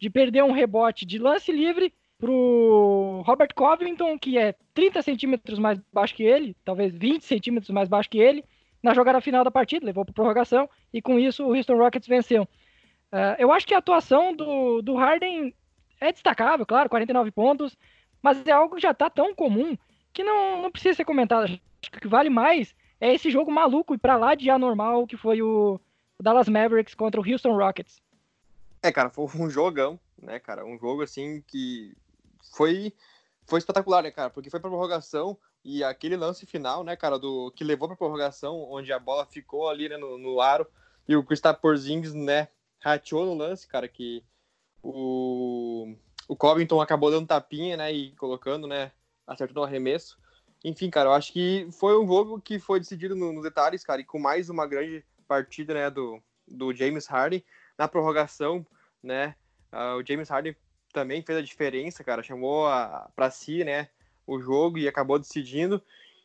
de 0.00 0.08
perder 0.08 0.42
um 0.42 0.52
rebote 0.52 1.04
de 1.04 1.18
lance 1.18 1.52
livre 1.52 1.92
pro 2.18 3.22
Robert 3.26 3.54
Covington, 3.54 4.18
que 4.18 4.38
é 4.38 4.54
30 4.74 5.02
centímetros 5.02 5.58
mais 5.58 5.78
baixo 5.92 6.14
que 6.14 6.22
ele, 6.22 6.56
talvez 6.64 6.94
20 6.94 7.22
centímetros 7.22 7.70
mais 7.70 7.88
baixo 7.88 8.08
que 8.08 8.18
ele, 8.18 8.44
na 8.82 8.94
jogada 8.94 9.20
final 9.20 9.44
da 9.44 9.50
partida, 9.50 9.86
levou 9.86 10.04
para 10.04 10.14
prorrogação, 10.14 10.68
e 10.92 11.02
com 11.02 11.18
isso 11.18 11.44
o 11.44 11.54
Houston 11.54 11.76
Rockets 11.76 12.08
venceu. 12.08 12.44
Uh, 13.12 13.36
eu 13.38 13.52
acho 13.52 13.66
que 13.66 13.74
a 13.74 13.78
atuação 13.78 14.34
do, 14.34 14.82
do 14.82 14.94
Harden 14.94 15.54
é 16.00 16.12
destacável, 16.12 16.66
claro, 16.66 16.88
49 16.88 17.30
pontos, 17.30 17.76
mas 18.22 18.44
é 18.46 18.52
algo 18.52 18.74
que 18.74 18.82
já 18.82 18.90
está 18.90 19.08
tão 19.08 19.34
comum 19.34 19.76
que 20.12 20.24
não, 20.24 20.62
não 20.62 20.70
precisa 20.70 20.94
ser 20.94 21.04
comentado. 21.04 21.44
Acho 21.44 21.60
que 21.90 21.98
o 21.98 22.00
que 22.00 22.08
vale 22.08 22.30
mais 22.30 22.74
é 23.00 23.14
esse 23.14 23.30
jogo 23.30 23.50
maluco 23.50 23.94
e 23.94 23.98
para 23.98 24.16
lá 24.16 24.34
de 24.34 24.50
anormal 24.50 25.06
que 25.06 25.16
foi 25.16 25.42
o, 25.42 25.80
o 26.18 26.22
Dallas 26.22 26.48
Mavericks 26.48 26.94
contra 26.94 27.20
o 27.20 27.24
Houston 27.24 27.56
Rockets. 27.56 28.00
É, 28.82 28.92
cara, 28.92 29.10
foi 29.10 29.26
um 29.38 29.50
jogão, 29.50 29.98
né, 30.20 30.38
cara? 30.38 30.64
Um 30.64 30.78
jogo 30.78 31.02
assim 31.02 31.42
que 31.46 31.94
foi 32.52 32.92
foi 33.46 33.58
espetacular, 33.60 34.02
né, 34.02 34.10
cara? 34.10 34.28
Porque 34.28 34.50
foi 34.50 34.58
pra 34.58 34.68
prorrogação 34.68 35.38
e 35.64 35.82
aquele 35.82 36.16
lance 36.16 36.46
final, 36.46 36.84
né, 36.84 36.96
cara, 36.96 37.18
do 37.18 37.50
que 37.52 37.64
levou 37.64 37.88
pra 37.88 37.96
prorrogação, 37.96 38.60
onde 38.70 38.92
a 38.92 38.98
bola 38.98 39.24
ficou 39.26 39.68
ali 39.68 39.88
né, 39.88 39.96
no, 39.96 40.18
no 40.18 40.40
aro 40.40 40.66
e 41.08 41.16
o 41.16 41.24
Kristaps 41.24 41.60
Porzingis, 41.60 42.14
né, 42.14 42.48
rateou 42.80 43.24
no 43.24 43.34
lance, 43.34 43.66
cara, 43.66 43.88
que 43.88 44.24
o 44.82 45.94
o 46.28 46.34
Covington 46.36 46.80
acabou 46.80 47.10
dando 47.10 47.26
tapinha, 47.26 47.76
né, 47.76 47.92
e 47.92 48.10
colocando, 48.16 48.66
né, 48.66 48.90
acertando 49.26 49.60
o 49.60 49.64
arremesso. 49.64 50.18
Enfim, 50.64 50.90
cara, 50.90 51.10
eu 51.10 51.12
acho 51.12 51.32
que 51.32 51.68
foi 51.70 51.96
um 51.98 52.06
jogo 52.06 52.40
que 52.40 52.58
foi 52.58 52.80
decidido 52.80 53.14
nos 53.14 53.42
detalhes, 53.42 53.84
cara, 53.84 54.00
e 54.00 54.04
com 54.04 54.18
mais 54.18 54.50
uma 54.50 54.66
grande 54.66 55.04
partida, 55.28 55.74
né, 55.74 55.90
do, 55.90 56.20
do 56.48 56.74
James 56.74 57.06
Harden 57.06 57.44
na 57.78 57.86
prorrogação, 57.86 58.66
né, 59.02 59.36
uh, 59.72 59.98
o 59.98 60.04
James 60.04 60.28
Harden 60.28 60.56
também 60.96 61.20
fez 61.20 61.36
a 61.36 61.42
diferença, 61.42 62.02
cara, 62.02 62.22
chamou 62.22 62.66
para 63.14 63.30
si, 63.30 63.62
né, 63.62 63.90
o 64.26 64.40
jogo 64.40 64.78
e 64.78 64.88
acabou 64.88 65.18
decidindo. 65.18 65.82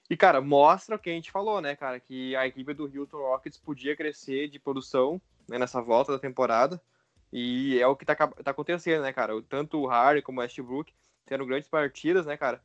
E, 0.09 0.15
cara, 0.15 0.39
mostra 0.39 0.95
o 0.95 0.99
que 0.99 1.09
a 1.09 1.13
gente 1.13 1.29
falou, 1.29 1.59
né, 1.59 1.75
cara, 1.75 1.99
que 1.99 2.33
a 2.37 2.47
equipe 2.47 2.73
do 2.73 2.85
Houston 2.85 3.17
Rockets 3.17 3.57
podia 3.57 3.97
crescer 3.97 4.47
de 4.47 4.59
produção 4.59 5.21
né, 5.45 5.59
nessa 5.59 5.81
volta 5.81 6.13
da 6.13 6.19
temporada. 6.19 6.81
E 7.33 7.79
é 7.81 7.87
o 7.87 7.97
que 7.97 8.05
tá, 8.05 8.15
tá 8.15 8.51
acontecendo, 8.51 9.01
né, 9.01 9.11
cara? 9.11 9.33
Tanto 9.49 9.77
o 9.77 9.87
Harden 9.87 10.23
como 10.23 10.39
o 10.39 10.41
Westbrook 10.41 10.93
tendo 11.25 11.45
grandes 11.45 11.67
partidas, 11.67 12.25
né, 12.25 12.37
cara? 12.37 12.61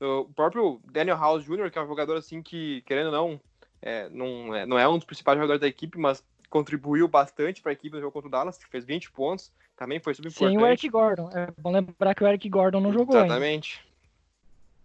O 0.00 0.24
próprio 0.34 0.80
Daniel 0.86 1.18
House 1.18 1.44
Jr., 1.44 1.70
que 1.70 1.78
é 1.78 1.82
um 1.82 1.88
jogador, 1.88 2.16
assim, 2.16 2.42
que, 2.42 2.80
querendo 2.86 3.06
ou 3.08 3.12
não, 3.12 3.40
é, 3.82 4.08
não, 4.08 4.54
é, 4.54 4.64
não 4.64 4.78
é 4.78 4.88
um 4.88 4.96
dos 4.96 5.04
principais 5.04 5.36
jogadores 5.36 5.60
da 5.60 5.68
equipe, 5.68 5.98
mas 5.98 6.24
contribuiu 6.48 7.06
bastante 7.06 7.60
para 7.60 7.70
a 7.70 7.74
equipe 7.74 7.94
no 7.94 8.00
jogo 8.00 8.12
contra 8.12 8.28
o 8.28 8.30
Dallas, 8.30 8.56
que 8.56 8.66
fez 8.66 8.82
20 8.84 9.10
pontos, 9.12 9.52
também 9.80 9.98
foi 9.98 10.12
super 10.12 10.28
importante. 10.28 10.52
Sim, 10.52 10.62
o 10.62 10.66
Eric 10.66 10.88
Gordon. 10.90 11.30
É 11.32 11.48
bom 11.56 11.72
lembrar 11.72 12.14
que 12.14 12.22
o 12.22 12.26
Eric 12.26 12.46
Gordon 12.50 12.80
não 12.80 12.92
jogou 12.92 13.16
Exatamente. 13.16 13.82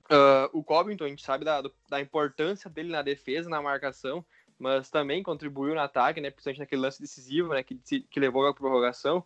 Uh, 0.05 0.47
o 0.53 0.63
Covington, 0.63 1.03
a 1.03 1.09
gente 1.09 1.21
sabe 1.21 1.43
da, 1.43 1.61
da 1.89 1.99
importância 1.99 2.69
dele 2.69 2.89
na 2.89 3.01
defesa, 3.01 3.49
na 3.49 3.61
marcação, 3.61 4.23
mas 4.57 4.89
também 4.89 5.21
contribuiu 5.21 5.73
no 5.73 5.81
ataque, 5.81 6.21
né, 6.21 6.29
principalmente 6.29 6.59
naquele 6.59 6.81
lance 6.81 7.01
decisivo, 7.01 7.49
né, 7.49 7.61
que, 7.61 7.75
que 7.75 8.19
levou 8.21 8.47
à 8.47 8.53
prorrogação. 8.53 9.21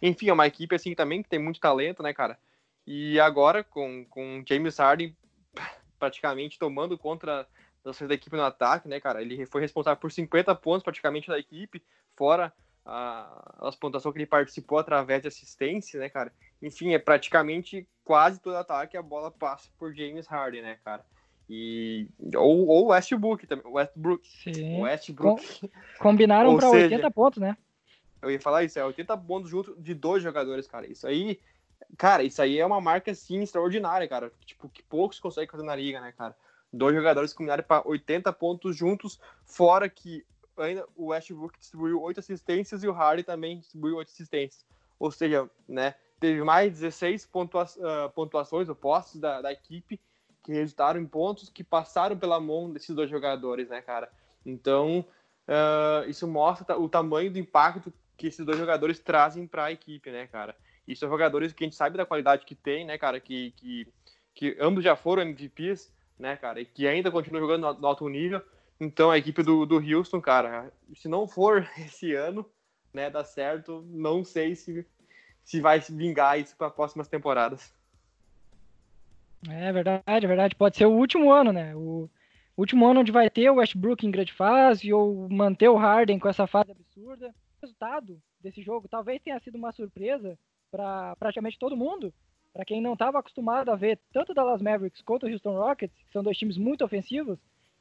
Enfim, 0.00 0.30
é 0.30 0.32
uma 0.32 0.46
equipe 0.46 0.74
assim 0.74 0.94
também 0.94 1.22
que 1.22 1.28
tem 1.28 1.38
muito 1.38 1.60
talento, 1.60 2.02
né, 2.02 2.14
cara? 2.14 2.38
E 2.86 3.20
agora 3.20 3.62
com 3.62 4.06
com 4.06 4.42
James 4.48 4.78
Harden 4.78 5.14
praticamente 6.00 6.58
tomando 6.58 6.96
conta 6.96 7.46
das 7.84 8.00
da 8.00 8.14
equipe 8.14 8.34
no 8.34 8.44
ataque, 8.44 8.88
né, 8.88 8.98
cara? 8.98 9.20
Ele 9.20 9.44
foi 9.44 9.60
responsável 9.60 10.00
por 10.00 10.10
50 10.10 10.54
pontos 10.54 10.82
praticamente 10.82 11.28
da 11.28 11.38
equipe, 11.38 11.82
fora 12.16 12.50
a, 12.84 13.68
as 13.68 13.76
pontuações 13.76 14.12
que 14.12 14.18
ele 14.18 14.26
participou 14.26 14.78
através 14.78 15.22
de 15.22 15.28
assistência, 15.28 16.00
né, 16.00 16.08
cara? 16.08 16.32
Enfim, 16.60 16.94
é 16.94 16.98
praticamente 16.98 17.86
quase 18.04 18.40
todo 18.40 18.56
ataque 18.56 18.96
a 18.96 19.02
bola 19.02 19.30
passa 19.30 19.68
por 19.78 19.94
James 19.94 20.26
Harden, 20.26 20.62
né, 20.62 20.78
cara? 20.84 21.04
E, 21.48 22.08
ou, 22.36 22.66
ou 22.66 22.86
Westbrook 22.86 23.46
também. 23.46 23.70
Westbrook. 23.70 24.26
Sim. 24.26 24.80
Westbrook. 24.82 25.60
Com, 25.60 25.68
combinaram 25.98 26.56
para 26.56 26.70
80 26.70 27.10
pontos, 27.10 27.40
né? 27.40 27.56
Eu 28.20 28.30
ia 28.30 28.40
falar 28.40 28.62
isso, 28.62 28.78
é 28.78 28.84
80 28.84 29.16
pontos 29.18 29.50
junto 29.50 29.74
de 29.80 29.94
dois 29.94 30.22
jogadores, 30.22 30.66
cara. 30.66 30.86
Isso 30.86 31.06
aí, 31.06 31.40
cara, 31.98 32.22
isso 32.22 32.40
aí 32.40 32.58
é 32.58 32.64
uma 32.64 32.80
marca 32.80 33.10
assim 33.10 33.42
extraordinária, 33.42 34.06
cara. 34.06 34.32
Tipo, 34.46 34.68
que 34.68 34.82
poucos 34.82 35.18
conseguem 35.18 35.50
fazer 35.50 35.64
na 35.64 35.74
liga, 35.74 36.00
né, 36.00 36.12
cara? 36.16 36.34
Dois 36.72 36.94
jogadores 36.94 37.34
combinaram 37.34 37.64
para 37.64 37.86
80 37.86 38.32
pontos 38.32 38.76
juntos, 38.76 39.20
fora 39.44 39.88
que 39.88 40.24
ainda 40.56 40.86
o 40.96 41.06
Westbrook 41.06 41.58
distribuiu 41.58 42.00
oito 42.02 42.20
assistências 42.20 42.82
e 42.82 42.88
o 42.88 42.92
Harden 42.92 43.24
também 43.24 43.58
distribuiu 43.58 43.96
oito 43.96 44.08
assistências. 44.08 44.64
Ou 44.98 45.10
seja, 45.10 45.50
né, 45.68 45.94
teve 46.20 46.42
mais 46.44 46.78
16 46.78 47.26
pontua 47.26 47.64
uh, 47.64 48.10
pontuações 48.14 48.68
opostas 48.68 49.20
da, 49.20 49.40
da 49.40 49.52
equipe 49.52 50.00
que 50.42 50.52
resultaram 50.52 51.00
em 51.00 51.06
pontos 51.06 51.48
que 51.48 51.62
passaram 51.62 52.16
pela 52.16 52.40
mão 52.40 52.72
desses 52.72 52.94
dois 52.94 53.08
jogadores, 53.08 53.68
né, 53.68 53.80
cara? 53.80 54.10
Então, 54.44 55.04
uh, 55.48 56.08
isso 56.08 56.26
mostra 56.26 56.78
o 56.78 56.88
tamanho 56.88 57.30
do 57.32 57.38
impacto 57.38 57.92
que 58.16 58.26
esses 58.26 58.44
dois 58.44 58.58
jogadores 58.58 58.98
trazem 58.98 59.46
para 59.46 59.64
a 59.64 59.72
equipe, 59.72 60.10
né, 60.10 60.26
cara? 60.26 60.56
E 60.86 60.96
são 60.96 61.08
jogadores 61.08 61.52
que 61.52 61.64
a 61.64 61.66
gente 61.66 61.76
sabe 61.76 61.96
da 61.96 62.06
qualidade 62.06 62.44
que 62.44 62.54
tem, 62.54 62.84
né, 62.84 62.98
cara? 62.98 63.20
Que, 63.20 63.52
que, 63.52 63.86
que 64.34 64.56
ambos 64.60 64.82
já 64.82 64.96
foram 64.96 65.22
MVPs, 65.22 65.92
né, 66.18 66.36
cara? 66.36 66.60
E 66.60 66.64
que 66.64 66.86
ainda 66.86 67.10
continuam 67.10 67.40
jogando 67.40 67.80
no 67.80 67.86
alto 67.86 68.08
nível. 68.08 68.42
Então, 68.80 69.10
a 69.10 69.18
equipe 69.18 69.42
do, 69.42 69.64
do 69.64 69.76
Houston, 69.76 70.20
cara, 70.20 70.72
se 70.94 71.08
não 71.08 71.26
for 71.26 71.68
esse 71.78 72.14
ano, 72.14 72.44
né, 72.92 73.08
dar 73.10 73.24
certo, 73.24 73.84
não 73.88 74.24
sei 74.24 74.54
se, 74.54 74.86
se 75.44 75.60
vai 75.60 75.80
vingar 75.80 76.38
isso 76.38 76.56
para 76.56 76.70
próximas 76.70 77.08
temporadas. 77.08 77.72
É 79.48 79.72
verdade, 79.72 80.02
é 80.06 80.28
verdade. 80.28 80.54
Pode 80.54 80.76
ser 80.76 80.86
o 80.86 80.92
último 80.92 81.32
ano, 81.32 81.52
né? 81.52 81.74
O 81.74 82.08
último 82.56 82.86
ano 82.86 83.00
onde 83.00 83.10
vai 83.10 83.28
ter 83.28 83.50
o 83.50 83.56
Westbrook 83.56 84.06
em 84.06 84.10
grande 84.10 84.32
fase 84.32 84.92
ou 84.92 85.28
manter 85.28 85.68
o 85.68 85.76
Harden 85.76 86.18
com 86.18 86.28
essa 86.28 86.46
fase 86.46 86.70
absurda. 86.70 87.28
O 87.28 87.60
resultado 87.62 88.20
desse 88.40 88.62
jogo 88.62 88.88
talvez 88.88 89.20
tenha 89.22 89.38
sido 89.40 89.56
uma 89.56 89.72
surpresa 89.72 90.38
para 90.70 91.16
praticamente 91.16 91.58
todo 91.58 91.76
mundo. 91.76 92.12
Para 92.52 92.64
quem 92.64 92.80
não 92.80 92.92
estava 92.92 93.18
acostumado 93.18 93.70
a 93.70 93.76
ver 93.76 93.98
tanto 94.12 94.32
o 94.32 94.34
Dallas 94.34 94.60
Mavericks 94.60 95.02
quanto 95.02 95.26
o 95.26 95.28
Houston 95.28 95.56
Rockets, 95.56 95.96
que 96.04 96.12
são 96.12 96.22
dois 96.22 96.36
times 96.36 96.56
muito 96.56 96.84
ofensivos, 96.84 97.38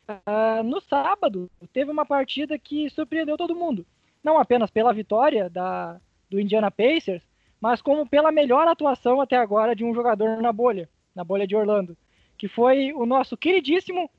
Uh, 0.10 0.64
no 0.64 0.82
sábado, 0.82 1.50
teve 1.72 1.92
uma 1.92 2.06
partida 2.06 2.58
que 2.58 2.90
surpreendeu 2.90 3.38
todo 3.38 3.56
mundo. 3.56 3.86
Não 4.24 4.38
apenas 4.38 4.70
pela 4.70 4.94
vitória 4.94 5.50
da, 5.50 6.00
do 6.30 6.40
Indiana 6.40 6.70
Pacers, 6.70 7.24
mas 7.60 7.82
como 7.82 8.08
pela 8.08 8.32
melhor 8.32 8.68
atuação 8.68 9.22
até 9.22 9.38
agora 9.38 9.76
de 9.76 9.84
um 9.84 9.94
jogador 9.94 10.42
na 10.42 10.52
bolha, 10.52 10.90
na 11.16 11.24
bolha 11.24 11.48
de 11.48 11.56
Orlando, 11.56 11.96
que 12.38 12.48
foi 12.48 12.92
o 12.94 13.06
nosso 13.06 13.38
queridíssimo 13.38 14.10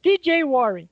TJ 0.00 0.44
Warren, 0.44 0.88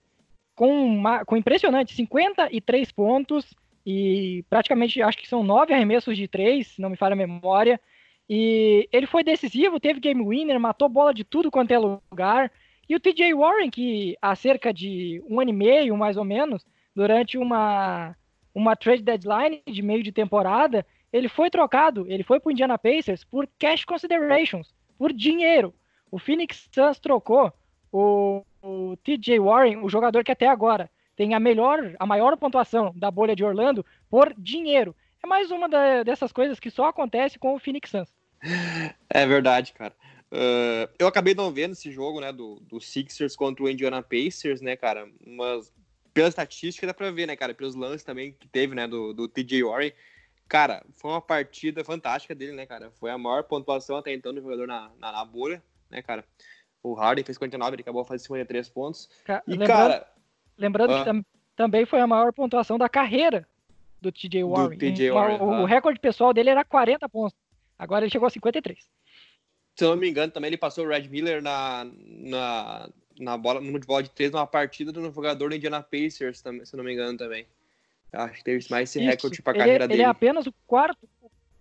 com, 0.55 0.85
uma, 0.85 1.25
com 1.25 1.37
impressionante 1.37 1.95
53 1.95 2.93
pontos 2.93 3.55
e 3.85 4.45
praticamente 4.51 5.01
acho 5.03 5.17
que 5.17 5.29
são 5.29 5.43
nove 5.43 5.73
arremessos 5.73 6.17
de 6.17 6.29
três, 6.29 6.69
se 6.69 6.83
não 6.83 6.91
me 6.91 6.97
falha 6.97 7.15
a 7.15 7.17
memória. 7.17 7.81
E 8.29 8.89
ele 8.93 9.07
foi 9.07 9.25
decisivo, 9.25 9.81
teve 9.81 9.99
game 9.99 10.23
winner, 10.23 10.61
matou 10.61 10.89
bola 10.89 11.13
de 11.13 11.25
tudo 11.25 11.51
quanto 11.51 11.73
é 11.73 11.79
lugar. 11.79 12.53
E 12.90 12.96
o 12.96 12.98
TJ 12.98 13.33
Warren, 13.35 13.70
que 13.70 14.18
há 14.20 14.35
cerca 14.35 14.74
de 14.74 15.22
um 15.29 15.38
ano 15.38 15.50
e 15.50 15.53
meio, 15.53 15.96
mais 15.96 16.16
ou 16.16 16.24
menos, 16.24 16.66
durante 16.92 17.38
uma, 17.38 18.16
uma 18.53 18.74
trade 18.74 19.05
deadline 19.05 19.62
de 19.64 19.81
meio 19.81 20.03
de 20.03 20.11
temporada, 20.11 20.85
ele 21.12 21.29
foi 21.29 21.48
trocado, 21.48 22.05
ele 22.09 22.24
foi 22.24 22.40
para 22.40 22.48
o 22.48 22.50
Indiana 22.50 22.76
Pacers 22.76 23.22
por 23.22 23.48
cash 23.61 23.85
considerations, 23.85 24.74
por 24.98 25.12
dinheiro. 25.12 25.72
O 26.11 26.18
Phoenix 26.18 26.68
Suns 26.72 26.98
trocou 26.98 27.53
o, 27.92 28.45
o 28.61 28.97
TJ 29.05 29.38
Warren, 29.38 29.76
o 29.76 29.88
jogador 29.88 30.24
que 30.24 30.32
até 30.32 30.49
agora 30.49 30.91
tem 31.14 31.32
a 31.32 31.38
melhor, 31.38 31.95
a 31.97 32.05
maior 32.05 32.36
pontuação 32.36 32.93
da 32.97 33.09
bolha 33.09 33.36
de 33.36 33.45
Orlando, 33.45 33.86
por 34.11 34.34
dinheiro. 34.36 34.97
É 35.22 35.28
mais 35.28 35.53
uma 35.53 35.68
da, 35.68 36.03
dessas 36.03 36.32
coisas 36.32 36.59
que 36.59 36.72
só 36.72 36.86
acontece 36.86 37.38
com 37.38 37.55
o 37.55 37.59
Phoenix 37.61 37.88
Suns. 37.88 38.12
É 39.09 39.26
verdade, 39.26 39.72
cara. 39.74 39.95
Uh, 40.33 40.87
eu 40.97 41.09
acabei 41.09 41.35
não 41.35 41.51
vendo 41.53 41.72
esse 41.72 41.91
jogo, 41.91 42.20
né, 42.20 42.33
do, 42.33 42.61
do 42.61 42.81
Sixers 42.81 43.35
contra 43.35 43.64
o 43.64 43.68
Indiana 43.68 44.01
Pacers, 44.01 44.61
né, 44.61 44.76
cara, 44.76 45.09
mas 45.26 45.72
pela 46.14 46.28
estatística 46.28 46.87
dá 46.87 46.95
pra 46.95 47.11
ver, 47.11 47.26
né, 47.26 47.35
cara, 47.35 47.53
pelos 47.53 47.74
lances 47.74 48.05
também 48.05 48.33
que 48.39 48.47
teve, 48.47 48.72
né, 48.72 48.87
do, 48.87 49.12
do 49.12 49.26
TJ 49.26 49.64
Warren, 49.64 49.93
cara, 50.49 50.85
foi 50.93 51.11
uma 51.11 51.20
partida 51.20 51.83
fantástica 51.83 52.33
dele, 52.33 52.53
né, 52.53 52.64
cara, 52.64 52.93
foi 52.93 53.11
a 53.11 53.18
maior 53.18 53.43
pontuação 53.43 53.97
até 53.97 54.14
então 54.14 54.33
do 54.33 54.41
jogador 54.41 54.68
na, 54.68 54.93
na, 55.01 55.11
na 55.11 55.24
bolha, 55.24 55.61
né, 55.91 56.01
cara, 56.01 56.24
o 56.81 56.95
Harden 56.95 57.24
fez 57.24 57.37
49, 57.37 57.74
ele 57.74 57.83
acabou 57.83 58.05
fazendo 58.05 58.26
53 58.26 58.68
pontos, 58.68 59.09
e, 59.26 59.51
lembrando, 59.51 59.66
cara... 59.66 60.12
Lembrando 60.57 60.99
que 60.99 61.05
tam, 61.05 61.24
também 61.57 61.85
foi 61.85 62.01
a 62.01 62.07
maior 62.07 62.33
pontuação 62.33 62.78
da 62.78 62.89
carreira 62.89 63.49
do 64.01 64.12
TJ 64.12 64.45
Warren, 64.45 64.78
do 64.78 64.78
TJ 64.78 65.11
Warren 65.11 65.41
o, 65.41 65.62
o 65.62 65.64
recorde 65.64 65.99
pessoal 65.99 66.33
dele 66.33 66.51
era 66.51 66.64
40 66.64 67.09
pontos, 67.09 67.37
agora 67.76 68.05
ele 68.05 68.12
chegou 68.12 68.28
a 68.28 68.31
53 68.31 68.78
se 69.77 69.85
eu 69.85 69.91
não 69.91 69.97
me 69.97 70.09
engano, 70.09 70.33
também 70.33 70.49
ele 70.49 70.57
passou 70.57 70.85
o 70.85 70.89
Red 70.89 71.09
Miller 71.09 71.43
na, 71.43 71.87
na 72.07 72.89
na 73.21 73.37
bola, 73.37 73.61
número 73.61 73.81
de 73.81 73.87
bola 73.87 74.03
de 74.03 74.11
três 74.11 74.33
numa 74.33 74.47
partida 74.47 74.91
do 74.91 75.12
jogador 75.12 75.51
do 75.51 75.55
Indiana 75.55 75.83
Pacers, 75.83 76.41
também, 76.41 76.64
se 76.64 76.77
não 76.77 76.83
me 76.83 76.93
engano 76.93 77.18
também. 77.18 77.47
Acho 78.12 78.39
que 78.39 78.45
teve 78.45 78.66
mais 78.71 78.89
esse 78.89 78.99
Isso. 78.99 79.09
recorde 79.09 79.43
pra 79.43 79.53
Ele, 79.53 79.59
carreira 79.59 79.85
ele 79.85 79.89
dele. 79.89 80.03
é 80.03 80.07
apenas 80.07 80.47
o 80.47 80.53
quarto. 80.66 81.09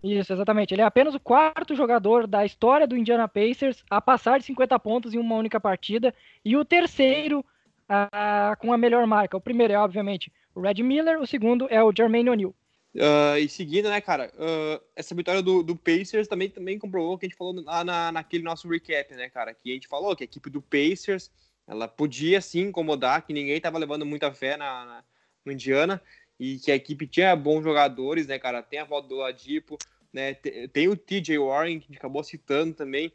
Isso, 0.02 0.32
exatamente. 0.32 0.72
Ele 0.74 0.80
é 0.80 0.84
apenas 0.84 1.14
o 1.14 1.20
quarto 1.20 1.74
jogador 1.74 2.26
da 2.26 2.44
história 2.44 2.86
do 2.86 2.96
Indiana 2.96 3.28
Pacers 3.28 3.84
a 3.88 4.00
passar 4.00 4.38
de 4.38 4.46
50 4.46 4.78
pontos 4.78 5.14
em 5.14 5.18
uma 5.18 5.36
única 5.36 5.60
partida 5.60 6.14
e 6.44 6.56
o 6.56 6.64
terceiro 6.64 7.44
ah, 7.88 8.56
com 8.58 8.72
a 8.72 8.78
melhor 8.78 9.06
marca. 9.06 9.36
O 9.36 9.40
primeiro 9.40 9.74
é, 9.74 9.78
obviamente, 9.78 10.32
o 10.54 10.60
Red 10.60 10.82
Miller, 10.82 11.20
o 11.20 11.26
segundo 11.26 11.68
é 11.70 11.84
o 11.84 11.92
Jermaine 11.94 12.30
O'Neal. 12.30 12.54
Ah, 12.98 13.38
e 13.38 13.48
seguindo, 13.48 13.88
né, 13.88 14.00
cara, 14.00 14.32
ah, 14.36 14.80
essa 14.96 15.14
vitória 15.14 15.40
do, 15.42 15.62
do 15.62 15.76
Pacers 15.76 16.26
também, 16.26 16.50
também 16.50 16.78
comprovou 16.78 17.14
o 17.14 17.18
que 17.18 17.26
a 17.26 17.28
gente 17.28 17.38
falou 17.38 17.54
lá 17.62 17.84
na, 17.84 18.10
naquele 18.10 18.42
nosso 18.42 18.68
recap, 18.68 19.14
né, 19.14 19.28
cara, 19.30 19.54
que 19.54 19.70
a 19.70 19.74
gente 19.74 19.86
falou 19.86 20.16
que 20.16 20.24
a 20.24 20.26
equipe 20.26 20.50
do 20.50 20.60
Pacers, 20.60 21.30
ela 21.68 21.86
podia 21.86 22.40
sim 22.40 22.62
incomodar, 22.62 23.24
que 23.24 23.32
ninguém 23.32 23.60
tava 23.60 23.78
levando 23.78 24.04
muita 24.04 24.32
fé 24.32 24.56
na, 24.56 24.84
na- 24.84 25.04
no 25.44 25.52
Indiana, 25.52 26.02
e 26.38 26.58
que 26.58 26.72
a 26.72 26.74
equipe 26.74 27.06
tinha 27.06 27.34
bons 27.36 27.62
jogadores, 27.62 28.26
né, 28.26 28.38
cara, 28.38 28.62
tem 28.62 28.80
a 28.80 28.84
volta 28.84 29.08
do 29.08 29.16
Ladipo, 29.16 29.78
né, 30.12 30.34
te- 30.34 30.66
tem 30.68 30.88
o 30.88 30.96
TJ 30.96 31.38
Warren, 31.38 31.78
que 31.78 31.84
a 31.84 31.88
gente 31.88 31.98
acabou 31.98 32.24
citando 32.24 32.74
também, 32.74 33.12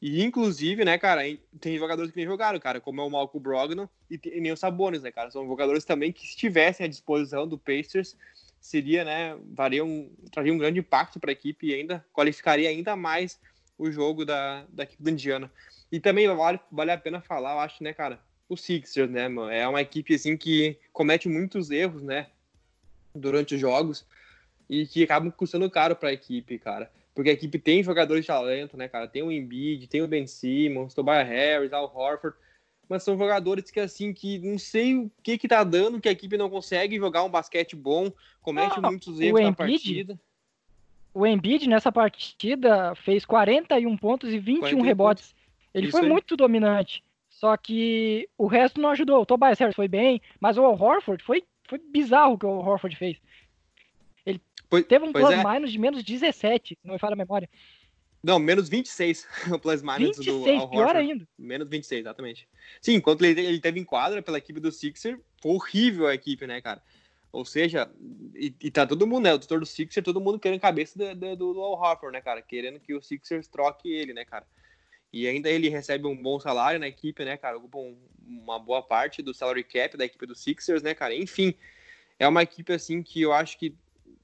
e 0.00 0.22
inclusive, 0.22 0.84
né, 0.84 0.98
cara, 0.98 1.22
tem 1.60 1.76
jogadores 1.78 2.12
que 2.12 2.16
nem 2.18 2.26
jogaram, 2.26 2.60
cara, 2.60 2.80
como 2.80 3.00
é 3.00 3.04
o 3.04 3.10
Malcolm 3.10 3.42
Brogdon 3.42 3.88
e, 4.08 4.16
te- 4.18 4.28
e 4.28 4.40
nem 4.40 4.52
o 4.52 4.56
Sabonis, 4.56 5.02
né, 5.02 5.10
cara, 5.10 5.30
são 5.32 5.46
jogadores 5.48 5.84
também 5.84 6.12
que 6.12 6.24
estivessem 6.24 6.86
à 6.86 6.88
disposição 6.88 7.48
do 7.48 7.58
Pacers, 7.58 8.16
seria, 8.66 9.04
né, 9.04 9.36
varia 9.52 9.84
um, 9.84 10.10
traria 10.32 10.52
um 10.52 10.58
grande 10.58 10.80
impacto 10.80 11.20
para 11.20 11.30
a 11.30 11.32
equipe 11.32 11.68
e 11.68 11.74
ainda 11.74 12.04
qualificaria 12.12 12.68
ainda 12.68 12.96
mais 12.96 13.38
o 13.78 13.90
jogo 13.92 14.24
da, 14.24 14.64
da 14.68 14.82
equipe 14.82 15.02
do 15.02 15.10
Indiana. 15.10 15.50
E 15.90 16.00
também 16.00 16.26
vale, 16.28 16.58
vale 16.70 16.90
a 16.90 16.98
pena 16.98 17.20
falar, 17.20 17.52
eu 17.52 17.60
acho, 17.60 17.82
né, 17.84 17.92
cara, 17.92 18.18
o 18.48 18.56
Sixers, 18.56 19.08
né, 19.08 19.28
mano, 19.28 19.50
é 19.50 19.68
uma 19.68 19.80
equipe, 19.80 20.14
assim, 20.14 20.36
que 20.36 20.76
comete 20.92 21.28
muitos 21.28 21.70
erros, 21.70 22.02
né, 22.02 22.26
durante 23.14 23.54
os 23.54 23.60
jogos 23.60 24.04
e 24.68 24.84
que 24.84 25.04
acabam 25.04 25.30
custando 25.30 25.70
caro 25.70 25.94
para 25.94 26.08
a 26.08 26.12
equipe, 26.12 26.58
cara. 26.58 26.90
Porque 27.14 27.30
a 27.30 27.32
equipe 27.32 27.60
tem 27.60 27.84
jogadores 27.84 28.24
de 28.24 28.26
talento, 28.26 28.76
né, 28.76 28.88
cara? 28.88 29.06
Tem 29.06 29.22
o 29.22 29.30
Embiid, 29.30 29.86
tem 29.86 30.02
o 30.02 30.08
Ben 30.08 30.26
Simmons, 30.26 30.92
Tobias 30.92 31.26
Harris, 31.26 31.72
Al 31.72 31.90
Horford, 31.94 32.36
mas 32.88 33.02
são 33.02 33.16
jogadores 33.16 33.70
que, 33.70 33.80
assim, 33.80 34.12
que 34.12 34.38
não 34.38 34.58
sei 34.58 34.96
o 34.96 35.10
que 35.22 35.38
que 35.38 35.48
tá 35.48 35.62
dando, 35.64 36.00
que 36.00 36.08
a 36.08 36.12
equipe 36.12 36.36
não 36.36 36.50
consegue 36.50 36.96
jogar 36.96 37.24
um 37.24 37.30
basquete 37.30 37.74
bom, 37.74 38.12
comete 38.42 38.80
Não, 38.80 38.90
muitos 38.90 39.20
erros 39.20 39.40
na 39.40 39.52
partida. 39.52 40.18
O 41.12 41.26
Embiid 41.26 41.68
nessa 41.68 41.90
partida 41.90 42.94
fez 42.96 43.24
41 43.24 43.96
pontos 43.96 44.32
e 44.32 44.38
21 44.38 44.60
41 44.60 44.82
rebotes. 44.82 45.34
Ele 45.72 45.86
Isso 45.86 45.96
foi 45.96 46.06
aí. 46.06 46.08
muito 46.08 46.36
dominante. 46.36 47.02
Só 47.30 47.56
que 47.56 48.28
o 48.36 48.46
resto 48.46 48.80
não 48.80 48.90
ajudou. 48.90 49.22
O 49.22 49.26
Tobias 49.26 49.58
Harris 49.58 49.76
foi 49.76 49.88
bem, 49.88 50.20
mas 50.40 50.56
o 50.56 50.62
Horford 50.62 51.22
foi, 51.22 51.42
foi 51.68 51.78
bizarro 51.78 52.34
o 52.34 52.38
que 52.38 52.46
o 52.46 52.58
Horford 52.58 52.96
fez. 52.96 53.18
Pois, 54.68 54.84
Teve 54.84 55.04
um 55.04 55.12
plus 55.12 55.30
é. 55.30 55.44
minus 55.44 55.70
de 55.70 55.78
menos 55.78 56.02
17, 56.02 56.76
se 56.80 56.86
não 56.86 56.94
me 56.94 56.98
falha 56.98 57.14
a 57.14 57.16
memória. 57.16 57.48
Não, 58.26 58.40
menos 58.40 58.68
26 58.68 59.24
o 59.54 59.58
plus 59.58 59.82
minus 59.82 60.16
do 60.16 60.22
26, 60.24 60.60
Al 60.60 60.68
pior 60.68 60.80
Horford. 60.86 60.98
ainda. 61.12 61.28
Menos 61.38 61.68
26, 61.68 62.00
exatamente. 62.00 62.48
Sim, 62.82 62.94
enquanto 62.94 63.24
ele, 63.24 63.40
ele 63.40 63.60
teve 63.60 63.78
em 63.78 63.84
quadra 63.84 64.20
pela 64.20 64.36
equipe 64.38 64.58
do 64.58 64.72
Sixer, 64.72 65.16
foi 65.40 65.52
horrível 65.52 66.08
a 66.08 66.14
equipe, 66.14 66.44
né, 66.44 66.60
cara? 66.60 66.82
Ou 67.30 67.44
seja, 67.44 67.88
e, 68.34 68.52
e 68.60 68.68
tá 68.70 68.84
todo 68.84 69.06
mundo, 69.06 69.22
né? 69.24 69.32
O 69.34 69.38
tutor 69.38 69.60
do 69.60 69.66
Sixer, 69.66 70.02
todo 70.02 70.20
mundo 70.20 70.40
querendo 70.40 70.58
cabeça 70.60 70.98
do, 70.98 71.36
do, 71.36 71.54
do 71.54 71.60
Al 71.60 71.74
Horford, 71.74 72.12
né, 72.14 72.20
cara? 72.20 72.42
Querendo 72.42 72.80
que 72.80 72.94
o 72.94 73.00
Sixers 73.00 73.46
troque 73.46 73.88
ele, 73.92 74.12
né, 74.12 74.24
cara? 74.24 74.44
E 75.12 75.28
ainda 75.28 75.48
ele 75.48 75.68
recebe 75.68 76.04
um 76.08 76.20
bom 76.20 76.40
salário 76.40 76.80
na 76.80 76.88
equipe, 76.88 77.24
né, 77.24 77.36
cara? 77.36 77.58
Ocupa 77.58 77.78
um- 77.78 77.96
uma 78.26 78.58
boa 78.58 78.82
parte 78.82 79.22
do 79.22 79.32
salary 79.32 79.62
cap 79.62 79.96
da 79.96 80.04
equipe 80.04 80.26
do 80.26 80.34
Sixers, 80.34 80.82
né, 80.82 80.94
cara? 80.94 81.14
Enfim, 81.14 81.54
é 82.18 82.26
uma 82.26 82.42
equipe, 82.42 82.72
assim, 82.72 83.04
que 83.04 83.22
eu 83.22 83.32
acho 83.32 83.56
que 83.56 83.72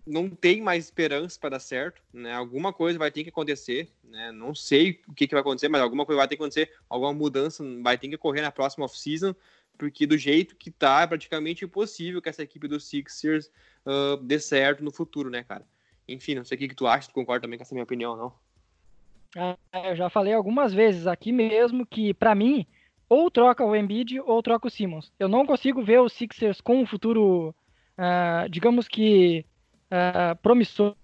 não 0.07 0.29
tem 0.29 0.61
mais 0.61 0.85
esperança 0.85 1.39
para 1.39 1.51
dar 1.51 1.61
certo, 1.61 2.03
né? 2.13 2.33
Alguma 2.33 2.73
coisa 2.73 2.99
vai 2.99 3.11
ter 3.11 3.23
que 3.23 3.31
acontecer, 3.31 3.89
né? 4.03 4.33
Não 4.33 4.55
sei 4.55 5.01
o 5.07 5.15
que, 5.15 5.27
que 5.27 5.35
vai 5.35 5.41
acontecer, 5.41 5.69
mas 5.69 5.81
alguma 5.81 6.05
coisa 6.05 6.19
vai 6.19 6.29
ter 6.29 6.37
que 6.37 6.43
acontecer, 6.43 6.73
alguma 6.89 7.13
mudança 7.13 7.65
vai 7.83 7.97
ter 7.97 8.09
que 8.09 8.17
ocorrer 8.17 8.43
na 8.43 8.51
próxima 8.51 8.85
off-season, 8.85 9.35
porque 9.79 10.07
do 10.07 10.19
jeito 10.19 10.57
que 10.57 10.71
tá, 10.71 11.03
é 11.03 11.07
praticamente 11.07 11.65
impossível 11.65 12.21
que 12.21 12.29
essa 12.29 12.43
equipe 12.43 12.67
do 12.69 12.81
Sixers 12.81 13.51
ah, 13.87 14.19
dê 14.21 14.39
certo 14.39 14.83
no 14.83 14.91
futuro, 14.91 15.31
né, 15.31 15.43
cara? 15.43 15.65
Enfim, 16.09 16.35
não 16.35 16.45
sei 16.45 16.57
o 16.57 16.59
que, 16.59 16.69
que 16.69 16.75
tu 16.75 16.87
acha, 16.87 17.09
tu 17.09 17.15
concorda 17.15 17.43
também 17.43 17.59
com 17.59 17.63
essa 17.63 17.75
minha 17.75 17.85
opinião, 17.85 18.17
não? 18.17 18.33
Ah, 19.37 19.57
Eu 19.89 19.97
já 19.97 20.11
falei 20.11 20.33
algumas 20.33 20.75
vezes 20.75 21.07
aqui 21.07 21.33
mesmo 21.33 21.87
que, 21.87 22.13
pra 22.13 22.35
mim, 22.35 22.67
ou 23.09 23.31
troca 23.31 23.65
o 23.65 23.75
Embiid 23.75 24.21
ou 24.21 24.43
troca 24.43 24.67
o 24.67 24.71
Simmons. 24.71 25.13
Eu 25.19 25.29
não 25.29 25.47
consigo 25.47 25.83
ver 25.83 26.01
o 26.01 26.09
Sixers 26.09 26.61
com 26.61 26.83
um 26.83 26.87
futuro, 26.87 27.55
ah, 27.97 28.47
digamos 28.51 28.89
que, 28.89 29.45
ah, 29.93 30.35
promissor 30.37 30.97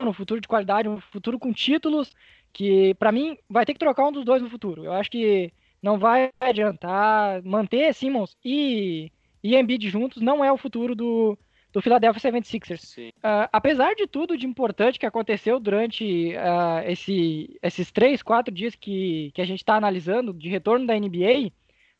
no 0.00 0.12
futuro 0.12 0.40
de 0.40 0.46
qualidade, 0.46 0.88
um 0.88 1.00
futuro 1.00 1.38
com 1.38 1.52
títulos, 1.52 2.14
que 2.52 2.94
pra 2.94 3.10
mim 3.10 3.36
vai 3.48 3.66
ter 3.66 3.72
que 3.72 3.80
trocar 3.80 4.06
um 4.06 4.12
dos 4.12 4.24
dois 4.24 4.40
no 4.40 4.48
futuro. 4.48 4.84
Eu 4.84 4.92
acho 4.92 5.10
que 5.10 5.52
não 5.82 5.98
vai 5.98 6.30
adiantar 6.40 7.42
manter 7.42 7.92
Simmons 7.92 8.36
e, 8.44 9.10
e 9.42 9.56
Embiid 9.56 9.88
juntos, 9.88 10.22
não 10.22 10.44
é 10.44 10.52
o 10.52 10.56
futuro 10.56 10.94
do, 10.94 11.36
do 11.72 11.82
Philadelphia 11.82 12.30
76ers. 12.30 12.78
Sim. 12.78 13.10
Ah, 13.22 13.48
apesar 13.52 13.94
de 13.94 14.06
tudo 14.06 14.36
de 14.36 14.46
importante 14.46 14.98
que 14.98 15.06
aconteceu 15.06 15.58
durante 15.58 16.36
ah, 16.36 16.82
esse, 16.86 17.58
esses 17.60 17.90
três, 17.90 18.22
quatro 18.22 18.54
dias 18.54 18.74
que, 18.74 19.32
que 19.34 19.42
a 19.42 19.46
gente 19.46 19.60
está 19.60 19.74
analisando 19.74 20.32
de 20.32 20.48
retorno 20.48 20.86
da 20.86 20.98
NBA, 20.98 21.50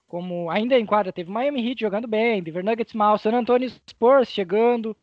como 0.06 0.48
ainda 0.50 0.78
em 0.78 0.86
quadra 0.86 1.12
teve 1.12 1.30
Miami 1.30 1.68
Heat 1.68 1.80
jogando 1.80 2.06
bem, 2.06 2.42
Denver 2.42 2.64
Nuggets 2.64 2.94
mal, 2.94 3.18
San 3.18 3.32
Antonio 3.32 3.68
Spurs 3.90 4.30
chegando, 4.30 4.96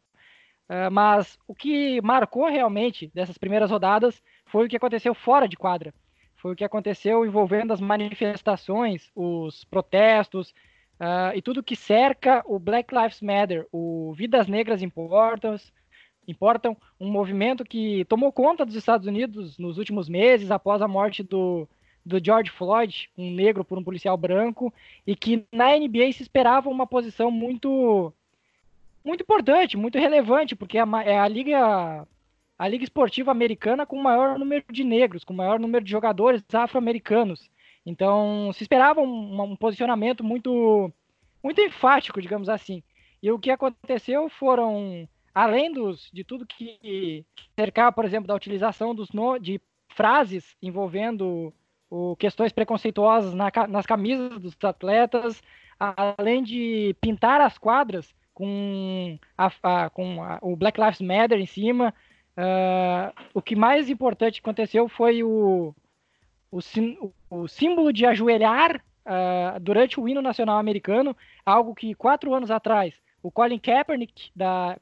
mas 0.92 1.38
o 1.48 1.54
que 1.54 2.02
marcou 2.02 2.50
realmente 2.50 3.12
dessas 3.14 3.38
primeiras 3.38 3.70
rodadas 3.70 4.22
foi 4.46 4.66
o 4.66 4.70
que 4.70 4.78
aconteceu 4.78 5.14
fora 5.14 5.48
de 5.48 5.58
quadra. 5.58 5.94
Foi 6.36 6.54
o 6.54 6.56
que 6.56 6.64
aconteceu 6.64 7.26
envolvendo 7.26 7.72
as 7.72 7.80
manifestações, 7.80 9.10
os 9.16 9.64
protestos, 9.66 10.54
ah, 11.00 11.32
e 11.36 11.42
tudo 11.42 11.64
que 11.64 11.76
cerca 11.76 12.44
o 12.46 12.60
Black 12.60 12.94
Lives 12.94 13.22
Matter, 13.22 13.68
o 13.72 14.14
Vidas 14.14 14.48
Negras 14.48 14.82
Importam, 14.82 15.56
importam, 16.28 16.78
um 17.00 17.10
movimento 17.10 17.64
que 17.64 18.06
tomou 18.06 18.32
conta 18.32 18.66
dos 18.66 18.76
Estados 18.76 19.08
Unidos 19.08 19.58
nos 19.58 19.78
últimos 19.78 20.08
meses, 20.08 20.52
após 20.52 20.82
a 20.82 20.88
morte 20.88 21.22
do, 21.22 21.68
do 22.06 22.24
George 22.24 22.50
Floyd, 22.52 23.10
um 23.18 23.32
negro 23.32 23.64
por 23.66 23.78
um 23.78 23.84
policial 23.84 24.18
branco, 24.18 24.74
e 25.06 25.16
que 25.16 25.46
na 25.52 25.78
NBA 25.78 26.12
se 26.14 26.24
esperava 26.24 26.70
uma 26.70 26.88
posição 26.88 27.30
muito 27.30 28.14
muito 29.04 29.22
importante, 29.22 29.78
muito 29.78 29.98
relevante, 29.98 30.56
porque 30.56 30.78
é 30.78 30.82
a, 30.82 31.04
é 31.04 31.20
a 31.20 31.28
liga 31.28 32.08
a 32.58 32.68
liga 32.68 32.84
esportiva 32.84 33.32
americana 33.32 33.86
com 33.86 33.98
o 33.98 34.04
maior 34.04 34.38
número 34.38 34.64
de 34.72 34.84
negros, 34.84 35.24
com 35.24 35.34
o 35.34 35.38
maior 35.38 35.60
número 35.60 35.84
de 35.84 35.92
jogadores 35.92 36.44
afro-americanos. 36.54 37.50
Então, 37.86 38.52
se 38.54 38.64
esperava 38.64 39.02
um, 39.02 39.42
um 39.42 39.56
posicionamento 39.56 40.24
muito 40.24 40.92
muito 41.44 41.60
enfático, 41.60 42.22
digamos 42.22 42.48
assim. 42.48 42.82
E 43.22 43.32
o 43.32 43.40
que 43.40 43.52
aconteceu 43.52 44.30
foram 44.30 45.08
além 45.34 45.72
dos, 45.74 46.10
de 46.14 46.24
tudo 46.24 46.46
que 46.46 47.26
cercar, 47.56 47.92
por 47.92 48.06
exemplo, 48.06 48.28
da 48.28 48.36
utilização 48.36 48.94
dos 48.94 49.12
no, 49.12 49.38
de 49.38 49.60
frases 49.90 50.56
envolvendo 50.62 51.54
o, 51.90 52.16
questões 52.16 52.52
preconceituosas 52.52 53.34
na, 53.34 53.52
nas 53.68 53.86
camisas 53.86 54.40
dos 54.40 54.56
atletas, 54.64 55.42
além 55.80 56.44
de 56.44 56.96
pintar 57.02 57.42
as 57.42 57.58
quadras 57.58 58.14
com, 58.34 59.18
a, 59.38 59.52
a, 59.64 59.90
com 59.90 60.24
a, 60.24 60.40
o 60.42 60.56
Black 60.56 60.80
Lives 60.80 61.02
Matter 61.02 61.40
em 61.40 61.46
cima. 61.46 61.94
Uh, 62.36 63.14
o 63.34 63.42
que 63.42 63.56
mais 63.56 63.90
importante 63.90 64.40
aconteceu 64.40 64.90
foi 64.90 65.24
o, 65.24 65.74
o, 66.52 66.60
o 67.30 67.48
símbolo 67.48 67.94
de 67.94 68.06
ajoelhar 68.06 68.78
uh, 69.06 69.60
durante 69.60 70.00
o 70.00 70.08
hino 70.08 70.22
nacional 70.22 70.58
americano, 70.58 71.16
algo 71.46 71.76
que 71.76 71.94
quatro 71.94 72.34
anos 72.34 72.50
atrás 72.50 72.94
o 73.24 73.32
Colin 73.32 73.58
Kaepernick, 73.58 74.30
da 74.36 74.78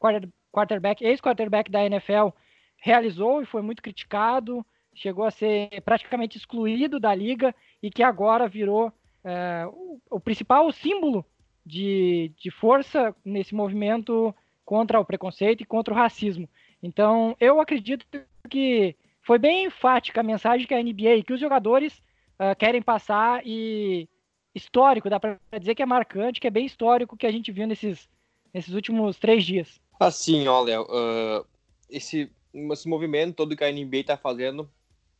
quarterback, 0.51 1.05
ex-quarterback 1.05 1.69
da 1.69 1.85
NFL, 1.85 2.29
realizou 2.77 3.43
e 3.43 3.45
foi 3.45 3.61
muito 3.61 3.83
criticado, 3.83 4.65
chegou 4.95 5.23
a 5.23 5.31
ser 5.31 5.69
praticamente 5.85 6.37
excluído 6.37 6.99
da 6.99 7.13
liga 7.13 7.53
e 7.81 7.91
que 7.91 8.01
agora 8.01 8.47
virou 8.47 8.87
uh, 8.87 9.69
o, 9.69 10.01
o, 10.09 10.19
principal 10.19 10.69
símbolo 10.71 11.23
de, 11.65 12.31
de 12.37 12.51
força 12.51 13.15
nesse 13.23 13.53
movimento 13.53 14.33
contra 14.65 14.99
o 14.99 15.05
preconceito 15.05 15.61
e 15.61 15.65
contra 15.65 15.93
o 15.93 15.97
racismo. 15.97 16.49
Então, 16.81 17.35
eu 17.39 17.59
acredito 17.59 18.05
que 18.49 18.95
foi 19.21 19.37
bem 19.37 19.65
enfática 19.65 20.21
a 20.21 20.23
mensagem 20.23 20.65
que 20.65 20.73
a 20.73 20.81
NBA, 20.81 21.23
que 21.25 21.33
os 21.33 21.39
jogadores 21.39 22.01
uh, 22.39 22.55
querem 22.57 22.81
passar 22.81 23.41
e 23.45 24.09
histórico, 24.53 25.09
dá 25.09 25.19
para 25.19 25.39
dizer 25.59 25.75
que 25.75 25.83
é 25.83 25.85
marcante, 25.85 26.39
que 26.39 26.47
é 26.47 26.51
bem 26.51 26.65
histórico 26.65 27.15
que 27.15 27.27
a 27.27 27.31
gente 27.31 27.51
viu 27.51 27.67
nesses, 27.67 28.09
nesses 28.53 28.73
últimos 28.73 29.17
três 29.17 29.45
dias. 29.45 29.79
Assim, 29.99 30.47
ó, 30.47 30.63
uh, 30.63 31.45
esse, 31.89 32.31
esse 32.53 32.87
movimento 32.87 33.35
todo 33.35 33.55
que 33.55 33.63
a 33.63 33.71
NBA 33.71 34.03
tá 34.05 34.17
fazendo, 34.17 34.69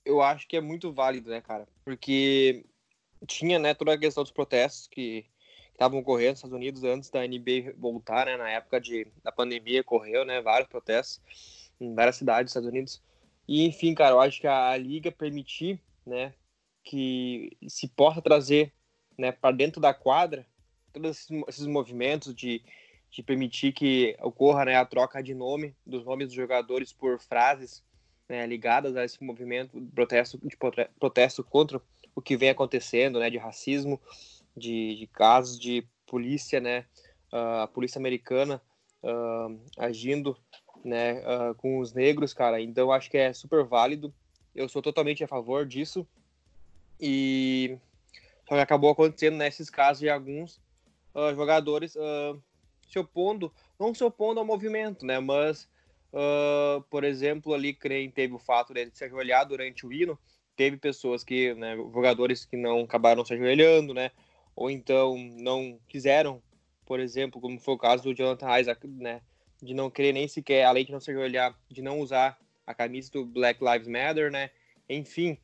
eu 0.04 0.22
acho 0.22 0.48
que 0.48 0.58
é 0.58 0.62
muito 0.62 0.92
válido, 0.92 1.30
né, 1.30 1.40
cara? 1.40 1.68
Porque 1.86 2.66
tinha, 3.28 3.60
né, 3.60 3.74
toda 3.74 3.94
a 3.94 3.98
questão 3.98 4.24
dos 4.24 4.32
protestos 4.32 4.88
que 4.88 5.26
estavam 5.82 6.00
ocorrendo 6.00 6.30
nos 6.30 6.38
Estados 6.38 6.56
Unidos 6.56 6.84
antes 6.84 7.10
da 7.10 7.28
NBA 7.28 7.74
voltar, 7.76 8.28
né, 8.28 8.38
na 8.38 8.50
época 8.52 8.80
de, 8.80 9.08
da 9.24 9.32
pandemia, 9.32 9.82
ocorreu, 9.82 10.24
né, 10.24 10.40
vários 10.40 10.70
protestos 10.70 11.20
em 11.80 11.96
várias 11.96 12.18
cidades 12.18 12.46
dos 12.46 12.52
Estados 12.52 12.70
Unidos. 12.70 13.02
E, 13.48 13.66
enfim, 13.66 13.96
cara, 13.96 14.12
eu 14.12 14.22
acho 14.22 14.40
que 14.40 14.46
a, 14.46 14.70
a 14.70 14.78
liga 14.78 15.12
permitir, 15.12 15.82
né, 16.06 16.34
que 16.84 17.58
se 17.68 17.88
possa 17.88 18.22
trazer, 18.22 18.72
né, 19.18 19.32
para 19.32 19.56
dentro 19.56 19.82
da 19.82 19.92
quadra 19.92 20.46
todos 20.94 21.10
esses, 21.18 21.44
esses 21.48 21.66
movimentos 21.66 22.36
de, 22.36 22.62
de 23.10 23.24
permitir 23.24 23.74
que 23.74 24.16
ocorra, 24.22 24.66
né, 24.66 24.76
a 24.76 24.86
troca 24.86 25.24
de 25.24 25.34
nome 25.34 25.76
dos 25.84 26.06
nomes 26.06 26.28
dos 26.28 26.36
jogadores 26.36 26.94
por 26.94 27.20
frases 27.20 27.84
né, 28.30 28.46
ligadas 28.46 28.96
a 28.96 29.04
esse 29.04 29.24
movimento 29.24 29.82
de 29.82 29.92
protesto, 29.92 30.38
de 30.38 30.56
protesto 31.00 31.44
contra 31.44 31.82
o 32.16 32.22
que 32.22 32.38
vem 32.38 32.50
acontecendo, 32.50 33.20
né, 33.20 33.32
de 33.32 33.38
racismo, 33.38 34.00
de, 34.56 34.96
de 34.96 35.08
casos 35.08 35.60
de 35.60 35.88
polícia, 36.06 36.60
né, 36.60 36.86
uh, 37.32 37.62
a 37.64 37.68
polícia 37.68 38.00
americana 38.00 38.62
uh, 39.04 39.60
agindo, 39.78 40.38
né, 40.84 41.22
uh, 41.22 41.56
com 41.56 41.80
os 41.80 41.94
negros, 41.94 42.34
cara. 42.34 42.62
Então 42.62 42.92
acho 42.92 43.10
que 43.10 43.18
é 43.18 43.34
super 43.34 43.64
válido. 43.64 44.14
Eu 44.54 44.68
sou 44.68 44.82
totalmente 44.82 45.24
a 45.24 45.28
favor 45.28 45.66
disso. 45.66 46.06
E 47.00 47.78
só 48.48 48.56
que 48.56 48.62
acabou 48.62 48.92
acontecendo 48.92 49.38
nesses 49.38 49.70
casos 49.70 50.02
de 50.02 50.10
alguns 50.10 50.60
jogadores 51.36 51.98
se 52.88 53.00
opondo, 53.00 53.52
não 53.80 53.94
se 53.94 54.04
opondo 54.04 54.40
ao 54.40 54.46
movimento, 54.46 55.06
né, 55.06 55.20
mas 55.20 55.68
Uh, 56.14 56.82
por 56.90 57.06
exemplo, 57.06 57.54
ali 57.54 57.74
creio 57.74 58.12
teve 58.12 58.34
o 58.34 58.40
fato 58.40 58.74
de 58.74 58.90
se 58.94 59.06
ajoelhar 59.06 59.48
durante 59.48 59.86
o 59.86 59.94
hino, 59.94 60.20
teve 60.58 60.76
pessoas 60.76 61.24
que, 61.24 61.54
né, 61.54 61.78
jogadores 61.78 62.44
que 62.44 62.58
não 62.58 62.82
acabaram 62.82 63.24
se 63.24 63.34
ajoelhando, 63.34 63.94
né, 63.94 64.12
ou 64.56 64.70
então 64.70 65.18
não 65.40 65.80
quiseram, 65.88 66.42
por 66.86 67.00
exemplo, 67.00 67.40
como 67.40 67.60
foi 67.60 67.74
o 67.74 67.78
caso 67.78 68.04
do 68.04 68.14
Jonathan 68.14 68.60
Isaac, 68.60 68.88
né, 68.88 69.22
de 69.62 69.74
não 69.74 69.90
querer 69.90 70.14
nem 70.14 70.28
sequer, 70.28 70.66
além 70.66 70.86
de 70.86 70.92
não 70.92 71.00
se 71.00 71.12
ajoelhar, 71.12 71.58
de 71.70 71.82
não 71.82 72.00
usar 72.00 72.38
a 72.66 72.74
camisa 72.74 73.12
do 73.12 73.26
Black 73.26 73.64
Lives 73.64 73.88
Matter, 73.88 74.32
né, 74.32 74.50
enfim, 74.90 75.38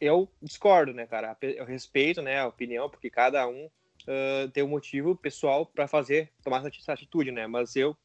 eu 0.00 0.28
discordo, 0.42 0.92
né, 0.92 1.06
cara, 1.06 1.36
eu 1.40 1.64
respeito, 1.64 2.22
né, 2.22 2.40
a 2.40 2.46
opinião, 2.46 2.88
porque 2.88 3.10
cada 3.10 3.46
um 3.48 3.66
uh, 3.66 4.50
tem 4.52 4.62
um 4.62 4.68
motivo 4.68 5.16
pessoal 5.16 5.66
para 5.66 5.86
fazer, 5.86 6.30
tomar 6.42 6.64
essa 6.66 6.92
atitude, 6.92 7.30
né, 7.30 7.46
mas 7.46 7.76
eu 7.76 7.96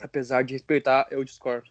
apesar 0.00 0.42
de 0.42 0.54
respeitar, 0.54 1.06
eu 1.10 1.24
discordo. 1.24 1.70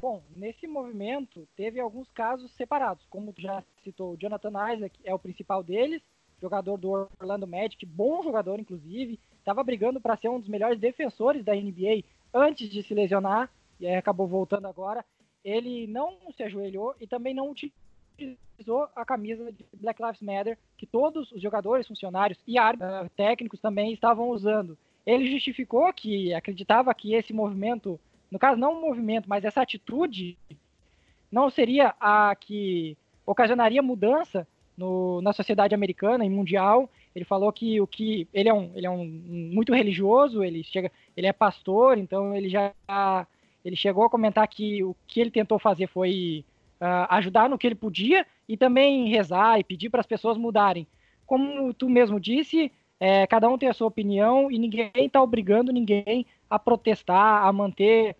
Bom, 0.00 0.22
nesse 0.34 0.66
movimento 0.66 1.46
teve 1.56 1.78
alguns 1.78 2.10
casos 2.10 2.50
separados, 2.52 3.06
como 3.08 3.32
já 3.38 3.62
citou, 3.84 4.12
o 4.12 4.16
Jonathan 4.16 4.52
Isaac 4.74 4.98
é 5.04 5.14
o 5.14 5.18
principal 5.18 5.62
deles, 5.62 6.02
jogador 6.42 6.76
do 6.76 7.08
Orlando 7.20 7.46
Magic, 7.46 7.86
bom 7.86 8.22
jogador 8.22 8.60
inclusive, 8.60 9.18
estava 9.38 9.62
brigando 9.62 10.00
para 10.00 10.16
ser 10.16 10.28
um 10.28 10.38
dos 10.38 10.48
melhores 10.48 10.78
defensores 10.78 11.44
da 11.44 11.54
NBA 11.54 12.04
antes 12.34 12.68
de 12.68 12.82
se 12.82 12.92
lesionar 12.92 13.50
e 13.80 13.86
acabou 13.86 14.26
voltando 14.26 14.66
agora. 14.66 15.04
Ele 15.44 15.86
não 15.86 16.18
se 16.36 16.42
ajoelhou 16.42 16.94
e 17.00 17.06
também 17.06 17.34
não 17.34 17.50
utilizou 17.50 18.88
a 18.94 19.04
camisa 19.04 19.50
de 19.50 19.64
Black 19.74 20.02
Lives 20.02 20.20
Matter 20.20 20.58
que 20.76 20.86
todos 20.86 21.32
os 21.32 21.40
jogadores, 21.40 21.86
funcionários 21.86 22.38
e 22.46 22.58
árbitros, 22.58 23.10
técnicos 23.16 23.60
também 23.60 23.92
estavam 23.92 24.28
usando 24.28 24.76
ele 25.04 25.30
justificou 25.30 25.92
que 25.92 26.32
acreditava 26.32 26.94
que 26.94 27.14
esse 27.14 27.32
movimento, 27.32 27.98
no 28.30 28.38
caso 28.38 28.58
não 28.58 28.74
um 28.74 28.80
movimento, 28.80 29.28
mas 29.28 29.44
essa 29.44 29.60
atitude 29.60 30.38
não 31.30 31.50
seria 31.50 31.94
a 32.00 32.34
que 32.36 32.96
ocasionaria 33.26 33.82
mudança 33.82 34.46
no, 34.82 35.22
na 35.22 35.32
sociedade 35.32 35.74
americana 35.74 36.24
e 36.24 36.30
mundial. 36.30 36.90
Ele 37.14 37.24
falou 37.24 37.52
que 37.52 37.80
o 37.80 37.86
que 37.86 38.26
ele 38.34 38.48
é 38.48 38.54
um, 38.54 38.72
ele 38.74 38.86
é 38.86 38.90
um 38.90 39.04
muito 39.04 39.72
religioso, 39.72 40.42
ele 40.42 40.64
chega, 40.64 40.90
ele 41.16 41.28
é 41.28 41.32
pastor, 41.32 41.98
então 41.98 42.34
ele 42.34 42.48
já 42.48 42.72
ele 43.64 43.76
chegou 43.76 44.04
a 44.04 44.10
comentar 44.10 44.46
que 44.48 44.82
o 44.82 44.96
que 45.06 45.20
ele 45.20 45.30
tentou 45.30 45.56
fazer 45.56 45.86
foi 45.86 46.44
uh, 46.80 47.06
ajudar 47.10 47.48
no 47.48 47.56
que 47.56 47.66
ele 47.66 47.76
podia 47.76 48.26
e 48.48 48.56
também 48.56 49.08
rezar 49.08 49.60
e 49.60 49.64
pedir 49.64 49.88
para 49.88 50.00
as 50.00 50.06
pessoas 50.06 50.36
mudarem. 50.36 50.84
Como 51.24 51.72
tu 51.72 51.88
mesmo 51.88 52.18
disse, 52.18 52.72
é, 52.98 53.24
cada 53.28 53.48
um 53.48 53.56
tem 53.56 53.68
a 53.68 53.72
sua 53.72 53.86
opinião 53.86 54.50
e 54.50 54.58
ninguém 54.58 54.90
está 54.96 55.22
obrigando 55.22 55.72
ninguém 55.72 56.26
a 56.50 56.58
protestar, 56.58 57.46
a 57.46 57.52
manter 57.52 58.16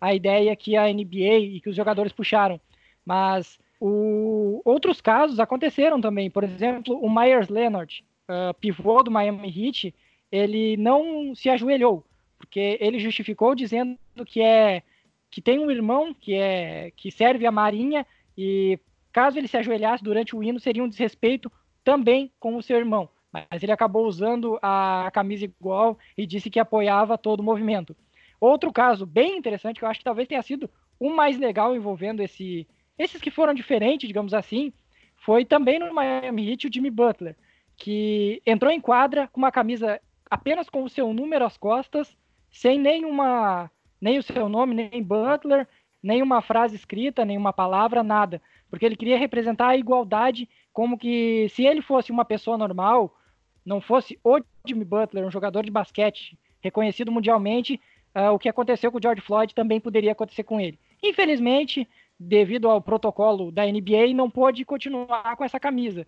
a 0.00 0.14
ideia 0.14 0.56
que 0.56 0.76
a 0.76 0.90
NBA 0.90 1.38
e 1.38 1.60
que 1.60 1.68
os 1.68 1.76
jogadores 1.76 2.12
puxaram. 2.12 2.58
Mas 3.04 3.58
o, 3.80 4.60
outros 4.64 5.00
casos 5.00 5.40
aconteceram 5.40 6.00
também. 6.00 6.30
Por 6.30 6.44
exemplo, 6.44 6.98
o 7.00 7.08
Myers 7.12 7.48
Leonard, 7.48 8.04
uh, 8.28 8.54
pivô 8.54 9.02
do 9.02 9.10
Miami 9.10 9.48
Heat, 9.48 9.94
ele 10.30 10.76
não 10.76 11.34
se 11.34 11.48
ajoelhou, 11.48 12.04
porque 12.38 12.78
ele 12.80 12.98
justificou 12.98 13.54
dizendo 13.54 13.98
que 14.26 14.40
é 14.40 14.82
que 15.30 15.40
tem 15.40 15.58
um 15.58 15.70
irmão 15.70 16.12
que 16.12 16.34
é 16.34 16.90
que 16.96 17.10
serve 17.10 17.46
a 17.46 17.52
Marinha 17.52 18.04
e 18.36 18.78
caso 19.12 19.38
ele 19.38 19.46
se 19.46 19.56
ajoelhasse 19.56 20.02
durante 20.02 20.34
o 20.34 20.42
hino 20.42 20.58
seria 20.58 20.82
um 20.82 20.88
desrespeito 20.88 21.50
também 21.84 22.32
com 22.40 22.56
o 22.56 22.62
seu 22.62 22.76
irmão 22.76 23.08
mas 23.32 23.62
ele 23.62 23.72
acabou 23.72 24.06
usando 24.06 24.58
a 24.60 25.10
camisa 25.12 25.44
igual 25.44 25.98
e 26.16 26.26
disse 26.26 26.50
que 26.50 26.58
apoiava 26.58 27.16
todo 27.16 27.40
o 27.40 27.44
movimento. 27.44 27.96
Outro 28.40 28.72
caso 28.72 29.06
bem 29.06 29.36
interessante, 29.36 29.78
que 29.78 29.84
eu 29.84 29.88
acho 29.88 30.00
que 30.00 30.04
talvez 30.04 30.26
tenha 30.26 30.42
sido 30.42 30.68
o 30.98 31.10
mais 31.10 31.38
legal 31.38 31.74
envolvendo 31.74 32.22
esse, 32.22 32.66
esses 33.02 33.20
que 33.20 33.30
foram 33.30 33.54
diferentes, 33.54 34.06
digamos 34.06 34.34
assim, 34.34 34.72
foi 35.16 35.44
também 35.44 35.78
no 35.78 35.92
Miami 35.92 36.50
Heat 36.50 36.66
o 36.66 36.72
Jimmy 36.72 36.90
Butler, 36.90 37.34
que 37.74 38.42
entrou 38.44 38.70
em 38.70 38.80
quadra 38.80 39.26
com 39.28 39.40
uma 39.40 39.50
camisa 39.50 39.98
apenas 40.30 40.68
com 40.68 40.84
o 40.84 40.88
seu 40.88 41.10
número 41.14 41.46
às 41.46 41.56
costas, 41.56 42.14
sem 42.50 42.78
nenhuma, 42.78 43.70
nem 43.98 44.18
o 44.18 44.22
seu 44.22 44.50
nome, 44.50 44.74
nem 44.74 45.02
Butler, 45.02 45.66
nenhuma 46.02 46.42
frase 46.42 46.76
escrita, 46.76 47.24
nenhuma 47.24 47.54
palavra, 47.54 48.02
nada, 48.02 48.40
porque 48.68 48.84
ele 48.84 48.96
queria 48.96 49.18
representar 49.18 49.68
a 49.68 49.76
igualdade, 49.76 50.46
como 50.70 50.98
que 50.98 51.48
se 51.50 51.64
ele 51.64 51.80
fosse 51.80 52.12
uma 52.12 52.24
pessoa 52.24 52.58
normal, 52.58 53.16
não 53.64 53.80
fosse 53.80 54.18
o 54.22 54.40
Jimmy 54.66 54.84
Butler, 54.84 55.26
um 55.26 55.30
jogador 55.30 55.64
de 55.64 55.70
basquete 55.70 56.38
reconhecido 56.60 57.10
mundialmente, 57.10 57.80
uh, 58.14 58.30
o 58.32 58.38
que 58.38 58.48
aconteceu 58.48 58.92
com 58.92 58.98
o 58.98 59.02
George 59.02 59.22
Floyd 59.22 59.54
também 59.54 59.80
poderia 59.80 60.12
acontecer 60.12 60.44
com 60.44 60.60
ele. 60.60 60.78
Infelizmente, 61.02 61.88
devido 62.20 62.68
ao 62.68 62.82
protocolo 62.82 63.50
da 63.50 63.64
NBA, 63.64 64.12
não 64.14 64.28
pôde 64.28 64.62
continuar 64.62 65.34
com 65.36 65.42
essa 65.42 65.58
camisa. 65.58 66.06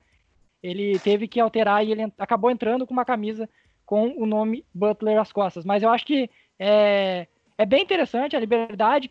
Ele 0.63 0.99
teve 0.99 1.27
que 1.27 1.41
alterar 1.41 1.85
e 1.85 1.91
ele 1.91 2.13
acabou 2.19 2.51
entrando 2.51 2.87
com 2.87 2.93
uma 2.93 3.05
camisa 3.05 3.49
com 3.87 4.09
o 4.17 4.27
nome 4.27 4.65
Butler 4.75 5.19
às 5.19 5.33
costas. 5.33 5.65
Mas 5.65 5.83
eu 5.83 5.89
acho 5.89 6.05
que 6.05 6.29
é, 6.59 7.27
é 7.57 7.65
bem 7.65 7.83
interessante 7.83 8.37
a 8.37 8.41
liberdade 8.41 9.11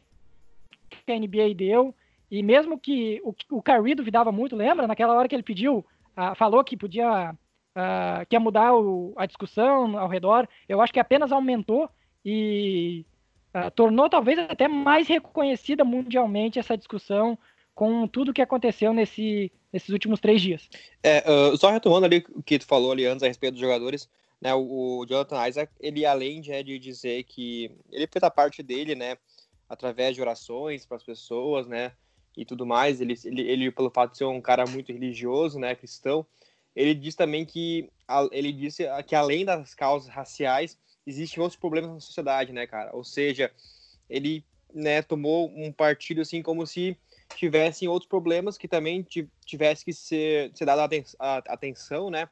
que 1.05 1.11
a 1.11 1.19
NBA 1.19 1.55
deu. 1.55 1.93
E 2.29 2.43
mesmo 2.43 2.79
que 2.79 3.19
o, 3.23 3.33
o 3.49 3.61
Kyrie 3.61 3.95
duvidava 3.95 4.31
muito, 4.31 4.55
lembra? 4.55 4.87
Naquela 4.87 5.15
hora 5.15 5.27
que 5.27 5.35
ele 5.35 5.43
pediu, 5.43 5.79
uh, 6.15 6.35
falou 6.35 6.63
que 6.63 6.77
podia 6.77 7.31
uh, 7.31 8.25
quer 8.29 8.39
mudar 8.39 8.73
o, 8.75 9.13
a 9.17 9.25
discussão 9.25 9.97
ao 9.97 10.07
redor, 10.07 10.47
eu 10.69 10.79
acho 10.79 10.93
que 10.93 10.99
apenas 10.99 11.31
aumentou 11.31 11.89
e 12.23 13.05
uh, 13.55 13.71
tornou 13.71 14.09
talvez 14.09 14.37
até 14.39 14.67
mais 14.67 15.07
reconhecida 15.07 15.83
mundialmente 15.83 16.59
essa 16.59 16.77
discussão 16.77 17.37
com 17.73 18.07
tudo 18.07 18.33
que 18.33 18.41
aconteceu 18.41 18.93
nesse, 18.93 19.51
nesses 19.71 19.89
últimos 19.89 20.19
três 20.19 20.41
dias. 20.41 20.69
É, 21.03 21.23
uh, 21.29 21.57
só 21.57 21.71
retomando 21.71 22.05
ali 22.05 22.23
o 22.29 22.43
que 22.43 22.59
tu 22.59 22.65
falou 22.65 22.91
ali 22.91 23.05
antes 23.05 23.23
a 23.23 23.27
respeito 23.27 23.53
dos 23.53 23.61
jogadores, 23.61 24.09
né, 24.41 24.53
o, 24.53 24.99
o 24.99 25.05
Jonathan 25.05 25.47
Isaac, 25.47 25.71
ele 25.79 26.05
além 26.05 26.41
de, 26.41 26.63
de 26.63 26.79
dizer 26.79 27.23
que 27.23 27.71
ele 27.91 28.07
fez 28.07 28.23
a 28.23 28.31
parte 28.31 28.63
dele, 28.63 28.95
né, 28.95 29.17
através 29.69 30.15
de 30.15 30.21
orações 30.21 30.85
para 30.85 30.97
as 30.97 31.03
pessoas, 31.03 31.67
né, 31.67 31.93
e 32.35 32.45
tudo 32.45 32.65
mais, 32.65 33.01
ele, 33.01 33.15
ele, 33.25 33.41
ele, 33.41 33.71
pelo 33.71 33.89
fato 33.89 34.11
de 34.11 34.17
ser 34.17 34.25
um 34.25 34.41
cara 34.41 34.65
muito 34.65 34.91
religioso, 34.91 35.59
né, 35.59 35.75
cristão, 35.75 36.25
ele 36.75 36.93
diz 36.93 37.15
também 37.15 37.45
que 37.45 37.89
ele 38.31 38.51
disse 38.51 38.85
que 39.05 39.15
além 39.15 39.43
das 39.43 39.73
causas 39.73 40.09
raciais 40.09 40.77
existem 41.05 41.41
outros 41.41 41.59
problemas 41.59 41.91
na 41.91 41.99
sociedade, 41.99 42.51
né, 42.51 42.67
cara? 42.67 42.95
Ou 42.95 43.03
seja, 43.03 43.51
ele 44.09 44.43
né, 44.73 45.01
tomou 45.01 45.49
um 45.55 45.71
partido 45.71 46.21
assim 46.21 46.41
como 46.41 46.65
se 46.65 46.97
tivessem 47.35 47.87
outros 47.87 48.09
problemas 48.09 48.57
que 48.57 48.67
também 48.67 49.05
tivesse 49.45 49.85
que 49.85 49.93
ser, 49.93 50.51
ser 50.53 50.65
dada 50.65 50.87
atenção, 51.47 52.09
né? 52.09 52.29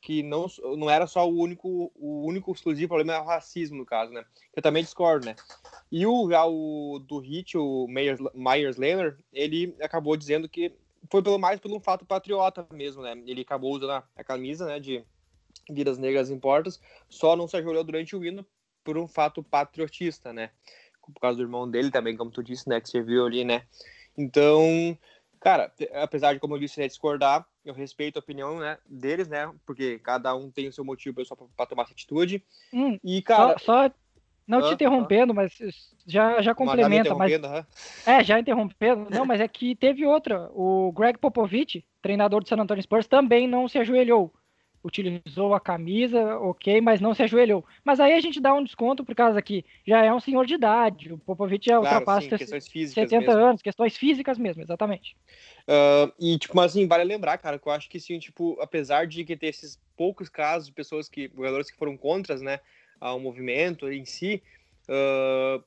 Que 0.00 0.22
não, 0.22 0.46
não 0.78 0.88
era 0.88 1.06
só 1.06 1.28
o 1.28 1.36
único 1.36 1.92
o 1.94 2.24
único 2.24 2.52
exclusivo 2.52 2.88
problema 2.88 3.14
é 3.14 3.20
o 3.20 3.24
racismo 3.24 3.78
no 3.78 3.86
caso, 3.86 4.12
né? 4.12 4.24
Eu 4.54 4.62
também 4.62 4.82
discordo, 4.82 5.26
né? 5.26 5.36
E 5.92 6.06
o, 6.06 6.30
o 6.30 6.98
do 7.00 7.18
Hit, 7.18 7.58
o 7.58 7.86
Myers, 7.86 8.20
Myers 8.34 8.76
Leonard, 8.76 9.22
ele 9.32 9.74
acabou 9.80 10.16
dizendo 10.16 10.48
que 10.48 10.72
foi 11.10 11.22
pelo 11.22 11.38
mais 11.38 11.60
pelo 11.60 11.80
fato 11.80 12.06
patriota 12.06 12.66
mesmo, 12.72 13.02
né? 13.02 13.20
Ele 13.26 13.42
acabou 13.42 13.74
usando 13.74 13.90
a, 13.90 14.04
a 14.16 14.24
camisa, 14.24 14.66
né, 14.66 14.78
de 14.78 15.04
Vidas 15.70 15.98
Negras 15.98 16.30
Importas, 16.30 16.80
só 17.08 17.36
não 17.36 17.48
se 17.48 17.56
ajoelhou 17.56 17.84
durante 17.84 18.16
o 18.16 18.24
hino 18.24 18.44
por 18.84 18.98
um 18.98 19.06
fato 19.06 19.42
patriotista, 19.42 20.32
né? 20.32 20.50
Por 21.00 21.20
causa 21.20 21.38
do 21.38 21.42
irmão 21.42 21.68
dele 21.68 21.90
também, 21.90 22.16
como 22.16 22.30
tu 22.30 22.42
disse, 22.42 22.68
né, 22.68 22.80
que 22.80 22.88
você 22.88 23.02
viu 23.02 23.26
ali, 23.26 23.44
né? 23.44 23.64
Então, 24.16 24.96
Cara, 25.40 25.72
apesar 25.94 26.34
de, 26.34 26.38
como 26.38 26.54
eu 26.54 26.58
disse, 26.58 26.78
né, 26.78 26.86
discordar, 26.86 27.46
eu 27.64 27.72
respeito 27.72 28.18
a 28.18 28.20
opinião 28.20 28.58
né, 28.58 28.76
deles, 28.86 29.26
né? 29.26 29.50
Porque 29.64 29.98
cada 30.00 30.34
um 30.34 30.50
tem 30.50 30.68
o 30.68 30.72
seu 30.72 30.84
motivo 30.84 31.22
para 31.56 31.66
tomar 31.66 31.84
essa 31.84 31.92
atitude. 31.92 32.44
Hum, 32.70 32.98
e, 33.02 33.22
cara. 33.22 33.58
Só, 33.58 33.88
só 33.88 33.94
não 34.46 34.62
te 34.62 34.74
interrompendo, 34.74 35.32
mas 35.32 35.52
já, 36.06 36.42
já 36.42 36.54
complementa. 36.54 37.14
Mas, 37.14 37.32
é, 38.04 38.22
já 38.22 38.38
interrompendo. 38.38 39.06
Não, 39.08 39.24
mas 39.24 39.40
é 39.40 39.48
que 39.48 39.74
teve 39.74 40.04
outra. 40.04 40.50
O 40.52 40.92
Greg 40.92 41.18
Popovich, 41.18 41.86
treinador 42.02 42.42
do 42.42 42.48
San 42.48 42.56
Antonio 42.56 42.82
Spurs, 42.82 43.06
também 43.06 43.48
não 43.48 43.66
se 43.66 43.78
ajoelhou 43.78 44.30
utilizou 44.82 45.54
a 45.54 45.60
camisa, 45.60 46.38
ok, 46.38 46.80
mas 46.80 47.00
não 47.00 47.14
se 47.14 47.22
ajoelhou. 47.22 47.64
Mas 47.84 48.00
aí 48.00 48.14
a 48.14 48.20
gente 48.20 48.40
dá 48.40 48.54
um 48.54 48.64
desconto 48.64 49.04
por 49.04 49.14
causa 49.14 49.40
que 49.42 49.64
já 49.86 50.04
é 50.04 50.12
um 50.12 50.20
senhor 50.20 50.46
de 50.46 50.54
idade, 50.54 51.12
o 51.12 51.18
Popovich 51.18 51.66
já 51.66 51.78
claro, 51.78 51.98
ultrapassa 51.98 52.38
sim, 52.60 52.86
70 52.86 53.18
mesmo. 53.20 53.32
anos, 53.32 53.62
questões 53.62 53.96
físicas 53.96 54.38
mesmo, 54.38 54.62
exatamente. 54.62 55.16
Uh, 55.68 56.12
e, 56.18 56.38
tipo, 56.38 56.56
mas 56.56 56.72
assim, 56.72 56.86
vale 56.86 57.04
lembrar, 57.04 57.36
cara, 57.38 57.58
que 57.58 57.66
eu 57.66 57.72
acho 57.72 57.90
que 57.90 58.00
sim, 58.00 58.18
tipo, 58.18 58.58
apesar 58.60 59.06
de 59.06 59.24
que 59.24 59.36
ter 59.36 59.48
esses 59.48 59.78
poucos 59.96 60.28
casos 60.28 60.68
de 60.68 60.72
pessoas 60.72 61.08
que, 61.08 61.30
jogadores 61.34 61.70
que 61.70 61.76
foram 61.76 61.96
contras, 61.96 62.40
né, 62.40 62.60
ao 62.98 63.20
movimento 63.20 63.90
em 63.92 64.04
si, 64.06 64.42
uh, 64.88 65.62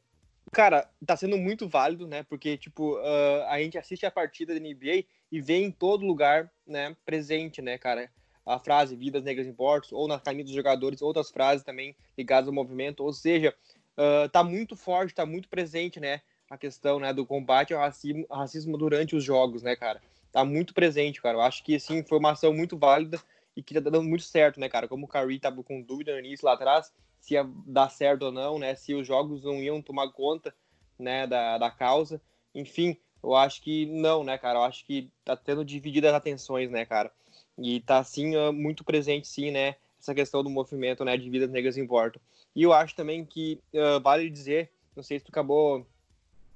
cara, 0.52 0.90
tá 1.06 1.16
sendo 1.16 1.38
muito 1.38 1.70
válido, 1.70 2.08
né, 2.08 2.24
porque, 2.24 2.58
tipo, 2.58 2.96
uh, 2.96 3.44
a 3.48 3.60
gente 3.60 3.78
assiste 3.78 4.08
a 4.08 4.12
partida 4.12 4.56
da 4.56 4.60
NBA 4.60 5.06
e 5.32 5.40
vê 5.40 5.58
em 5.58 5.72
todo 5.72 6.06
lugar, 6.06 6.52
né, 6.66 6.96
presente, 7.06 7.62
né, 7.62 7.78
cara, 7.78 8.10
a 8.46 8.60
frase 8.60 8.96
Vidas 8.96 9.24
Negras 9.24 9.48
Importam, 9.48 9.98
ou 9.98 10.08
na 10.08 10.20
camisa 10.20 10.46
dos 10.46 10.56
jogadores, 10.56 11.02
outras 11.02 11.32
frases 11.32 11.64
também 11.64 11.96
ligadas 12.18 12.48
ao 12.48 12.54
movimento, 12.54 13.04
ou 13.04 13.14
seja, 13.14 13.56
uh, 13.98 14.28
tá 14.30 14.44
muito 14.44 14.76
forte, 14.76 15.14
tá 15.14 15.26
muito 15.26 15.48
presente, 15.48 16.00
né, 16.00 16.22
a 16.50 16.58
questão, 16.58 17.00
né, 17.00 17.14
do 17.14 17.26
combate 17.26 17.74
ao 17.74 17.80
racismo, 17.80 18.26
racismo 18.30 18.78
durante 18.78 19.16
os 19.16 19.24
jogos, 19.24 19.64
né, 19.64 19.76
cara, 19.76 20.02
tá 20.32 20.44
muito 20.44 20.74
presente, 20.74 21.22
cara, 21.22 21.38
eu 21.38 21.42
acho 21.42 21.64
que, 21.64 21.80
sim, 21.80 22.04
foi 22.04 22.18
uma 22.18 22.32
ação 22.32 22.54
muito 22.54 22.78
válida 22.78 23.20
e 23.56 23.64
que 23.64 23.74
tá 23.74 23.80
dando 23.80 24.04
muito 24.04 24.24
certo, 24.24 24.60
né, 24.60 24.68
cara, 24.68 24.88
como 24.88 25.06
o 25.06 25.08
Curry 25.08 25.40
tava 25.40 25.64
com 25.64 25.82
dúvida 25.82 26.14
no 26.14 26.20
início 26.20 26.46
lá 26.46 26.54
atrás, 26.54 26.92
se 27.20 27.36
ia 27.36 27.48
dar 27.66 27.90
certo 27.90 28.24
ou 28.24 28.32
não, 28.32 28.60
né, 28.60 28.76
se 28.76 28.94
os 28.94 29.08
jogos 29.08 29.44
não 29.44 29.56
iam 29.56 29.82
tomar 29.82 30.12
conta, 30.12 30.54
né, 31.00 31.26
da, 31.26 31.58
da 31.58 31.72
causa, 31.72 32.22
enfim, 32.54 32.98
eu 33.24 33.34
acho 33.34 33.62
que 33.62 33.86
não, 33.86 34.24
né, 34.24 34.38
cara, 34.38 34.60
eu 34.60 34.64
acho 34.64 34.86
que 34.86 35.10
tá 35.24 35.36
tendo 35.36 35.64
divididas 35.64 36.14
atenções, 36.14 36.70
né, 36.70 36.86
cara, 36.86 37.12
e 37.58 37.82
tá, 37.82 38.00
assim, 38.00 38.34
muito 38.52 38.84
presente, 38.84 39.28
sim, 39.28 39.52
né? 39.52 39.76
Essa 40.00 40.14
questão 40.14 40.44
do 40.44 40.50
movimento, 40.50 41.06
né? 41.06 41.16
De 41.18 41.30
vidas 41.30 41.50
negras 41.50 41.78
importam. 41.78 42.22
E 42.56 42.64
eu 42.64 42.74
acho 42.74 42.96
também 42.96 43.26
que 43.26 43.60
uh, 43.74 44.00
vale 44.02 44.30
dizer, 44.30 44.70
não 44.96 45.04
sei 45.04 45.20
se 45.20 45.26
tu 45.26 45.30
acabou 45.30 45.86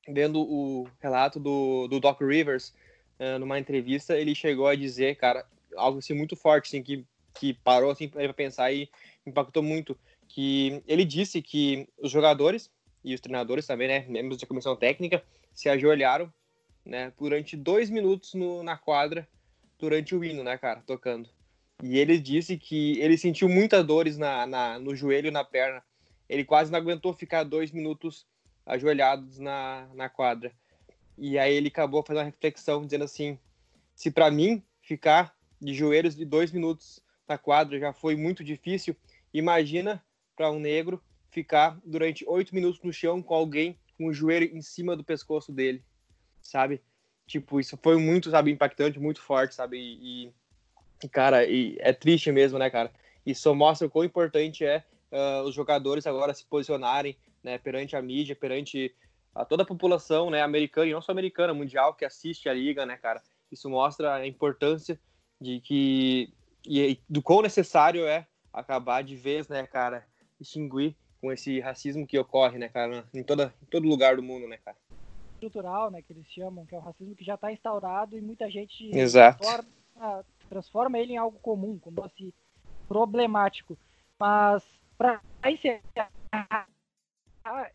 vendo 0.08 0.42
o 0.42 0.88
relato 1.00 1.40
do, 1.40 1.88
do 1.88 2.00
Doc 2.00 2.22
Rivers 2.22 2.74
uh, 3.20 3.40
numa 3.40 3.60
entrevista, 3.60 4.18
ele 4.18 4.34
chegou 4.36 4.68
a 4.68 4.76
dizer, 4.76 5.16
cara, 5.16 5.46
algo 5.76 6.00
assim 6.00 6.14
muito 6.14 6.36
forte, 6.36 6.68
assim, 6.68 6.84
que, 6.84 7.06
que 7.34 7.54
parou 7.54 7.92
assim 7.92 8.08
para 8.08 8.34
pensar 8.34 8.72
e 8.72 8.90
impactou 9.26 9.62
muito, 9.62 9.98
que 10.28 10.82
ele 10.88 11.04
disse 11.04 11.42
que 11.42 11.88
os 11.98 12.12
jogadores 12.12 12.72
e 13.04 13.14
os 13.14 13.22
treinadores 13.22 13.66
também, 13.66 13.88
né, 13.88 14.06
membros 14.08 14.40
da 14.40 14.48
comissão 14.48 14.76
técnica, 14.76 15.24
se 15.54 15.68
ajoelharam, 15.70 16.32
né, 16.86 17.12
durante 17.18 17.58
dois 17.58 17.90
minutos 17.90 18.34
no, 18.34 18.64
na 18.64 18.78
quadra 18.78 19.28
durante 19.80 20.16
o 20.16 20.24
hino, 20.24 20.44
né, 20.44 20.58
cara, 20.58 20.82
tocando. 20.82 21.30
E 21.84 21.98
ele 21.98 22.18
disse 22.18 22.58
que 22.58 23.00
ele 23.00 23.18
sentiu 23.18 23.48
muitas 23.48 23.86
dores 23.86 24.18
na, 24.18 24.48
na, 24.48 24.80
no 24.80 24.96
joelho 24.96 25.28
e 25.28 25.32
na 25.32 25.44
perna. 25.44 25.84
Ele 26.28 26.44
quase 26.44 26.72
não 26.72 26.80
aguentou 26.80 27.14
ficar 27.14 27.44
dois 27.44 27.72
minutos 27.72 28.26
ajoelhados 28.66 29.38
na, 29.40 29.88
na 29.94 30.10
quadra. 30.10 30.52
E 31.18 31.38
aí 31.38 31.54
ele 31.54 31.68
acabou 31.68 32.04
fazendo 32.04 32.20
uma 32.20 32.26
reflexão, 32.26 32.84
dizendo 32.84 33.04
assim: 33.04 33.40
se 33.96 34.12
para 34.12 34.30
mim 34.32 34.64
ficar 34.82 35.36
de 35.62 35.74
joelhos 35.74 36.16
de 36.16 36.26
dois 36.26 36.52
minutos 36.52 37.00
na 37.28 37.38
quadra 37.38 37.80
já 37.80 37.94
foi 37.94 38.16
muito 38.16 38.44
difícil, 38.44 38.96
imagina 39.34 40.04
para 40.36 40.52
um 40.52 40.60
negro 40.60 41.02
ficar 41.30 41.80
durante 41.86 42.26
oito 42.28 42.54
minutos 42.54 42.82
no 42.82 42.94
chão 42.94 43.22
com 43.22 43.34
alguém 43.34 43.78
com 43.98 44.08
o 44.08 44.14
joelho 44.14 44.56
em 44.56 44.62
cima 44.62 44.96
do 44.96 45.04
pescoço 45.04 45.52
dele, 45.52 45.84
sabe? 46.42 46.82
Tipo, 47.28 47.60
isso 47.60 47.78
foi 47.84 47.98
muito, 47.98 48.32
sabe, 48.32 48.52
impactante, 48.52 49.00
muito 49.00 49.22
forte, 49.22 49.54
sabe? 49.54 49.78
E, 49.78 50.34
e 51.04 51.10
cara, 51.10 51.46
e 51.46 51.76
é 51.80 51.92
triste 51.92 52.32
mesmo, 52.32 52.58
né, 52.58 52.70
cara? 52.70 52.90
Isso 53.26 53.54
mostra 53.54 53.86
o 53.86 53.90
quão 53.90 54.06
importante 54.06 54.66
é 54.66 54.84
uh, 55.12 55.44
os 55.44 55.54
jogadores 55.54 56.08
agora 56.08 56.34
se 56.34 56.46
posicionarem, 56.46 57.18
né, 57.44 57.58
perante 57.58 57.96
a 57.96 58.02
mídia, 58.02 58.36
perante 58.36 58.96
a 59.36 59.44
toda 59.46 59.64
a 59.64 59.66
população, 59.66 60.30
né, 60.30 60.42
americana 60.42 60.88
e 60.88 60.94
não 60.94 61.02
só 61.02 61.12
americana, 61.12 61.54
mundial 61.54 61.94
que 61.94 62.06
assiste 62.06 62.48
a 62.48 62.54
liga, 62.54 62.86
né, 62.86 62.96
cara? 62.96 63.22
Isso 63.52 63.70
mostra 63.70 64.16
a 64.16 64.28
importância 64.28 65.00
de 65.40 65.60
que 65.60 66.34
e 66.66 67.00
do 67.08 67.22
quão 67.22 67.42
necessário 67.42 68.06
é 68.06 68.26
acabar 68.52 69.04
de 69.04 69.16
vez, 69.16 69.48
né, 69.48 69.68
cara, 69.68 70.06
extinguir 70.40 70.96
com 71.22 71.32
esse 71.32 71.60
racismo 71.60 72.08
que 72.08 72.18
ocorre, 72.18 72.58
né, 72.58 72.70
cara, 72.70 73.06
em 73.14 73.24
toda 73.24 73.54
em 73.62 73.66
todo 73.66 73.88
lugar 73.88 74.16
do 74.16 74.24
mundo, 74.24 74.48
né, 74.48 74.58
cara? 74.58 74.78
Estrutural, 75.38 75.92
né, 75.92 76.02
que 76.02 76.12
eles 76.12 76.26
chamam, 76.28 76.66
que 76.66 76.76
é 76.76 76.78
o 76.78 76.82
racismo 76.82 77.16
que 77.16 77.24
já 77.24 77.36
está 77.36 77.52
instaurado 77.52 78.18
e 78.18 78.22
muita 78.22 78.50
gente 78.50 78.90
transforma, 79.38 80.26
transforma, 80.50 81.00
ele 81.00 81.14
em 81.14 81.18
algo 81.18 81.38
comum, 81.40 81.78
como 81.80 82.04
assim, 82.04 82.34
problemático. 82.88 83.78
Mas 84.20 84.64
para 84.98 85.22
encerrar, 85.46 86.68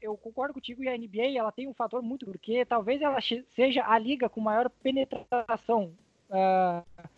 eu 0.01 0.17
concordo 0.17 0.55
contigo 0.55 0.83
e 0.83 0.89
a 0.89 0.97
NBA 0.97 1.39
ela 1.39 1.53
tem 1.53 1.69
um 1.69 1.75
fator 1.75 2.03
muito 2.03 2.27
porque 2.27 2.65
talvez 2.65 3.01
ela 3.01 3.19
seja 3.51 3.85
a 3.87 3.99
liga 3.99 4.29
com 4.29 4.41
maior 4.41 4.69
penetração. 4.69 5.93
Uh, 6.29 7.09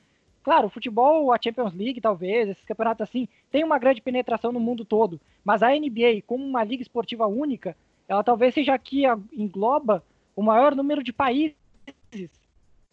claro, 0.43 0.67
o 0.67 0.71
futebol, 0.71 1.33
a 1.33 1.39
Champions 1.43 1.75
League, 1.75 2.01
talvez, 2.01 2.51
esses 2.51 2.65
campeonatos 2.65 3.03
assim, 3.03 3.29
tem 3.51 3.65
uma 3.65 3.79
grande 3.79 4.03
penetração 4.03 4.53
no 4.53 4.61
mundo 4.61 4.85
todo. 4.85 5.21
Mas 5.45 5.63
a 5.63 5.71
NBA, 5.71 6.23
como 6.27 6.45
uma 6.45 6.63
liga 6.63 6.83
esportiva 6.83 7.27
única, 7.27 7.77
ela 8.07 8.23
talvez 8.23 8.55
seja 8.55 8.75
aqui 8.75 9.05
engloba 9.33 10.05
o 10.35 10.43
maior 10.43 10.75
número 10.75 11.03
de 11.03 11.13
países 11.13 11.55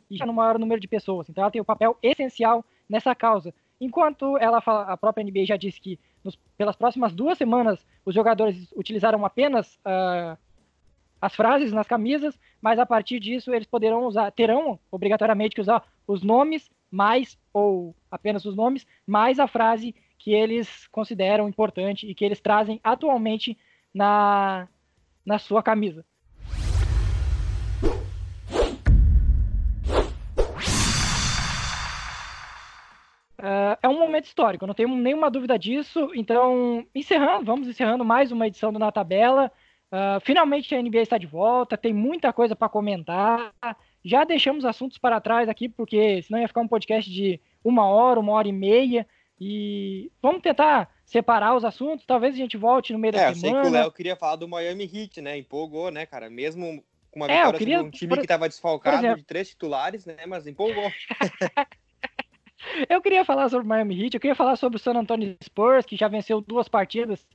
e 0.10 0.18
no 0.26 0.34
maior 0.34 0.60
número 0.60 0.80
de 0.80 0.88
pessoas. 0.88 1.30
Então 1.30 1.42
ela 1.44 1.52
tem 1.52 1.62
um 1.62 1.66
papel 1.66 1.98
essencial 2.02 2.66
nessa 2.90 3.16
causa. 3.16 3.54
Enquanto 3.80 4.38
ela 4.38 4.62
fala, 4.62 4.84
a 4.84 4.98
própria 4.98 5.24
NBA 5.24 5.46
já 5.46 5.56
disse 5.56 5.80
que 5.80 6.00
nos, 6.24 6.36
pelas 6.58 6.76
próximas 6.76 7.14
duas 7.14 7.38
semanas 7.38 7.86
os 8.06 8.14
jogadores 8.14 8.72
utilizaram 8.74 9.26
apenas 9.26 9.76
uh, 9.78 10.38
as 11.20 11.36
frases 11.36 11.72
nas 11.72 11.88
camisas, 11.88 12.38
mas 12.62 12.78
a 12.78 12.86
partir 12.86 13.20
disso 13.20 13.54
eles 13.54 13.68
poderão 13.68 14.06
usar, 14.06 14.32
terão 14.32 14.80
obrigatoriamente 14.92 15.56
que 15.56 15.62
usar 15.62 15.84
os 16.08 16.22
nomes 16.22 16.70
mais 16.92 17.40
ou 17.54 17.96
apenas 18.10 18.44
os 18.44 18.56
nomes 18.56 18.86
mais 19.08 19.40
a 19.40 19.48
frase 19.48 19.96
que 20.18 20.34
eles 20.34 20.88
consideram 20.88 21.48
importante 21.48 22.06
e 22.06 22.14
que 22.14 22.26
eles 22.26 22.42
trazem 22.42 22.80
atualmente 22.84 23.58
na, 23.94 24.68
na 25.26 25.40
sua 25.40 25.64
camisa. 25.64 26.06
Uh, 33.42 33.76
é 33.82 33.90
um 33.90 33.98
momento 33.98 34.26
histórico, 34.26 34.68
não 34.68 34.74
tenho 34.76 34.90
nenhuma 34.90 35.32
dúvida 35.32 35.58
disso. 35.58 36.12
Então, 36.14 36.86
encerrando, 36.94 37.44
vamos 37.44 37.68
encerrando 37.68 38.06
mais 38.06 38.32
uma 38.32 38.46
edição 38.46 38.72
do 38.72 38.78
Na 38.78 38.92
Tabela. 38.92 39.52
Uh, 39.92 40.22
finalmente 40.22 40.74
a 40.76 40.82
NBA 40.82 41.02
está 41.02 41.18
de 41.18 41.26
volta, 41.26 41.76
tem 41.76 41.92
muita 41.92 42.32
coisa 42.32 42.56
para 42.56 42.70
comentar. 42.70 43.52
Já 44.06 44.24
deixamos 44.24 44.64
assuntos 44.64 45.00
para 45.00 45.20
trás 45.20 45.50
aqui, 45.50 45.68
porque 45.68 46.22
senão 46.22 46.40
ia 46.40 46.48
ficar 46.48 46.62
um 46.62 46.68
podcast 46.68 47.12
de 47.12 47.42
uma 47.64 47.88
hora, 47.88 48.20
uma 48.20 48.34
hora 48.34 48.48
e 48.48 48.54
meia. 48.54 49.08
E 49.40 50.12
vamos 50.22 50.44
tentar 50.44 50.94
separar 51.04 51.56
os 51.56 51.66
assuntos. 51.66 52.06
Talvez 52.06 52.36
a 52.36 52.38
gente 52.38 52.58
volte 52.58 52.94
no 52.94 53.00
meio 53.00 53.16
é, 53.16 53.26
da 53.26 53.34
semana. 53.34 53.58
É, 53.58 53.60
eu 53.60 53.64
sei 53.64 53.72
que 53.72 53.78
o 53.78 53.82
Léo 53.82 53.92
queria 53.92 54.16
falar 54.16 54.36
do 54.36 54.48
Miami 54.48 54.84
Heat, 54.84 55.20
né? 55.20 55.36
Empolgou, 55.36 55.90
né, 55.90 56.06
cara? 56.06 56.30
Mesmo 56.30 56.84
com 57.10 57.20
uma 57.20 57.26
é, 57.26 57.38
vitória 57.38 57.60
queria, 57.60 57.78
sobre 57.78 57.88
um 57.88 57.92
time 57.92 58.10
por... 58.10 58.18
que 58.20 58.26
estava 58.26 58.48
desfalcado 58.48 58.98
exemplo... 58.98 59.18
de 59.18 59.24
três 59.24 59.50
titulares, 59.50 60.06
né? 60.06 60.16
Mas 60.28 60.46
empolgou. 60.46 60.90
Eu 62.90 63.02
queria 63.02 63.26
falar 63.26 63.50
sobre 63.50 63.66
o 63.66 63.70
Miami 63.70 64.04
Heat, 64.04 64.16
eu 64.16 64.20
queria 64.20 64.36
falar 64.36 64.56
sobre 64.56 64.78
o 64.78 64.80
San 64.80 64.94
Antonio 64.94 65.36
Spurs, 65.44 65.86
que 65.86 65.96
já 65.96 66.08
venceu 66.08 66.42
duas 66.42 66.68
partidas, 66.68 67.26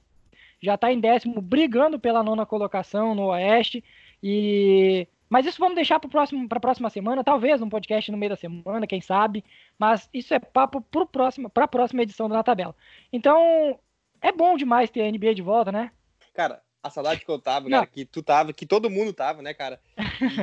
já 0.62 0.74
está 0.74 0.92
em 0.92 1.00
décimo, 1.00 1.40
brigando 1.40 1.98
pela 1.98 2.22
nona 2.22 2.46
colocação 2.46 3.14
no 3.14 3.26
Oeste. 3.26 3.82
E 4.22 5.06
mas 5.28 5.44
isso 5.44 5.58
vamos 5.58 5.74
deixar 5.74 5.98
para 5.98 6.56
a 6.56 6.60
próxima 6.60 6.88
semana, 6.88 7.24
talvez 7.24 7.60
um 7.60 7.68
podcast 7.68 8.10
no 8.12 8.18
meio 8.18 8.30
da 8.30 8.36
semana, 8.36 8.86
quem 8.86 9.00
sabe. 9.00 9.44
Mas 9.78 10.08
isso 10.14 10.32
é 10.32 10.38
papo 10.38 10.80
para 10.80 11.64
a 11.64 11.68
próxima 11.68 12.02
edição 12.02 12.28
da 12.28 12.42
tabela. 12.42 12.74
Então, 13.12 13.78
é 14.20 14.30
bom 14.30 14.56
demais 14.56 14.90
ter 14.90 15.02
a 15.02 15.10
NBA 15.10 15.34
de 15.34 15.42
volta, 15.42 15.72
né? 15.72 15.90
Cara, 16.32 16.62
a 16.82 16.90
saudade 16.90 17.24
que 17.24 17.30
eu 17.30 17.40
tava, 17.40 17.68
cara, 17.70 17.86
que 17.86 18.04
tu 18.04 18.22
tava, 18.22 18.52
que 18.52 18.64
todo 18.64 18.90
mundo 18.90 19.12
tava, 19.12 19.42
né, 19.42 19.52
cara? 19.52 19.80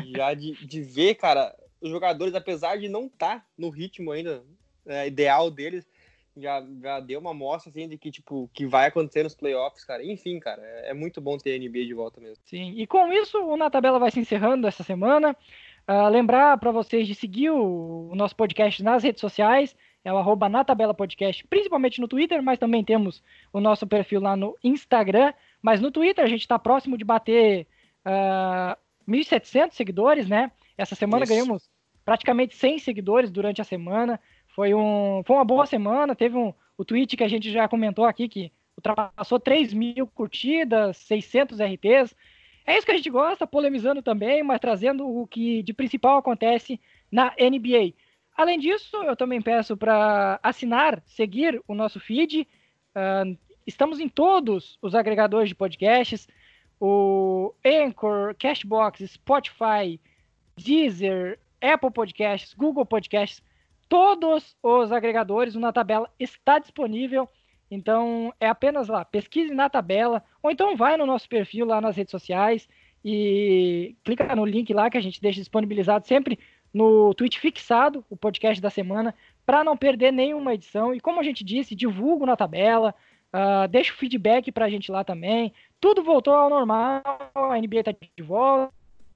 E 0.05 0.11
já 0.17 0.33
de, 0.33 0.53
de 0.65 0.81
ver, 0.81 1.15
cara, 1.15 1.55
os 1.81 1.89
jogadores, 1.89 2.35
apesar 2.35 2.77
de 2.77 2.89
não 2.89 3.05
estar 3.05 3.39
tá 3.39 3.45
no 3.57 3.69
ritmo 3.69 4.11
ainda, 4.11 4.43
é, 4.85 5.07
ideal 5.07 5.49
deles, 5.49 5.85
já, 6.35 6.65
já 6.81 6.99
deu 6.99 7.19
uma 7.19 7.33
mostra 7.33 7.69
assim 7.69 7.87
de 7.87 7.97
que 7.97 8.11
tipo 8.11 8.49
que 8.53 8.65
vai 8.65 8.87
acontecer 8.87 9.23
nos 9.23 9.35
playoffs, 9.35 9.85
cara. 9.85 10.03
Enfim, 10.03 10.39
cara, 10.39 10.61
é, 10.63 10.89
é 10.89 10.93
muito 10.93 11.21
bom 11.21 11.37
ter 11.37 11.55
a 11.55 11.59
NBA 11.59 11.85
de 11.85 11.93
volta 11.93 12.19
mesmo. 12.19 12.43
Sim. 12.45 12.73
E 12.75 12.87
com 12.87 13.11
isso, 13.13 13.37
o 13.39 13.55
na 13.55 13.69
tabela 13.69 13.99
vai 13.99 14.11
se 14.11 14.19
encerrando 14.19 14.67
essa 14.67 14.83
semana. 14.83 15.35
Uh, 15.87 16.07
lembrar 16.09 16.57
para 16.57 16.71
vocês 16.71 17.05
de 17.05 17.13
seguir 17.13 17.49
o, 17.49 18.09
o, 18.09 18.15
nosso 18.15 18.35
podcast 18.35 18.81
nas 18.81 19.03
redes 19.03 19.19
sociais, 19.19 19.75
é 20.01 20.13
o 20.13 20.17
arroba 20.17 20.47
na 20.47 20.63
tabela 20.63 20.93
podcast, 20.93 21.45
principalmente 21.47 21.99
no 21.99 22.07
Twitter, 22.07 22.41
mas 22.41 22.57
também 22.57 22.85
temos 22.85 23.21
o 23.51 23.59
nosso 23.59 23.85
perfil 23.85 24.21
lá 24.21 24.33
no 24.35 24.57
Instagram. 24.63 25.33
Mas 25.61 25.81
no 25.81 25.91
Twitter 25.91 26.23
a 26.23 26.27
gente 26.27 26.41
está 26.41 26.57
próximo 26.57 26.97
de 26.97 27.03
bater 27.03 27.67
uh, 28.05 28.77
1.700 29.09 29.73
seguidores, 29.73 30.27
né? 30.27 30.51
Essa 30.77 30.95
semana 30.95 31.25
Isso. 31.25 31.33
ganhamos 31.33 31.69
praticamente 32.05 32.55
100 32.55 32.79
seguidores 32.79 33.29
durante 33.29 33.61
a 33.61 33.65
semana. 33.65 34.19
Foi, 34.55 34.73
um, 34.73 35.21
foi 35.25 35.35
uma 35.35 35.45
boa 35.45 35.65
semana. 35.65 36.15
Teve 36.15 36.37
um, 36.37 36.53
o 36.77 36.85
tweet 36.85 37.17
que 37.17 37.23
a 37.23 37.27
gente 37.27 37.51
já 37.51 37.67
comentou 37.67 38.05
aqui 38.05 38.27
que 38.27 38.51
ultrapassou 38.77 39.39
3 39.39 39.73
mil 39.73 40.07
curtidas, 40.07 40.97
600 40.97 41.59
RTs. 41.59 42.15
É 42.65 42.77
isso 42.77 42.85
que 42.85 42.91
a 42.91 42.95
gente 42.95 43.09
gosta, 43.09 43.45
polemizando 43.45 44.01
também, 44.01 44.41
mas 44.43 44.59
trazendo 44.59 45.07
o 45.07 45.27
que 45.27 45.61
de 45.63 45.73
principal 45.73 46.17
acontece 46.17 46.79
na 47.11 47.33
NBA. 47.39 47.93
Além 48.35 48.57
disso, 48.57 48.95
eu 49.03 49.15
também 49.15 49.41
peço 49.41 49.75
para 49.77 50.39
assinar, 50.41 51.01
seguir 51.05 51.61
o 51.67 51.75
nosso 51.75 51.99
feed. 51.99 52.47
Uh, 52.95 53.37
estamos 53.67 53.99
em 53.99 54.07
todos 54.07 54.77
os 54.81 54.95
agregadores 54.95 55.49
de 55.49 55.55
podcasts: 55.55 56.27
o 56.79 57.53
Anchor, 57.65 58.33
Cashbox, 58.39 59.01
Spotify, 59.11 59.99
Deezer, 60.55 61.39
Apple 61.61 61.91
Podcasts, 61.91 62.53
Google 62.53 62.85
Podcasts. 62.85 63.41
Todos 63.93 64.57
os 64.63 64.91
agregadores, 64.91 65.53
na 65.53 65.71
tabela 65.71 66.09
está 66.19 66.57
disponível. 66.57 67.29
Então 67.69 68.33
é 68.39 68.47
apenas 68.47 68.87
lá, 68.87 69.05
pesquise 69.05 69.53
na 69.53 69.69
tabela, 69.69 70.23
ou 70.41 70.49
então 70.49 70.75
vai 70.75 70.97
no 70.97 71.05
nosso 71.05 71.29
perfil 71.29 71.67
lá 71.67 71.79
nas 71.79 71.95
redes 71.95 72.09
sociais 72.09 72.67
e 73.05 73.95
clica 74.03 74.35
no 74.35 74.45
link 74.45 74.73
lá 74.73 74.89
que 74.89 74.97
a 74.97 75.01
gente 75.01 75.21
deixa 75.21 75.39
disponibilizado 75.39 76.07
sempre 76.07 76.39
no 76.73 77.13
tweet 77.13 77.39
fixado, 77.39 78.03
o 78.09 78.17
podcast 78.17 78.59
da 78.59 78.71
semana, 78.71 79.13
para 79.45 79.63
não 79.63 79.77
perder 79.77 80.11
nenhuma 80.11 80.55
edição. 80.55 80.91
E 80.91 80.99
como 80.99 81.19
a 81.19 81.23
gente 81.23 81.43
disse, 81.43 81.75
divulgo 81.75 82.25
na 82.25 82.35
tabela, 82.35 82.95
uh, 83.31 83.67
deixa 83.67 83.93
o 83.93 83.97
feedback 83.97 84.51
para 84.51 84.65
a 84.65 84.69
gente 84.71 84.91
lá 84.91 85.03
também. 85.03 85.53
Tudo 85.79 86.01
voltou 86.01 86.33
ao 86.33 86.49
normal, 86.49 87.03
a 87.35 87.59
NBA 87.59 87.81
está 87.81 87.91
de 87.91 88.23
volta, 88.23 88.73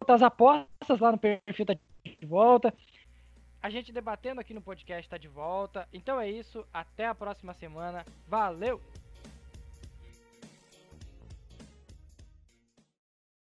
as 0.07 0.21
apostas 0.21 0.99
lá 0.99 1.11
no 1.11 1.17
perfil 1.17 1.65
tá 1.65 1.73
de 2.05 2.27
volta. 2.27 2.71
A 3.67 3.69
gente 3.69 3.91
debatendo 3.91 4.39
aqui 4.39 4.53
no 4.53 4.61
podcast 4.61 5.05
está 5.05 5.17
de 5.17 5.27
volta. 5.27 5.89
Então 5.91 6.17
é 6.21 6.31
isso. 6.31 6.65
Até 6.73 7.05
a 7.05 7.13
próxima 7.13 7.53
semana. 7.53 8.05
Valeu! 8.25 8.81